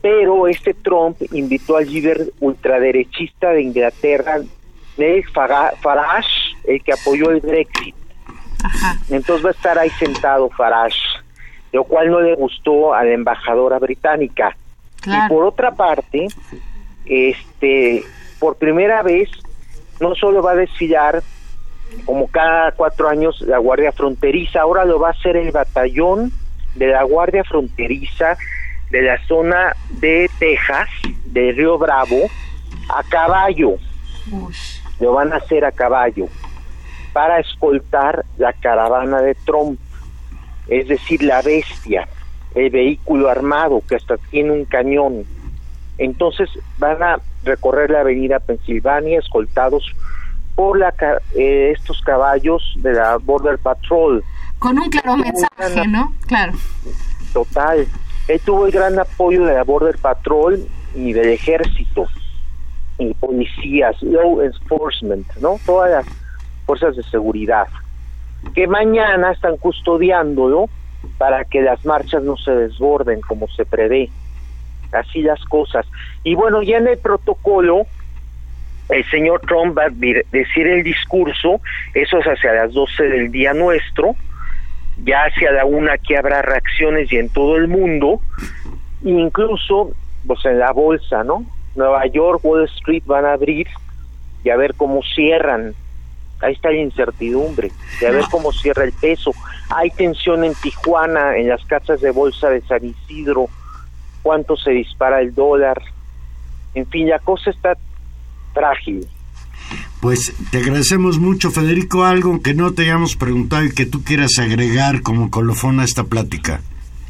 Pero 0.00 0.46
este 0.46 0.74
Trump 0.74 1.16
invitó 1.32 1.76
al 1.76 1.86
líder 1.86 2.32
ultraderechista 2.40 3.50
de 3.50 3.62
Inglaterra, 3.62 4.40
Nigel 4.96 5.24
Farage, 5.32 6.56
el 6.66 6.82
que 6.82 6.92
apoyó 6.92 7.30
el 7.30 7.40
Brexit. 7.40 7.94
Entonces 9.10 9.44
va 9.44 9.50
a 9.50 9.52
estar 9.52 9.78
ahí 9.78 9.90
sentado 9.90 10.48
Farage, 10.50 10.98
lo 11.72 11.84
cual 11.84 12.10
no 12.10 12.20
le 12.20 12.34
gustó 12.34 12.94
a 12.94 13.04
la 13.04 13.12
embajadora 13.12 13.78
británica. 13.78 14.56
Y 15.06 15.28
por 15.28 15.44
otra 15.44 15.72
parte, 15.72 16.28
este 17.04 18.04
por 18.44 18.56
primera 18.56 19.02
vez 19.02 19.30
no 20.00 20.14
solo 20.14 20.42
va 20.42 20.50
a 20.50 20.56
desfilar 20.56 21.22
como 22.04 22.28
cada 22.28 22.72
cuatro 22.72 23.08
años 23.08 23.40
la 23.40 23.56
Guardia 23.56 23.90
Fronteriza, 23.90 24.60
ahora 24.60 24.84
lo 24.84 25.00
va 25.00 25.08
a 25.08 25.10
hacer 25.12 25.38
el 25.38 25.50
batallón 25.50 26.30
de 26.74 26.88
la 26.88 27.04
Guardia 27.04 27.42
Fronteriza 27.42 28.36
de 28.90 29.00
la 29.00 29.16
zona 29.26 29.74
de 29.92 30.28
Texas, 30.38 30.90
de 31.24 31.52
Río 31.52 31.78
Bravo, 31.78 32.18
a 32.94 33.02
caballo. 33.04 33.76
Lo 35.00 35.14
van 35.14 35.32
a 35.32 35.36
hacer 35.36 35.64
a 35.64 35.72
caballo 35.72 36.26
para 37.14 37.40
escoltar 37.40 38.26
la 38.36 38.52
caravana 38.52 39.22
de 39.22 39.36
Trump, 39.36 39.80
es 40.68 40.86
decir, 40.86 41.22
la 41.22 41.40
bestia, 41.40 42.06
el 42.54 42.68
vehículo 42.68 43.30
armado 43.30 43.80
que 43.88 43.94
hasta 43.94 44.18
tiene 44.18 44.52
un 44.52 44.66
cañón. 44.66 45.24
Entonces 45.96 46.50
van 46.76 47.02
a 47.02 47.20
recorrer 47.44 47.90
la 47.90 48.00
avenida 48.00 48.40
Pensilvania 48.40 49.18
escoltados 49.18 49.84
por 50.54 50.78
la, 50.78 50.94
eh, 51.36 51.74
estos 51.76 52.00
caballos 52.02 52.62
de 52.76 52.92
la 52.92 53.16
Border 53.16 53.58
Patrol. 53.58 54.22
Con 54.58 54.78
un 54.78 54.88
claro 54.88 55.16
mensaje, 55.16 55.86
¿no? 55.88 56.12
Claro. 56.26 56.52
Total. 57.32 57.86
Él 58.28 58.40
tuvo 58.44 58.66
el 58.66 58.72
gran 58.72 58.98
apoyo 58.98 59.44
de 59.44 59.54
la 59.54 59.64
Border 59.64 59.98
Patrol 59.98 60.66
y 60.94 61.12
del 61.12 61.30
ejército 61.30 62.06
y 62.98 63.12
policías, 63.14 64.00
law 64.02 64.40
enforcement, 64.40 65.26
¿no? 65.40 65.58
Todas 65.66 65.90
las 65.90 66.06
fuerzas 66.64 66.96
de 66.96 67.02
seguridad 67.02 67.66
que 68.54 68.66
mañana 68.66 69.32
están 69.32 69.56
custodiándolo 69.56 70.68
para 71.18 71.44
que 71.44 71.62
las 71.62 71.84
marchas 71.84 72.22
no 72.22 72.36
se 72.36 72.50
desborden 72.50 73.20
como 73.20 73.48
se 73.48 73.64
prevé. 73.64 74.10
Así 74.94 75.22
las 75.22 75.42
cosas. 75.44 75.86
Y 76.22 76.34
bueno, 76.34 76.62
ya 76.62 76.78
en 76.78 76.88
el 76.88 76.98
protocolo, 76.98 77.86
el 78.88 79.04
señor 79.10 79.40
Trump 79.40 79.76
va 79.76 79.84
a 79.84 79.90
decir 79.90 80.66
el 80.66 80.82
discurso, 80.82 81.60
eso 81.94 82.18
es 82.18 82.26
hacia 82.26 82.52
las 82.52 82.72
12 82.72 83.04
del 83.04 83.30
día 83.30 83.54
nuestro, 83.54 84.14
ya 85.04 85.24
hacia 85.24 85.52
la 85.52 85.64
una 85.64 85.98
que 85.98 86.16
habrá 86.16 86.42
reacciones 86.42 87.12
y 87.12 87.16
en 87.16 87.28
todo 87.30 87.56
el 87.56 87.68
mundo, 87.68 88.20
incluso 89.02 89.92
pues 90.26 90.44
en 90.44 90.58
la 90.58 90.72
bolsa, 90.72 91.24
¿no? 91.24 91.44
Nueva 91.74 92.06
York, 92.06 92.40
Wall 92.44 92.64
Street 92.64 93.02
van 93.06 93.24
a 93.24 93.32
abrir 93.32 93.66
y 94.44 94.50
a 94.50 94.56
ver 94.56 94.74
cómo 94.74 95.02
cierran. 95.02 95.74
Ahí 96.40 96.52
está 96.52 96.70
la 96.70 96.76
incertidumbre, 96.76 97.70
y 98.00 98.04
a 98.04 98.10
ver 98.10 98.24
cómo 98.30 98.52
cierra 98.52 98.84
el 98.84 98.92
peso. 98.92 99.32
Hay 99.70 99.90
tensión 99.90 100.44
en 100.44 100.54
Tijuana, 100.54 101.36
en 101.36 101.48
las 101.48 101.64
casas 101.64 102.00
de 102.00 102.10
bolsa 102.10 102.50
de 102.50 102.60
San 102.62 102.84
Isidro, 102.84 103.48
cuánto 104.24 104.56
se 104.56 104.70
dispara 104.70 105.20
el 105.20 105.34
dólar. 105.34 105.80
En 106.74 106.86
fin, 106.88 107.08
la 107.08 107.18
cosa 107.18 107.50
está 107.50 107.76
frágil. 108.54 109.06
Pues 110.00 110.34
te 110.50 110.58
agradecemos 110.58 111.18
mucho, 111.18 111.50
Federico, 111.50 112.04
algo 112.04 112.40
que 112.42 112.54
no 112.54 112.72
te 112.72 112.82
hayamos 112.82 113.16
preguntado 113.16 113.64
y 113.64 113.72
que 113.72 113.86
tú 113.86 114.02
quieras 114.02 114.38
agregar 114.38 115.02
como 115.02 115.30
colofón 115.30 115.78
a 115.78 115.84
esta 115.84 116.04
plática. 116.04 116.60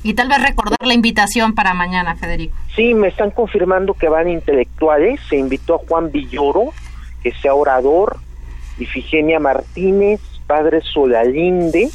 Y 0.03 0.15
tal 0.15 0.29
vez 0.29 0.43
recordar 0.43 0.77
la 0.85 0.93
invitación 0.93 1.55
para 1.55 1.73
mañana, 1.73 2.17
Federico. 2.17 2.55
Sí, 2.75 2.95
me 2.95 3.09
están 3.09 3.31
confirmando 3.31 3.95
que 3.95 4.09
van 4.09 4.29
intelectuales. 4.29 5.21
Se 5.29 5.37
invitó 5.37 5.77
a 5.77 5.79
Juan 5.79 6.11
Villoro, 6.11 6.73
que 7.23 7.33
sea 7.33 7.55
orador, 7.55 8.19
Ifigenia 8.79 9.39
Martínez, 9.39 10.21
padre 10.47 10.81
Solalinde, 10.83 11.89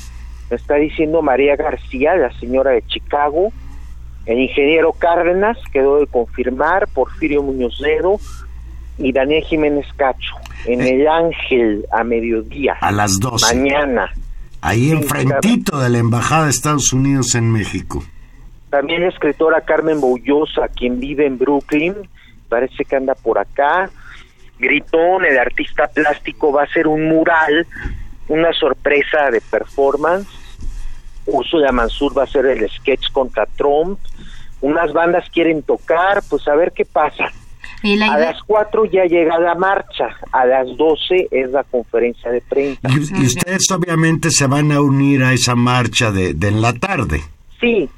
me 0.49 0.55
está 0.55 0.76
diciendo 0.76 1.22
María 1.22 1.55
García, 1.55 2.15
la 2.15 2.32
señora 2.39 2.72
de 2.72 2.82
Chicago, 2.88 3.51
el 4.26 4.39
ingeniero 4.39 4.93
Cárdenas, 4.93 5.57
quedó 5.72 5.99
de 5.99 6.07
confirmar, 6.07 6.88
Porfirio 6.93 7.41
Muñoz 7.41 7.80
Ledo 7.80 8.20
y 8.97 9.11
Daniel 9.11 9.43
Jiménez 9.43 9.88
Cacho, 9.95 10.36
en 10.65 10.82
el 10.82 11.07
Ángel 11.07 11.86
a 11.91 12.03
mediodía, 12.03 12.78
A 12.82 12.91
las 12.91 13.20
12. 13.20 13.55
mañana. 13.55 14.11
Ahí 14.61 14.91
enfrentito 14.91 15.80
de 15.80 15.89
la 15.89 15.99
Embajada 15.99 16.45
de 16.45 16.49
Estados 16.51 16.91
Unidos 16.91 17.34
en 17.36 17.49
México. 17.51 18.03
También 18.70 19.01
la 19.01 19.07
escritora 19.07 19.61
Carmen 19.61 20.01
Boullosa, 20.01 20.67
quien 20.76 20.99
vive 20.99 21.26
en 21.26 21.38
Brooklyn, 21.38 21.95
parece 22.49 22.84
que 22.86 22.95
anda 22.95 23.15
por 23.15 23.39
acá. 23.39 23.89
Gritón, 24.59 25.26
el 25.26 25.39
artista 25.39 25.88
plástico, 25.88 26.51
va 26.51 26.61
a 26.61 26.65
hacer 26.65 26.88
un 26.88 27.07
mural, 27.07 27.65
una 28.28 28.51
sorpresa 28.51 29.32
de 29.32 29.41
performance. 29.41 30.28
Ursula 31.26 31.72
Mansur 31.72 32.17
va 32.17 32.24
a 32.24 32.26
hacer 32.26 32.45
el 32.45 32.70
sketch 32.70 33.11
contra 33.11 33.45
Trump. 33.45 33.99
Unas 34.61 34.91
bandas 34.93 35.30
quieren 35.30 35.63
tocar, 35.63 36.22
pues 36.30 36.47
a 36.47 36.55
ver 36.55 36.72
qué 36.74 36.86
pasa. 36.86 37.32
Y 37.82 37.95
la 37.95 38.13
A 38.13 38.20
las 38.20 38.43
4 38.43 38.86
ya 38.86 39.05
llega 39.05 39.39
la 39.39 39.55
marcha, 39.55 40.09
a 40.34 40.45
las 40.45 40.67
12 40.76 41.30
es 41.32 41.49
la 41.51 41.63
conferencia 41.63 42.30
de 42.30 42.41
prensa. 42.41 42.82
Y, 42.89 43.22
y 43.22 43.26
ustedes 43.26 43.72
obviamente 43.72 44.32
se 44.32 44.47
van 44.47 44.72
a 44.74 44.82
unir 44.82 45.24
a 45.24 45.32
esa 45.32 45.55
marcha 45.55 46.11
de, 46.11 46.34
de 46.34 46.49
en 46.49 46.61
la 46.61 46.74
tarde. 46.74 47.24
Sí, 47.61 47.89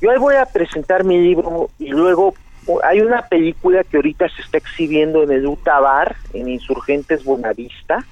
yo 0.00 0.10
ahí 0.10 0.18
voy 0.18 0.36
a 0.36 0.46
presentar 0.46 1.04
mi 1.04 1.18
libro 1.18 1.68
y 1.78 1.88
luego 1.88 2.34
hay 2.82 3.00
una 3.00 3.22
película 3.22 3.84
que 3.84 3.96
ahorita 3.96 4.28
se 4.28 4.42
está 4.42 4.58
exhibiendo 4.58 5.22
en 5.22 5.30
el 5.30 5.46
Utabar, 5.46 6.16
en 6.32 6.48
Insurgentes 6.48 7.24
Bonavista, 7.24 8.04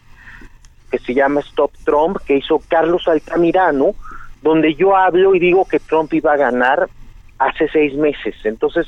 que 0.91 0.99
se 0.99 1.15
llama 1.15 1.41
Stop 1.41 1.73
Trump, 1.85 2.19
que 2.25 2.37
hizo 2.37 2.63
Carlos 2.69 3.09
Altamirano, 3.09 3.95
donde 4.45 4.75
yo 4.75 4.95
hablo 4.95 5.35
y 5.35 5.41
digo 5.41 5.65
que 5.67 5.81
Trump 5.81 6.13
iba 6.13 6.35
a 6.35 6.37
ganar 6.37 6.89
hace 7.39 7.67
seis 7.73 7.95
meses. 7.95 8.35
Entonces, 8.45 8.87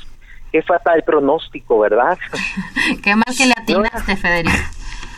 qué 0.51 0.61
fatal 0.61 1.03
pronóstico, 1.03 1.79
¿verdad? 1.79 2.17
qué 3.03 3.15
mal 3.15 3.25
que 3.35 3.47
le 3.47 3.53
atinaste, 3.57 4.15
Federico. 4.15 4.55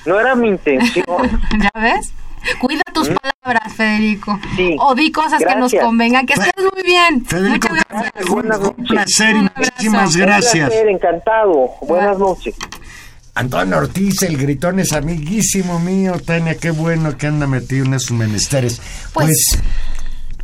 No 0.06 0.18
era 0.20 0.34
mi 0.36 0.48
intención. 0.48 1.06
¿Ya 1.62 1.80
ves? 1.80 2.14
Cuida 2.62 2.82
tus 2.94 3.10
palabras, 3.10 3.74
Federico. 3.76 4.32
¿Mm? 4.38 4.56
Sí. 4.56 4.76
O 4.80 4.96
di 4.96 5.12
cosas 5.12 5.44
que 5.46 5.56
nos 5.58 5.74
convengan. 5.74 6.26
Que 6.26 6.34
estés 6.34 6.54
muy 6.74 6.84
bien. 6.84 7.26
Federico, 7.26 7.68
Muchas 7.70 7.86
gracias. 7.90 8.14
un, 8.30 8.44
fue 8.48 8.70
un 8.78 8.86
placer 8.86 9.36
y 9.36 9.40
Un 9.40 9.52
muchísimas 9.58 10.16
Un 10.16 10.22
gracias. 10.22 10.70
placer, 10.70 10.88
encantado. 10.88 11.70
Buenas 11.82 12.18
noches. 12.18 12.56
Antonio 13.36 13.78
Ortiz, 13.78 14.24
el 14.24 14.38
gritón 14.38 14.80
es 14.80 14.94
amiguísimo 14.94 15.80
mío. 15.80 16.14
Tania, 16.26 16.56
qué 16.58 16.72
bueno 16.72 17.18
que 17.18 17.28
anda 17.28 17.46
metido 17.46 17.86
en 17.86 17.94
esos 17.94 18.12
menesteres. 18.18 18.82
Pues, 19.14 19.28
Pues- 19.52 19.64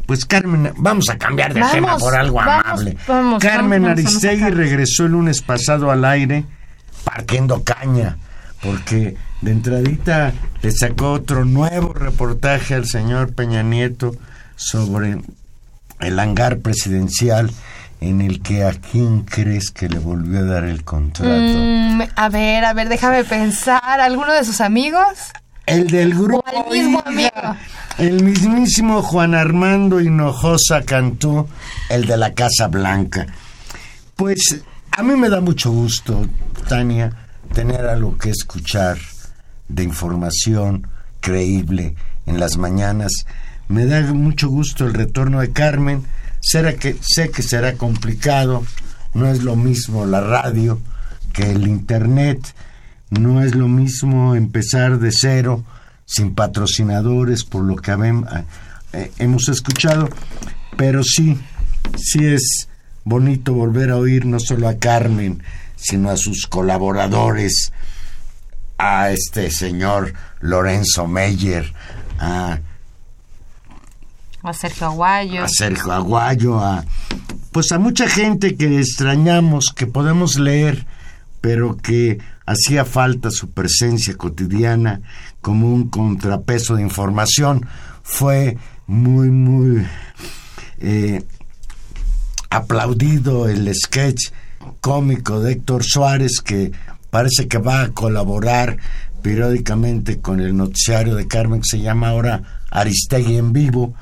pues, 0.06 0.26
Carmen, 0.26 0.72
vamos 0.78 1.10
a 1.10 1.18
cambiar 1.18 1.54
de 1.54 1.60
Vamos, 1.60 1.74
tema 1.76 1.98
por 1.98 2.16
algo 2.16 2.38
vamos, 2.38 2.66
amable. 2.66 2.98
vamos, 3.08 3.42
Carmen 3.42 3.86
Aristegui 3.86 4.50
regresó 4.50 5.06
el 5.06 5.14
lunes 5.14 5.42
pasado 5.42 5.92
al 5.92 6.06
aire 6.06 6.46
partiendo 7.04 7.64
caña, 7.64 8.18
porque 8.62 9.16
de 9.42 9.52
entradita 9.52 10.34
le 10.62 10.72
sacó 10.72 11.12
otro 11.12 11.46
nuevo 11.46 11.94
reportaje 11.94 12.74
al 12.74 12.88
señor 12.88 13.34
Peña 13.34 13.64
Nieto 13.64 14.16
sobre 14.56 15.20
el 16.00 16.20
hangar 16.20 16.60
presidencial 16.60 17.52
en 18.02 18.22
el 18.22 18.42
que 18.42 18.64
a 18.64 18.74
quién 18.74 19.22
crees 19.22 19.72
que 19.72 19.88
le 19.88 20.00
volvió 20.00 20.40
a 20.40 20.44
dar 20.44 20.64
el 20.66 20.84
contrato. 20.84 21.30
Mm, 21.32 22.02
a 22.16 22.30
ver, 22.30 22.66
a 22.66 22.74
ver, 22.74 22.90
déjame 22.90 23.24
pensar. 23.24 24.00
¿Alguno 24.00 24.34
de 24.34 24.44
sus 24.44 24.62
amigos? 24.62 25.04
El 25.66 25.88
del 25.88 26.14
grupo. 26.14 26.44
Al 26.46 26.72
mismo 26.72 27.04
hija. 27.12 27.58
El 27.98 28.24
mismísimo 28.24 29.02
Juan 29.02 29.34
Armando 29.34 30.02
Hinojosa 30.02 30.84
Cantú, 30.84 31.48
el 31.90 32.06
de 32.06 32.18
la 32.18 32.34
Casa 32.34 32.68
Blanca. 32.68 33.26
Pues 34.16 34.62
a 34.92 35.04
mí 35.04 35.16
me 35.16 35.30
da 35.30 35.42
mucho 35.42 35.72
gusto, 35.72 36.28
Tania, 36.68 37.12
tener 37.54 37.86
algo 37.86 38.18
que 38.18 38.30
escuchar 38.30 38.98
de 39.68 39.84
información 39.84 40.88
creíble 41.20 41.96
en 42.26 42.40
las 42.40 42.58
mañanas. 42.58 43.12
Me 43.68 43.86
da 43.86 44.02
mucho 44.14 44.50
gusto 44.50 44.86
el 44.86 44.94
retorno 44.94 45.40
de 45.40 45.52
Carmen. 45.52 46.06
Será 46.42 46.76
que, 46.76 46.96
sé 47.02 47.32
que 47.32 47.42
será 47.42 47.74
complicado, 47.74 48.64
no 49.14 49.28
es 49.28 49.42
lo 49.42 49.56
mismo 49.56 50.06
la 50.06 50.22
radio 50.22 50.80
que 51.34 51.52
el 51.52 51.68
internet, 51.68 52.54
no 53.10 53.42
es 53.44 53.56
lo 53.56 53.68
mismo 53.68 54.36
empezar 54.36 55.00
de 55.00 55.12
cero, 55.12 55.64
sin 56.06 56.34
patrocinadores, 56.34 57.44
por 57.44 57.64
lo 57.64 57.76
que 57.76 57.92
eh, 58.94 59.12
hemos 59.18 59.50
escuchado, 59.50 60.10
pero 60.78 61.04
sí, 61.04 61.40
sí 61.98 62.26
es 62.26 62.68
bonito 63.04 63.54
volver 63.54 63.92
a 63.92 63.98
oír 63.98 64.26
no 64.26 64.40
solo 64.40 64.68
a 64.68 64.78
Carmen, 64.78 65.44
sino 65.76 66.10
a 66.10 66.18
sus 66.18 66.48
colaboradores, 66.48 67.72
a 68.78 69.12
este 69.12 69.52
señor 69.52 70.14
Lorenzo 70.42 71.08
Meyer, 71.08 71.74
a 72.20 72.60
A 74.44 74.54
Sergio 74.54 74.88
Aguayo. 74.88 75.44
a 75.44 75.48
Sergio 75.48 75.92
Aguayo, 75.92 76.60
a 76.60 76.86
pues 77.52 77.72
a 77.72 77.80
mucha 77.80 78.08
gente 78.10 78.58
que 78.58 78.80
extrañamos, 78.80 79.72
que 79.74 79.88
podemos 79.88 80.38
leer, 80.38 80.86
pero 81.40 81.78
que 81.78 82.20
hacía 82.46 82.86
falta 82.86 83.32
su 83.32 83.52
presencia 83.52 84.16
cotidiana 84.16 85.02
como 85.42 85.74
un 85.74 85.90
contrapeso 85.90 86.76
de 86.76 86.84
información. 86.84 87.66
Fue 88.04 88.58
muy, 88.88 89.30
muy 89.30 89.86
eh, 90.80 91.24
aplaudido 92.50 93.50
el 93.50 93.74
sketch 93.74 94.32
cómico 94.82 95.40
de 95.40 95.54
Héctor 95.54 95.84
Suárez 95.84 96.42
que 96.42 96.72
parece 97.10 97.48
que 97.48 97.58
va 97.58 97.82
a 97.82 97.90
colaborar 97.90 98.78
periódicamente 99.22 100.20
con 100.20 100.40
el 100.40 100.56
noticiario 100.56 101.16
de 101.16 101.28
Carmen 101.28 101.62
que 101.62 101.78
se 101.78 101.82
llama 101.82 102.10
ahora 102.10 102.62
Aristegui 102.70 103.38
en 103.38 103.54
vivo 103.54 103.96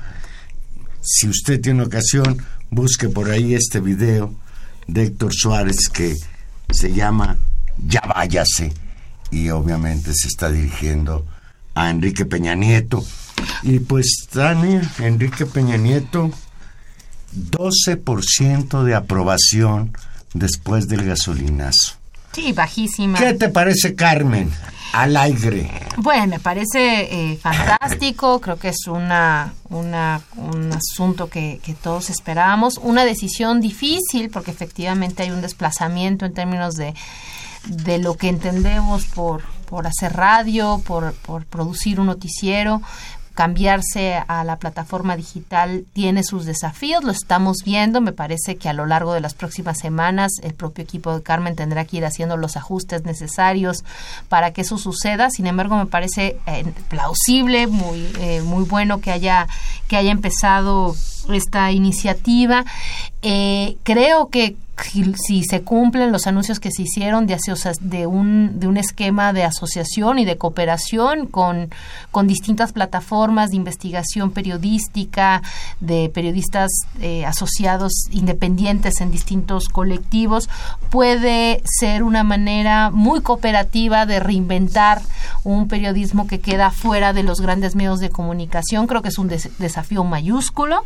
si 1.06 1.28
usted 1.28 1.60
tiene 1.60 1.82
ocasión, 1.82 2.38
busque 2.70 3.10
por 3.10 3.30
ahí 3.30 3.54
este 3.54 3.78
video 3.78 4.34
de 4.86 5.04
Héctor 5.04 5.34
Suárez 5.34 5.90
que 5.92 6.16
se 6.70 6.92
llama 6.94 7.36
Ya 7.78 8.00
váyase 8.00 8.72
y 9.30 9.50
obviamente 9.50 10.12
se 10.14 10.28
está 10.28 10.50
dirigiendo 10.50 11.26
a 11.74 11.90
Enrique 11.90 12.24
Peña 12.24 12.54
Nieto. 12.54 13.04
Y 13.62 13.80
pues, 13.80 14.26
Tania, 14.32 14.82
Enrique 14.98 15.44
Peña 15.44 15.76
Nieto, 15.76 16.30
12% 17.34 18.84
de 18.84 18.94
aprobación 18.94 19.96
después 20.32 20.88
del 20.88 21.04
gasolinazo. 21.04 21.94
Sí, 22.32 22.52
bajísima. 22.52 23.18
¿Qué 23.18 23.34
te 23.34 23.48
parece, 23.48 23.94
Carmen? 23.94 24.50
Al 24.92 25.16
aire. 25.16 25.68
Bueno, 25.96 26.26
me 26.28 26.38
parece 26.38 27.32
eh, 27.32 27.36
fantástico, 27.36 28.40
creo 28.40 28.56
que 28.58 28.68
es 28.68 28.86
una, 28.86 29.52
una 29.68 30.20
un 30.36 30.72
asunto 30.72 31.28
que, 31.28 31.58
que, 31.64 31.74
todos 31.74 32.10
esperábamos, 32.10 32.78
una 32.78 33.04
decisión 33.04 33.60
difícil 33.60 34.30
porque 34.30 34.52
efectivamente 34.52 35.24
hay 35.24 35.32
un 35.32 35.42
desplazamiento 35.42 36.26
en 36.26 36.32
términos 36.32 36.74
de, 36.74 36.94
de 37.66 37.98
lo 37.98 38.16
que 38.16 38.28
entendemos 38.28 39.06
por, 39.06 39.42
por 39.66 39.86
hacer 39.86 40.12
radio, 40.14 40.80
por, 40.86 41.14
por 41.14 41.44
producir 41.46 42.00
un 42.00 42.06
noticiero, 42.06 42.82
cambiarse 43.34 44.22
a 44.28 44.44
la 44.44 44.56
plataforma 44.56 45.16
digital 45.16 45.84
tiene 45.92 46.22
sus 46.22 46.44
desafíos, 46.44 47.02
lo 47.02 47.10
estamos 47.10 47.58
viendo, 47.64 48.00
me 48.00 48.12
parece 48.12 48.56
que 48.56 48.68
a 48.68 48.72
lo 48.72 48.86
largo 48.86 49.12
de 49.12 49.20
las 49.20 49.34
próximas 49.34 49.78
semanas 49.78 50.32
el 50.42 50.54
propio 50.54 50.84
equipo 50.84 51.12
de 51.12 51.22
Carmen 51.22 51.56
tendrá 51.56 51.84
que 51.84 51.96
ir 51.96 52.04
haciendo 52.04 52.36
los 52.36 52.56
ajustes 52.56 53.04
necesarios 53.04 53.84
para 54.28 54.52
que 54.52 54.60
eso 54.60 54.78
suceda, 54.78 55.30
sin 55.30 55.48
embargo 55.48 55.76
me 55.76 55.86
parece 55.86 56.38
eh, 56.46 56.64
plausible, 56.88 57.66
muy, 57.66 58.06
eh, 58.20 58.40
muy 58.42 58.64
bueno 58.64 59.00
que 59.00 59.10
haya, 59.10 59.48
que 59.88 59.96
haya 59.96 60.12
empezado 60.12 60.94
esta 61.32 61.72
iniciativa. 61.72 62.64
Eh, 63.22 63.76
creo 63.82 64.28
que 64.28 64.56
si 64.76 65.44
se 65.44 65.62
cumplen 65.62 66.12
los 66.12 66.26
anuncios 66.26 66.60
que 66.60 66.70
se 66.70 66.82
hicieron 66.82 67.26
de, 67.26 67.38
de, 67.80 68.06
un, 68.06 68.58
de 68.58 68.66
un 68.66 68.76
esquema 68.76 69.32
de 69.32 69.44
asociación 69.44 70.18
y 70.18 70.24
de 70.24 70.36
cooperación 70.36 71.26
con, 71.26 71.70
con 72.10 72.26
distintas 72.26 72.72
plataformas 72.72 73.50
de 73.50 73.56
investigación 73.56 74.30
periodística, 74.32 75.42
de 75.80 76.10
periodistas 76.12 76.70
eh, 77.00 77.24
asociados 77.24 77.92
independientes 78.10 79.00
en 79.00 79.10
distintos 79.10 79.68
colectivos, 79.68 80.48
puede 80.90 81.62
ser 81.64 82.02
una 82.02 82.24
manera 82.24 82.90
muy 82.90 83.20
cooperativa 83.20 84.06
de 84.06 84.20
reinventar 84.20 85.02
un 85.44 85.68
periodismo 85.68 86.26
que 86.26 86.40
queda 86.40 86.70
fuera 86.70 87.12
de 87.12 87.22
los 87.22 87.40
grandes 87.40 87.76
medios 87.76 88.00
de 88.00 88.10
comunicación. 88.10 88.86
Creo 88.86 89.02
que 89.02 89.08
es 89.08 89.18
un 89.18 89.28
desafío 89.28 90.04
mayúsculo, 90.04 90.84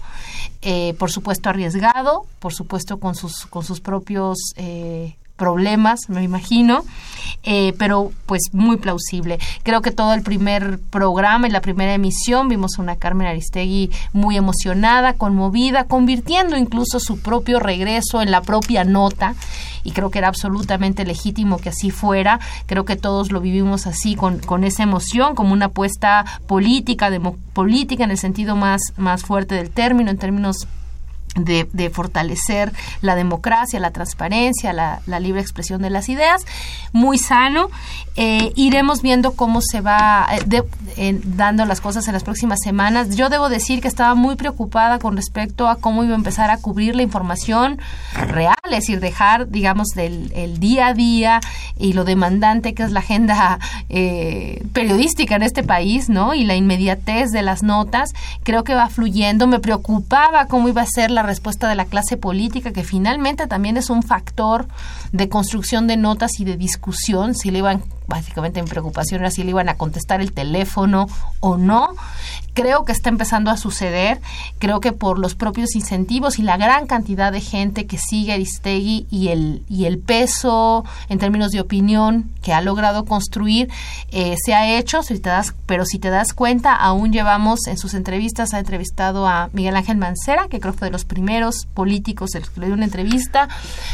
eh, 0.63 0.95
por 0.99 1.11
supuesto 1.11 1.49
arriesgado, 1.49 2.27
por 2.39 2.53
supuesto 2.53 2.99
con 2.99 3.15
sus, 3.15 3.47
con 3.47 3.65
sus 3.65 3.78
propios 3.81 4.39
eh, 4.57 5.17
problemas, 5.39 6.01
me 6.09 6.23
imagino, 6.23 6.85
eh, 7.45 7.73
pero 7.79 8.11
pues 8.27 8.43
muy 8.53 8.77
plausible. 8.77 9.39
Creo 9.63 9.81
que 9.81 9.93
todo 9.93 10.13
el 10.13 10.23
primer 10.23 10.81
programa 10.91 11.47
y 11.47 11.51
la 11.51 11.61
primera 11.61 11.95
emisión 11.95 12.49
vimos 12.49 12.73
a 12.77 12.83
una 12.83 12.97
Carmen 12.97 13.29
Aristegui 13.29 13.91
muy 14.13 14.37
emocionada, 14.37 15.15
conmovida, 15.15 15.85
convirtiendo 15.85 16.57
incluso 16.57 16.99
su 16.99 17.21
propio 17.21 17.61
regreso 17.61 18.21
en 18.21 18.33
la 18.33 18.43
propia 18.43 18.85
nota 18.85 19.35
y 19.85 19.93
creo 19.93 20.11
que 20.11 20.19
era 20.19 20.29
absolutamente 20.29 21.07
legítimo 21.07 21.59
que 21.59 21.69
así 21.69 21.91
fuera. 21.91 22.41
Creo 22.67 22.85
que 22.85 22.97
todos 22.97 23.31
lo 23.31 23.41
vivimos 23.41 23.87
así 23.87 24.17
con, 24.17 24.41
con 24.41 24.65
esa 24.65 24.83
emoción, 24.83 25.37
como 25.37 25.53
una 25.53 25.67
apuesta 25.67 26.25
política, 26.49 27.11
de, 27.11 27.21
política 27.53 28.03
en 28.03 28.11
el 28.11 28.19
sentido 28.19 28.57
más, 28.57 28.81
más 28.97 29.23
fuerte 29.23 29.55
del 29.55 29.71
término, 29.71 30.11
en 30.11 30.19
términos 30.19 30.67
de, 31.45 31.91
fortalecer 31.91 32.73
la 33.01 33.15
democracia, 33.15 33.81
la 33.81 33.91
transparencia, 33.91 34.73
la, 34.73 35.21
libre 35.21 35.41
expresión 35.41 35.83
de 35.83 35.91
las 35.91 36.09
ideas, 36.09 36.45
muy 36.93 37.19
sano. 37.19 37.71
Eh, 38.17 38.53
iremos 38.57 39.01
viendo 39.01 39.33
cómo 39.33 39.61
se 39.61 39.81
va 39.81 40.27
eh, 40.97 41.21
dando 41.25 41.65
las 41.65 41.81
cosas 41.81 42.07
en 42.09 42.15
las 42.15 42.25
próximas 42.25 42.59
semanas. 42.63 43.15
Yo 43.17 43.29
debo 43.29 43.49
decir 43.49 43.81
que 43.81 43.89
estaba 43.89 44.15
muy 44.15 44.35
preocupada 44.37 44.99
con 44.99 45.17
respecto 45.17 45.69
a 45.69 45.77
cómo 45.77 46.05
iba 46.05 46.15
a 46.15 46.17
empezar 46.17 46.51
a 46.51 46.59
cubrir 46.59 46.97
la 46.97 47.03
información 47.03 47.81
real, 48.15 48.57
es 48.65 48.71
decir, 48.71 49.01
dejar, 49.01 49.49
digamos, 49.49 49.89
del 49.95 50.33
el 50.35 50.59
día 50.59 50.89
a 50.89 50.95
día 50.95 51.41
y 51.79 51.93
lo 51.93 52.05
demandante 52.05 52.75
que 52.75 52.83
es 52.83 52.93
la 52.93 53.01
agenda 53.01 53.59
eh, 53.89 54.65
periodística 54.73 55.37
en 55.37 55.43
este 55.43 55.63
país, 55.63 56.09
¿no? 56.09 56.35
Y 56.35 56.45
la 56.45 56.57
inmediatez 56.57 57.31
de 57.31 57.43
las 57.43 57.63
notas, 57.63 58.13
creo 58.43 58.65
que 58.65 58.75
va 58.75 58.89
fluyendo. 58.89 59.47
Me 59.47 59.61
preocupaba 59.61 60.47
cómo 60.47 60.69
iba 60.69 60.83
a 60.83 60.87
ser 60.87 61.11
la 61.11 61.23
respuesta 61.29 61.69
de 61.69 61.77
la 61.77 61.85
clase 61.85 62.17
política, 62.17 62.73
que 62.73 62.83
finalmente 62.83 63.47
también 63.47 63.77
es 63.77 63.91
un 63.91 64.03
factor 64.03 64.67
de 65.13 65.29
construcción 65.29 65.87
de 65.87 65.97
notas 65.97 66.41
y 66.41 66.45
de 66.45 66.57
discusión, 66.57 67.35
si 67.35 67.51
le 67.51 67.59
iban, 67.59 67.85
básicamente 68.09 68.63
mi 68.63 68.69
preocupación 68.69 69.21
era 69.21 69.31
si 69.31 69.45
le 69.45 69.51
iban 69.51 69.69
a 69.69 69.77
contestar 69.77 70.21
el 70.21 70.33
teléfono 70.33 71.07
o 71.41 71.57
no. 71.57 71.95
Creo 72.55 72.85
que 72.85 72.91
está 72.91 73.09
empezando 73.11 73.53
a 73.53 73.57
suceder, 73.57 74.21
creo 74.59 74.81
que 74.81 74.93
por 74.93 75.19
los 75.21 75.37
propios 75.37 75.77
incentivos 75.77 76.41
y 76.41 76.43
la 76.43 76.57
gran 76.57 76.87
cantidad 76.87 77.31
de 77.31 77.41
gente 77.41 77.87
que 77.87 77.99
sigue 77.99 78.33
Aristegui 78.33 79.07
y 79.11 79.29
el, 79.29 79.63
y 79.69 79.85
el 79.85 79.99
peso 79.99 80.85
en 81.09 81.19
términos 81.19 81.53
de 81.53 81.61
opinión 81.61 82.31
que 82.43 82.53
ha 82.53 82.61
logrado 82.61 83.05
construir, 83.05 83.69
eh, 84.11 84.35
se 84.43 84.55
ha 84.55 84.77
hecho, 84.77 85.03
si 85.03 85.19
te 85.21 85.29
das, 85.29 85.55
pero 85.67 85.85
si 85.85 85.99
te 85.99 86.11
das 86.11 86.33
cuenta, 86.33 86.75
aún 86.75 87.13
llevamos 87.13 87.67
en 87.67 87.77
sus 87.77 87.95
entrevistas, 87.95 88.55
ha 88.55 88.59
entrevistado 88.59 89.29
a 89.29 89.51
Miguel 89.53 89.77
Ángel 89.77 89.99
Mancera, 89.99 90.49
que 90.49 90.59
creo 90.59 90.73
que 90.73 90.79
fue 90.79 90.89
de 90.89 90.93
los 90.93 91.05
primeros 91.05 91.67
políticos 91.75 92.35
el 92.35 92.49
que 92.49 92.61
le 92.61 92.67
dio 92.67 92.75
una 92.75 92.87
entrevista, 92.87 93.49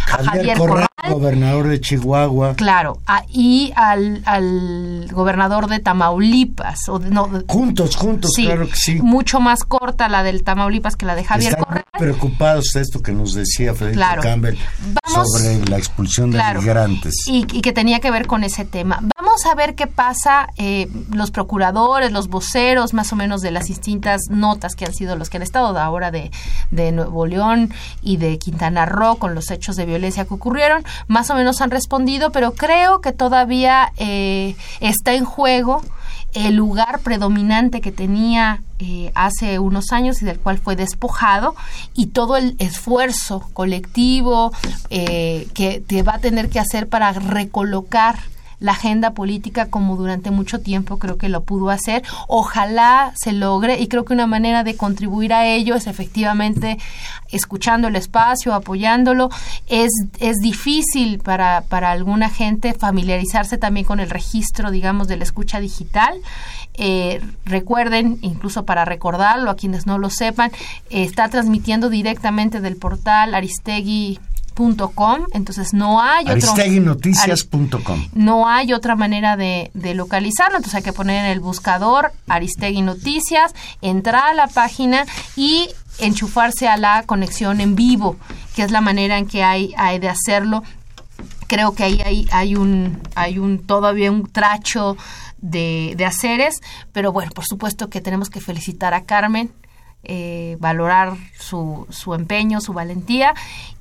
a 0.07 0.25
Javier 0.25 0.57
Corral, 0.57 0.87
gobernador 1.09 1.69
de 1.69 1.81
Chihuahua. 1.81 2.55
Claro, 2.55 2.99
y 3.29 3.73
al, 3.77 4.23
al, 4.27 5.09
gobernador 5.11 5.69
de 5.69 5.81
Tamaulipas. 5.81 6.89
O 6.89 6.99
no, 6.99 7.29
juntos, 7.49 7.97
juntos, 7.97 8.33
claro 8.37 8.69
que 8.69 8.77
sí. 8.77 9.01
Mucho 9.03 9.41
más 9.41 9.65
corta 9.65 10.09
la 10.09 10.23
del 10.23 10.43
Tamaulipas 10.43 10.97
que 10.97 11.07
la 11.07 11.15
de 11.15 11.25
Javier 11.25 11.53
Están 11.53 11.65
Corral. 11.65 11.85
preocupados 11.99 12.73
de 12.75 12.81
esto 12.81 13.03
que 13.03 13.13
nos 13.13 13.35
decía 13.35 13.75
Federico 13.75 14.23
Campbell 14.23 14.57
sobre 15.07 15.65
la 15.67 15.79
expulsión 15.79 16.31
de 16.31 16.43
migrantes. 16.55 17.15
Y, 17.27 17.47
y, 17.53 17.61
que 17.61 17.73
tenía 17.73 18.01
que 18.01 18.11
ver 18.11 18.27
con 18.27 18.45
ese 18.45 18.65
tema. 18.65 19.01
Vamos 19.17 19.47
a 19.47 19.55
ver 19.55 19.75
qué 19.75 19.87
pasa 19.87 20.49
eh, 20.57 20.89
los 21.13 21.31
procuradores, 21.31 22.13
los 22.13 22.29
voceros, 22.29 22.95
más 22.95 23.13
o 23.13 23.17
menos 23.17 23.41
de 23.41 23.51
las 23.51 23.67
distintas 23.67 24.23
notas 24.31 24.75
que 24.75 24.85
han 24.85 24.95
sido 24.95 25.17
los 25.17 25.31
que 25.31 25.37
han 25.39 25.43
estado 25.43 25.79
ahora 25.79 26.11
de, 26.11 26.31
de 26.71 26.93
Nuevo 26.93 27.27
León 27.27 27.73
y 28.03 28.17
de 28.17 28.39
Quintana 28.39 28.87
Roo 28.87 29.17
con 29.17 29.35
los 29.35 29.51
hechos 29.51 29.77
de 29.77 29.87
violencia 29.87 30.25
que 30.25 30.35
ocurrieron 30.35 30.85
más 31.07 31.31
o 31.31 31.35
menos 31.35 31.61
han 31.61 31.71
respondido, 31.71 32.33
pero 32.33 32.53
creo 32.53 33.01
que 33.01 33.13
todavía 33.13 33.93
eh, 33.97 34.57
está 34.81 35.15
en 35.15 35.25
juego 35.25 35.83
el 36.35 36.57
lugar 36.57 36.99
predominante 37.01 37.81
que 37.81 37.93
tenía 37.93 38.61
eh, 38.81 39.13
hace 39.15 39.61
unos 39.61 39.93
años 39.93 40.21
y 40.21 40.25
del 40.25 40.41
cual 40.41 40.59
fue 40.59 40.75
despojado 40.75 41.55
y 41.95 42.07
todo 42.07 42.37
el 42.37 42.57
esfuerzo 42.59 43.49
colectivo 43.53 44.53
eh, 44.91 45.47
que 45.55 45.81
te 45.81 46.03
va 46.03 46.17
a 46.17 46.19
tener 46.19 46.51
que 46.51 46.59
hacer 46.59 46.89
para 46.89 47.13
recolocar 47.13 48.19
la 48.65 48.73
agenda 48.73 49.11
política 49.11 49.69
como 49.69 49.95
durante 49.95 50.31
mucho 50.31 50.59
tiempo 50.59 50.99
creo 50.99 51.19
que 51.19 51.29
lo 51.29 51.43
pudo 51.43 51.69
hacer. 51.69 52.03
Ojalá 52.29 53.13
se 53.15 53.33
logre 53.33 53.79
y 53.79 53.89
creo 53.89 54.07
que 54.07 54.15
una 54.15 54.27
manera 54.27 54.65
de 54.65 54.75
contribuir 54.75 55.35
a 55.35 55.47
ello 55.47 55.75
es 55.75 55.87
efectivamente 55.87 56.79
escuchando 57.31 57.89
el 57.89 57.97
espacio, 57.97 58.55
apoyándolo. 58.55 59.29
Es, 59.69 59.91
es 60.19 60.39
difícil 60.39 61.19
para, 61.19 61.61
para 61.69 61.91
alguna 61.91 62.31
gente 62.31 62.73
familiarizarse 62.73 63.59
también 63.59 63.85
con 63.85 64.01
el 64.01 64.09
registro, 64.09 64.71
digamos, 64.71 65.09
de 65.09 65.19
la 65.19 65.25
escucha 65.25 65.61
digital. 65.61 66.15
Eh, 66.73 67.21
recuerden, 67.45 68.17
incluso 68.23 68.65
para 68.65 68.87
recordarlo 68.87 69.51
a 69.51 69.57
quienes 69.57 69.87
no 69.87 69.99
lo 69.99 70.09
sepan, 70.09 70.51
está 70.89 71.29
transmitiendo 71.29 71.91
directamente 71.91 72.63
del 72.63 72.77
portal 72.77 73.35
Aristegui 73.35 74.21
entonces 75.33 75.75
no 75.75 76.01
hay 76.01 76.27
aristeguinoticias.com 76.27 78.09
no 78.15 78.49
hay 78.49 78.73
otra 78.73 78.97
manera 78.97 79.37
de, 79.37 79.71
localizarlo 79.95 80.57
entonces 80.57 80.77
hay 80.77 80.83
que 80.83 80.93
poner 80.93 81.25
en 81.25 81.31
el 81.31 81.41
buscador 81.41 82.13
Aristegui 82.29 82.83
Noticias 82.83 83.55
entrar 83.83 84.31
a 84.31 84.35
la 84.35 84.47
página 84.47 85.05
y 85.37 85.69
enchufarse 85.99 86.69
a 86.69 86.77
la 86.77 87.03
conexión 87.05 87.61
en 87.61 87.75
vivo 87.77 88.17
que 88.55 88.63
es 88.63 88.71
la 88.71 88.81
manera 88.81 89.19
en 89.19 89.27
que 89.27 89.43
hay, 89.43 89.75
hay 89.77 89.99
de 89.99 90.09
hacerlo. 90.09 90.63
Creo 91.47 91.75
que 91.75 91.85
ahí 91.85 92.01
hay, 92.05 92.27
hay 92.33 92.57
un 92.57 93.01
hay 93.15 93.39
un 93.39 93.59
todavía 93.59 94.11
un 94.11 94.31
tracho 94.31 94.97
de, 95.39 95.95
de 95.97 96.05
haceres 96.07 96.61
pero 96.93 97.13
bueno 97.13 97.33
por 97.33 97.45
supuesto 97.45 97.91
que 97.91 98.01
tenemos 98.01 98.31
que 98.31 98.41
felicitar 98.41 98.95
a 98.95 99.03
Carmen 99.03 99.51
eh, 100.05 100.57
valorar 100.61 101.17
su, 101.39 101.87
su 101.91 102.15
empeño, 102.15 102.61
su 102.61 102.73
valentía 102.73 103.35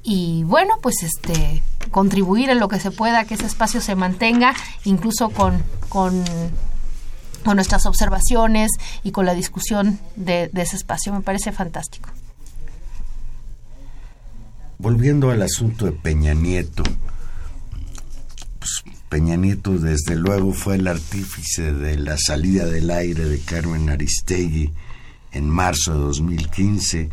y 0.04 0.44
bueno, 0.44 0.74
pues 0.82 1.04
este 1.04 1.64
contribuir 1.92 2.50
en 2.50 2.60
lo 2.60 2.68
que 2.68 2.80
se 2.80 2.92
pueda 2.92 3.26
que 3.26 3.36
ese 3.36 3.46
espacio 3.46 3.80
se 3.80 3.96
mantenga, 3.96 4.54
incluso 4.84 5.30
con, 5.30 5.64
con, 5.90 6.24
con 7.44 7.56
nuestras 7.56 7.86
observaciones 7.86 8.72
y 9.04 9.12
con 9.12 9.26
la 9.26 9.34
discusión 9.34 10.00
de, 10.16 10.50
ese 10.56 10.76
espacio. 10.76 11.14
Me 11.14 11.22
parece 11.22 11.52
fantástico. 11.52 12.10
Volviendo 14.78 15.32
al 15.32 15.42
asunto 15.42 15.86
de 15.86 15.94
Peña 15.94 16.34
Nieto, 16.34 16.84
pues 18.60 18.84
Peña 19.08 19.38
Nieto 19.38 19.78
desde 19.78 20.16
luego 20.16 20.52
fue 20.52 20.76
el 20.76 20.88
artífice 20.88 21.72
de 21.72 21.98
la 21.98 22.18
salida 22.18 22.66
del 22.66 22.90
aire 22.90 23.24
de 23.24 23.40
Carmen 23.40 23.90
Aristegui 23.90 24.74
en 25.34 25.50
marzo 25.50 25.94
de 25.94 26.00
2015, 26.00 27.10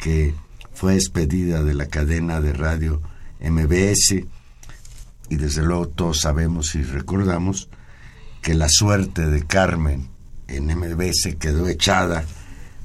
que 0.00 0.34
fue 0.74 0.94
despedida 0.94 1.62
de 1.62 1.74
la 1.74 1.86
cadena 1.86 2.40
de 2.40 2.52
radio 2.52 3.00
MBS 3.40 4.24
y 5.28 5.36
desde 5.36 5.62
luego 5.62 5.88
todos 5.88 6.20
sabemos 6.20 6.74
y 6.74 6.82
recordamos 6.82 7.68
que 8.42 8.54
la 8.54 8.68
suerte 8.68 9.26
de 9.26 9.46
Carmen 9.46 10.08
en 10.48 10.66
MBS 10.66 11.36
quedó 11.38 11.68
echada 11.68 12.24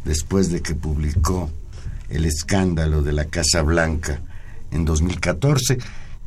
después 0.05 0.51
de 0.51 0.61
que 0.61 0.76
publicó 0.76 1.49
el 2.09 2.26
escándalo 2.26 3.01
de 3.01 3.11
la 3.11 3.26
Casa 3.26 3.61
Blanca 3.61 4.22
en 4.72 4.86
2014. 4.86 5.78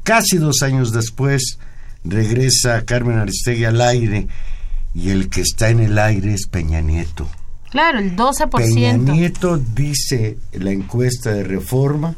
Casi 0.02 0.36
dos 0.36 0.62
años 0.62 0.92
después 0.92 1.58
regresa 2.04 2.84
Carmen 2.84 3.18
Aristegui 3.18 3.64
al 3.64 3.80
aire 3.80 4.26
y 4.94 5.10
el 5.10 5.30
que 5.30 5.42
está 5.42 5.70
en 5.70 5.80
el 5.80 5.98
aire 5.98 6.34
es 6.34 6.46
Peña 6.46 6.80
Nieto. 6.80 7.30
Claro, 7.70 7.98
el 7.98 8.16
12%. 8.16 8.50
Peña 8.56 8.92
Nieto 8.94 9.56
dice 9.56 10.38
la 10.52 10.72
encuesta 10.72 11.32
de 11.32 11.44
reforma 11.44 12.14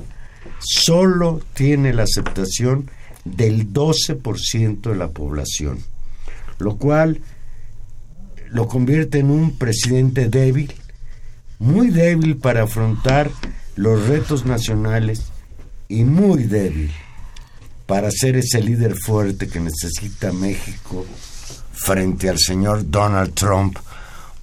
solo 0.59 1.41
tiene 1.55 1.93
la 1.93 2.05
aceptación 2.05 2.91
del 3.25 3.73
12% 3.73 4.81
de 4.81 4.97
la 4.97 5.09
población, 5.09 5.79
lo 6.59 6.77
cual 6.77 7.21
lo 8.49 8.69
convierte 8.69 9.19
en 9.19 9.31
un 9.31 9.57
presidente 9.59 10.29
débil, 10.29 10.73
muy 11.59 11.91
débil 11.91 12.37
para 12.37 12.65
afrontar 12.65 13.31
los 13.77 14.07
retos 14.09 14.45
nacionales 14.45 15.25
y 15.89 16.05
muy 16.05 16.45
débil 16.45 16.91
para 17.87 18.11
ser 18.11 18.37
ese 18.37 18.61
líder 18.61 18.95
fuerte 18.97 19.49
que 19.49 19.61
necesita 19.61 20.33
México 20.33 21.05
frente 21.73 22.29
al 22.29 22.39
señor 22.39 22.91
Donald 22.91 23.35
Trump, 23.35 23.77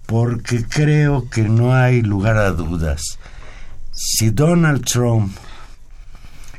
porque 0.09 0.65
creo 0.67 1.29
que 1.29 1.43
no 1.43 1.75
hay 1.75 2.01
lugar 2.01 2.37
a 2.37 2.49
dudas. 2.49 3.19
Si 3.91 4.31
Donald 4.31 4.83
Trump 4.83 5.31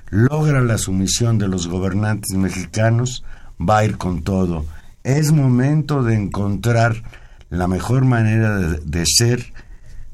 logra 0.08 0.60
la 0.60 0.78
sumisión 0.78 1.36
de 1.36 1.48
los 1.48 1.66
gobernantes 1.66 2.36
mexicanos, 2.36 3.24
va 3.60 3.78
a 3.78 3.84
ir 3.84 3.98
con 3.98 4.22
todo. 4.22 4.66
Es 5.02 5.32
momento 5.32 6.04
de 6.04 6.14
encontrar 6.14 7.02
la 7.48 7.66
mejor 7.66 8.04
manera 8.04 8.56
de, 8.56 9.04
ser 9.04 9.52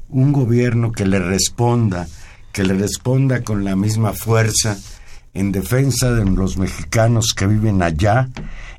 un 0.09 0.31
gobierno 0.31 0.91
que 0.91 1.05
le 1.05 1.19
responda, 1.19 2.07
que 2.51 2.63
le 2.63 2.73
responda 2.73 3.43
con 3.43 3.63
la 3.63 3.75
misma 3.75 4.13
fuerza 4.13 4.79
en 5.35 5.51
defensa 5.51 6.11
de 6.11 6.25
los 6.25 6.57
mexicanos 6.57 7.35
que 7.35 7.45
viven 7.45 7.83
allá, 7.83 8.29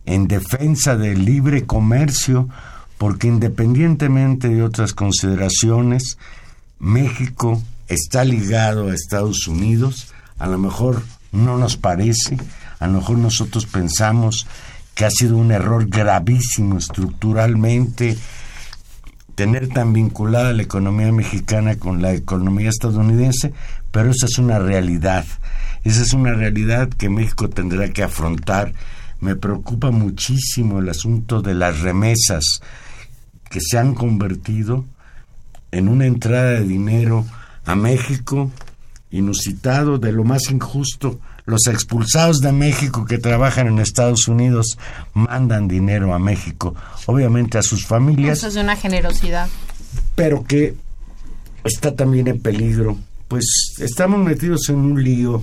en 0.05 0.27
defensa 0.27 0.97
del 0.97 1.25
libre 1.25 1.65
comercio, 1.65 2.49
porque 2.99 3.28
independientemente 3.28 4.49
de 4.49 4.62
otras 4.62 4.92
consideraciones, 4.92 6.18
México 6.80 7.62
está 7.86 8.24
ligado 8.24 8.88
a 8.88 8.94
Estados 8.94 9.46
Unidos, 9.46 10.12
a 10.38 10.46
lo 10.46 10.59
mejor 10.59 11.03
no 11.32 11.57
nos 11.57 11.76
parece, 11.76 12.36
a 12.80 12.86
lo 12.86 12.99
mejor 12.99 13.18
nosotros 13.18 13.66
pensamos 13.66 14.46
que 14.94 15.05
ha 15.05 15.11
sido 15.11 15.36
un 15.36 15.53
error 15.53 15.86
gravísimo 15.86 16.76
estructuralmente 16.76 18.18
tener 19.36 19.68
tan 19.68 19.92
vinculada 19.92 20.53
la 20.53 20.64
economía 20.64 21.12
mexicana 21.12 21.76
con 21.76 22.03
la 22.03 22.12
economía 22.12 22.70
estadounidense, 22.70 23.53
pero 23.92 24.11
esa 24.11 24.26
es 24.26 24.38
una 24.38 24.59
realidad. 24.59 25.24
Esa 25.84 26.03
es 26.03 26.12
una 26.12 26.32
realidad 26.32 26.88
que 26.88 27.09
México 27.09 27.49
tendrá 27.49 27.88
que 27.90 28.03
afrontar. 28.03 28.72
Me 29.20 29.36
preocupa 29.36 29.92
muchísimo 29.92 30.80
el 30.80 30.88
asunto 30.88 31.40
de 31.40 31.55
las 31.55 31.80
remesas 31.80 32.61
que 33.51 33.61
se 33.61 33.78
han 33.78 33.94
convertido 33.94 34.84
en 35.70 35.88
una 35.88 36.07
entrada 36.07 36.53
de 36.53 36.64
dinero 36.64 37.24
a 37.64 37.74
México 37.74 38.51
inusitado, 39.11 39.99
de 39.99 40.12
lo 40.12 40.24
más 40.24 40.51
injusto. 40.51 41.20
Los 41.46 41.66
expulsados 41.66 42.40
de 42.40 42.53
México 42.53 43.07
que 43.07 43.18
trabajan 43.18 43.68
en 43.68 43.78
Estados 43.78 44.28
Unidos 44.28 44.78
mandan 45.14 45.66
dinero 45.66 46.12
a 46.12 46.18
México, 46.18 46.74
obviamente 47.07 47.57
a 47.57 47.62
sus 47.62 47.86
familias. 47.86 48.38
Eso 48.38 48.49
es 48.49 48.55
de 48.55 48.61
una 48.61 48.76
generosidad. 48.76 49.49
Pero 50.14 50.44
que 50.44 50.74
está 51.64 51.96
también 51.96 52.28
en 52.28 52.40
peligro. 52.40 52.99
Pues 53.28 53.74
estamos 53.78 54.20
metidos 54.20 54.68
en 54.68 54.76
un 54.76 55.03
lío. 55.03 55.42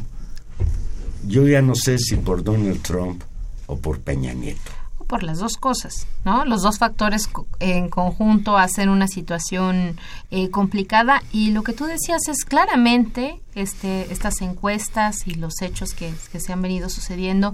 Yo 1.27 1.47
ya 1.47 1.63
no 1.63 1.73
sé 1.73 1.97
si 1.97 2.17
por 2.17 2.43
Donald 2.43 2.81
Trump 2.83 3.23
o 3.65 3.77
por 3.77 3.99
Peña 3.99 4.33
Nieto 4.33 4.74
por 5.07 5.23
las 5.23 5.39
dos 5.39 5.57
cosas, 5.57 6.07
¿no? 6.23 6.45
Los 6.45 6.61
dos 6.61 6.77
factores 6.77 7.29
en 7.59 7.89
conjunto 7.89 8.57
hacen 8.57 8.89
una 8.89 9.07
situación 9.07 9.97
eh, 10.31 10.49
complicada 10.49 11.21
y 11.31 11.51
lo 11.51 11.63
que 11.63 11.73
tú 11.73 11.85
decías 11.85 12.27
es 12.27 12.43
claramente 12.45 13.39
este, 13.55 14.11
estas 14.11 14.41
encuestas 14.41 15.27
y 15.27 15.35
los 15.35 15.61
hechos 15.61 15.93
que, 15.93 16.13
se 16.13 16.51
han 16.51 16.61
venido 16.61 16.89
sucediendo, 16.89 17.53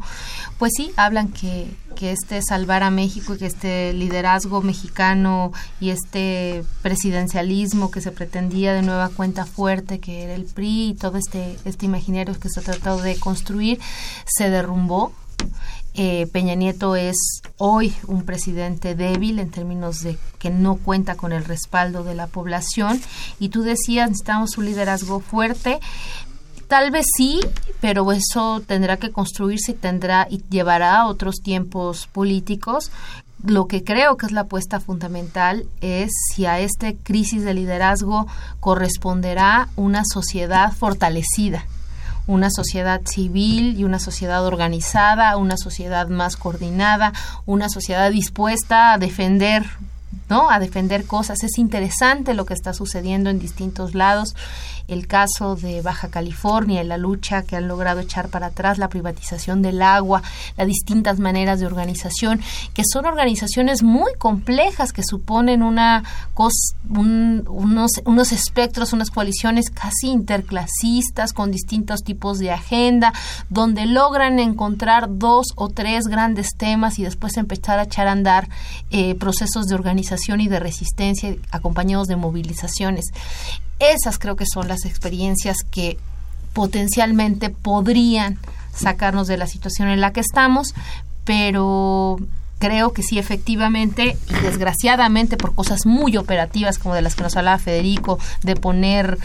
pues 0.57 0.71
sí, 0.75 0.91
hablan 0.97 1.27
que, 1.27 1.71
que 1.95 2.11
este 2.11 2.41
salvar 2.41 2.83
a 2.83 2.89
México 2.89 3.35
y 3.35 3.37
que 3.37 3.45
este 3.45 3.93
liderazgo 3.93 4.61
mexicano 4.61 5.51
y 5.79 5.91
este 5.91 6.63
presidencialismo 6.81 7.91
que 7.91 8.01
se 8.01 8.11
pretendía 8.11 8.73
de 8.73 8.81
nueva 8.81 9.09
cuenta 9.09 9.45
fuerte, 9.45 9.99
que 9.99 10.23
era 10.23 10.33
el 10.33 10.45
PRI 10.45 10.89
y 10.89 10.93
todo 10.95 11.17
este, 11.17 11.57
este 11.65 11.85
imaginario 11.85 12.37
que 12.39 12.49
se 12.49 12.59
ha 12.59 12.63
tratado 12.63 13.01
de 13.01 13.17
construir, 13.17 13.79
se 14.25 14.49
derrumbó 14.49 15.13
eh, 16.03 16.25
Peña 16.25 16.55
Nieto 16.55 16.95
es 16.95 17.15
hoy 17.57 17.93
un 18.07 18.23
presidente 18.23 18.95
débil 18.95 19.37
en 19.37 19.51
términos 19.51 20.01
de 20.01 20.17
que 20.39 20.49
no 20.49 20.77
cuenta 20.77 21.13
con 21.13 21.31
el 21.31 21.45
respaldo 21.45 22.03
de 22.03 22.15
la 22.15 22.25
población. 22.25 22.99
Y 23.39 23.49
tú 23.49 23.61
decías 23.61 24.09
necesitamos 24.09 24.57
un 24.57 24.65
liderazgo 24.65 25.19
fuerte. 25.19 25.79
Tal 26.67 26.89
vez 26.89 27.05
sí 27.15 27.39
pero 27.81 28.11
eso 28.11 28.63
tendrá 28.65 28.97
que 28.97 29.11
construirse 29.11 29.73
y 29.73 29.75
tendrá 29.75 30.25
y 30.27 30.41
llevará 30.49 31.01
a 31.01 31.07
otros 31.07 31.35
tiempos 31.43 32.07
políticos. 32.07 32.91
Lo 33.43 33.67
que 33.67 33.83
creo 33.83 34.17
que 34.17 34.25
es 34.25 34.31
la 34.31 34.41
apuesta 34.41 34.79
fundamental 34.79 35.67
es 35.81 36.11
si 36.33 36.47
a 36.47 36.59
esta 36.59 36.93
crisis 36.93 37.43
de 37.43 37.53
liderazgo 37.53 38.25
corresponderá 38.59 39.69
una 39.75 40.01
sociedad 40.03 40.73
fortalecida 40.73 41.63
una 42.31 42.49
sociedad 42.49 43.01
civil 43.05 43.77
y 43.77 43.83
una 43.83 43.99
sociedad 43.99 44.45
organizada, 44.45 45.35
una 45.35 45.57
sociedad 45.57 46.07
más 46.07 46.37
coordinada, 46.37 47.11
una 47.45 47.67
sociedad 47.67 48.09
dispuesta 48.09 48.93
a 48.93 48.97
defender 48.97 49.65
¿no? 50.29 50.49
a 50.49 50.59
defender 50.59 51.05
cosas. 51.05 51.43
Es 51.43 51.57
interesante 51.57 52.33
lo 52.33 52.45
que 52.45 52.53
está 52.53 52.73
sucediendo 52.73 53.29
en 53.29 53.37
distintos 53.37 53.95
lados 53.95 54.33
el 54.93 55.07
caso 55.07 55.55
de 55.55 55.81
Baja 55.81 56.09
California 56.09 56.81
la 56.83 56.97
lucha 56.97 57.43
que 57.43 57.55
han 57.55 57.67
logrado 57.67 57.99
echar 57.99 58.29
para 58.29 58.47
atrás 58.47 58.77
la 58.77 58.89
privatización 58.89 59.61
del 59.61 59.81
agua, 59.81 60.21
las 60.57 60.67
distintas 60.67 61.19
maneras 61.19 61.59
de 61.59 61.65
organización, 61.65 62.41
que 62.73 62.83
son 62.85 63.05
organizaciones 63.05 63.83
muy 63.83 64.13
complejas 64.15 64.93
que 64.93 65.03
suponen 65.03 65.63
una 65.63 66.03
unos, 66.89 67.91
unos 68.05 68.31
espectros, 68.31 68.93
unas 68.93 69.11
coaliciones 69.11 69.69
casi 69.69 70.07
interclasistas 70.07 71.33
con 71.33 71.51
distintos 71.51 72.01
tipos 72.03 72.39
de 72.39 72.51
agenda, 72.51 73.13
donde 73.49 73.85
logran 73.85 74.39
encontrar 74.39 75.07
dos 75.17 75.47
o 75.55 75.69
tres 75.69 76.05
grandes 76.07 76.55
temas 76.57 76.99
y 76.99 77.03
después 77.03 77.37
empezar 77.37 77.79
a 77.79 77.83
echar 77.83 78.07
a 78.07 78.13
andar 78.13 78.49
eh, 78.89 79.15
procesos 79.15 79.67
de 79.67 79.75
organización 79.75 80.41
y 80.41 80.47
de 80.47 80.59
resistencia 80.59 81.35
acompañados 81.51 82.07
de 82.07 82.15
movilizaciones. 82.15 83.05
Esas 83.81 84.19
creo 84.19 84.35
que 84.35 84.45
son 84.45 84.67
las 84.67 84.80
experiencias 84.85 85.57
que 85.69 85.97
potencialmente 86.53 87.49
podrían 87.49 88.39
sacarnos 88.73 89.27
de 89.27 89.37
la 89.37 89.47
situación 89.47 89.89
en 89.89 90.01
la 90.01 90.13
que 90.13 90.21
estamos, 90.21 90.73
pero 91.23 92.17
creo 92.61 92.93
que 92.93 93.01
sí, 93.01 93.17
efectivamente, 93.17 94.17
y 94.29 94.33
desgraciadamente 94.43 95.35
por 95.35 95.55
cosas 95.55 95.85
muy 95.85 96.15
operativas 96.15 96.77
como 96.77 96.93
de 96.93 97.01
las 97.01 97.15
que 97.15 97.23
nos 97.23 97.35
hablaba 97.35 97.57
Federico, 97.57 98.19
de 98.43 98.55
poner 98.55 99.17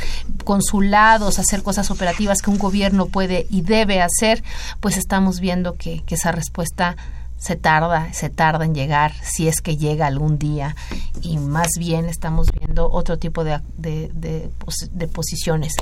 consulados, 0.44 1.38
hacer 1.38 1.62
cosas 1.62 1.90
operativas 1.90 2.40
que 2.40 2.50
un 2.50 2.58
gobierno 2.58 3.06
puede 3.06 3.46
y 3.50 3.60
debe 3.60 4.00
hacer, 4.00 4.42
pues 4.80 4.96
estamos 4.96 5.38
viendo 5.38 5.74
que, 5.74 6.02
que 6.06 6.14
esa 6.14 6.32
respuesta 6.32 6.96
se 7.38 7.56
tarda, 7.56 8.12
se 8.12 8.30
tarda 8.30 8.64
en 8.64 8.74
llegar, 8.74 9.12
si 9.22 9.48
es 9.48 9.60
que 9.60 9.76
llega 9.76 10.06
algún 10.06 10.38
día, 10.38 10.74
y 11.22 11.38
más 11.38 11.68
bien 11.78 12.06
estamos 12.06 12.48
viendo 12.52 12.90
otro 12.90 13.18
tipo 13.18 13.44
de, 13.44 13.60
de, 13.76 14.10
de, 14.14 15.08
posiciones. 15.08 15.74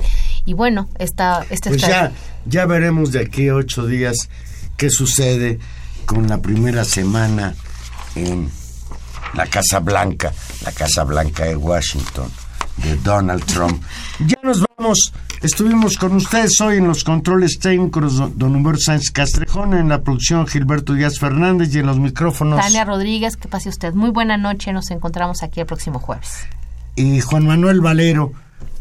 Y 0.45 0.53
bueno, 0.53 0.89
esta, 0.99 1.45
esta 1.49 1.69
pues 1.69 1.81
ya, 1.81 2.11
ya 2.45 2.65
veremos 2.65 3.11
de 3.11 3.21
aquí 3.21 3.47
a 3.47 3.55
ocho 3.55 3.85
días 3.85 4.29
qué 4.77 4.89
sucede 4.89 5.59
con 6.05 6.27
la 6.27 6.39
primera 6.39 6.85
semana 6.85 7.55
en 8.15 8.49
la 9.33 9.47
Casa 9.47 9.79
Blanca, 9.79 10.33
la 10.63 10.71
Casa 10.71 11.03
Blanca 11.03 11.45
de 11.45 11.55
Washington, 11.55 12.31
de 12.77 12.95
Donald 12.97 13.43
Trump. 13.45 13.81
Ya 14.25 14.37
nos 14.43 14.65
vamos. 14.77 15.13
Estuvimos 15.41 15.97
con 15.97 16.15
ustedes 16.15 16.59
hoy 16.61 16.77
en 16.77 16.87
los 16.87 17.03
controles 17.03 17.59
técnicos, 17.59 18.17
don 18.37 18.55
Humberto 18.55 18.81
Sánchez 18.81 19.11
Castrejón, 19.11 19.73
en 19.73 19.89
la 19.89 20.01
producción 20.01 20.47
Gilberto 20.47 20.93
Díaz 20.93 21.19
Fernández 21.19 21.73
y 21.75 21.79
en 21.79 21.85
los 21.85 21.99
micrófonos. 21.99 22.59
Tania 22.59 22.85
Rodríguez, 22.85 23.37
que 23.37 23.47
pase 23.47 23.69
usted. 23.69 23.93
Muy 23.93 24.09
buena 24.09 24.37
noche, 24.37 24.73
nos 24.73 24.89
encontramos 24.91 25.43
aquí 25.43 25.59
el 25.59 25.65
próximo 25.65 25.99
jueves. 25.99 26.47
Y 26.95 27.19
Juan 27.21 27.45
Manuel 27.45 27.81
Valero, 27.81 28.31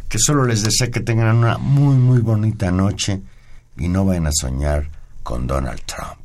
que 0.08 0.18
solo 0.18 0.44
les 0.44 0.62
desea 0.62 0.90
que 0.90 1.00
tengan 1.00 1.36
una 1.36 1.58
muy, 1.58 1.96
muy 1.96 2.20
bonita 2.20 2.70
noche 2.70 3.20
y 3.76 3.88
no 3.88 4.04
vayan 4.04 4.28
a 4.28 4.32
soñar 4.32 4.88
con 5.22 5.46
Donald 5.46 5.80
Trump. 5.86 6.24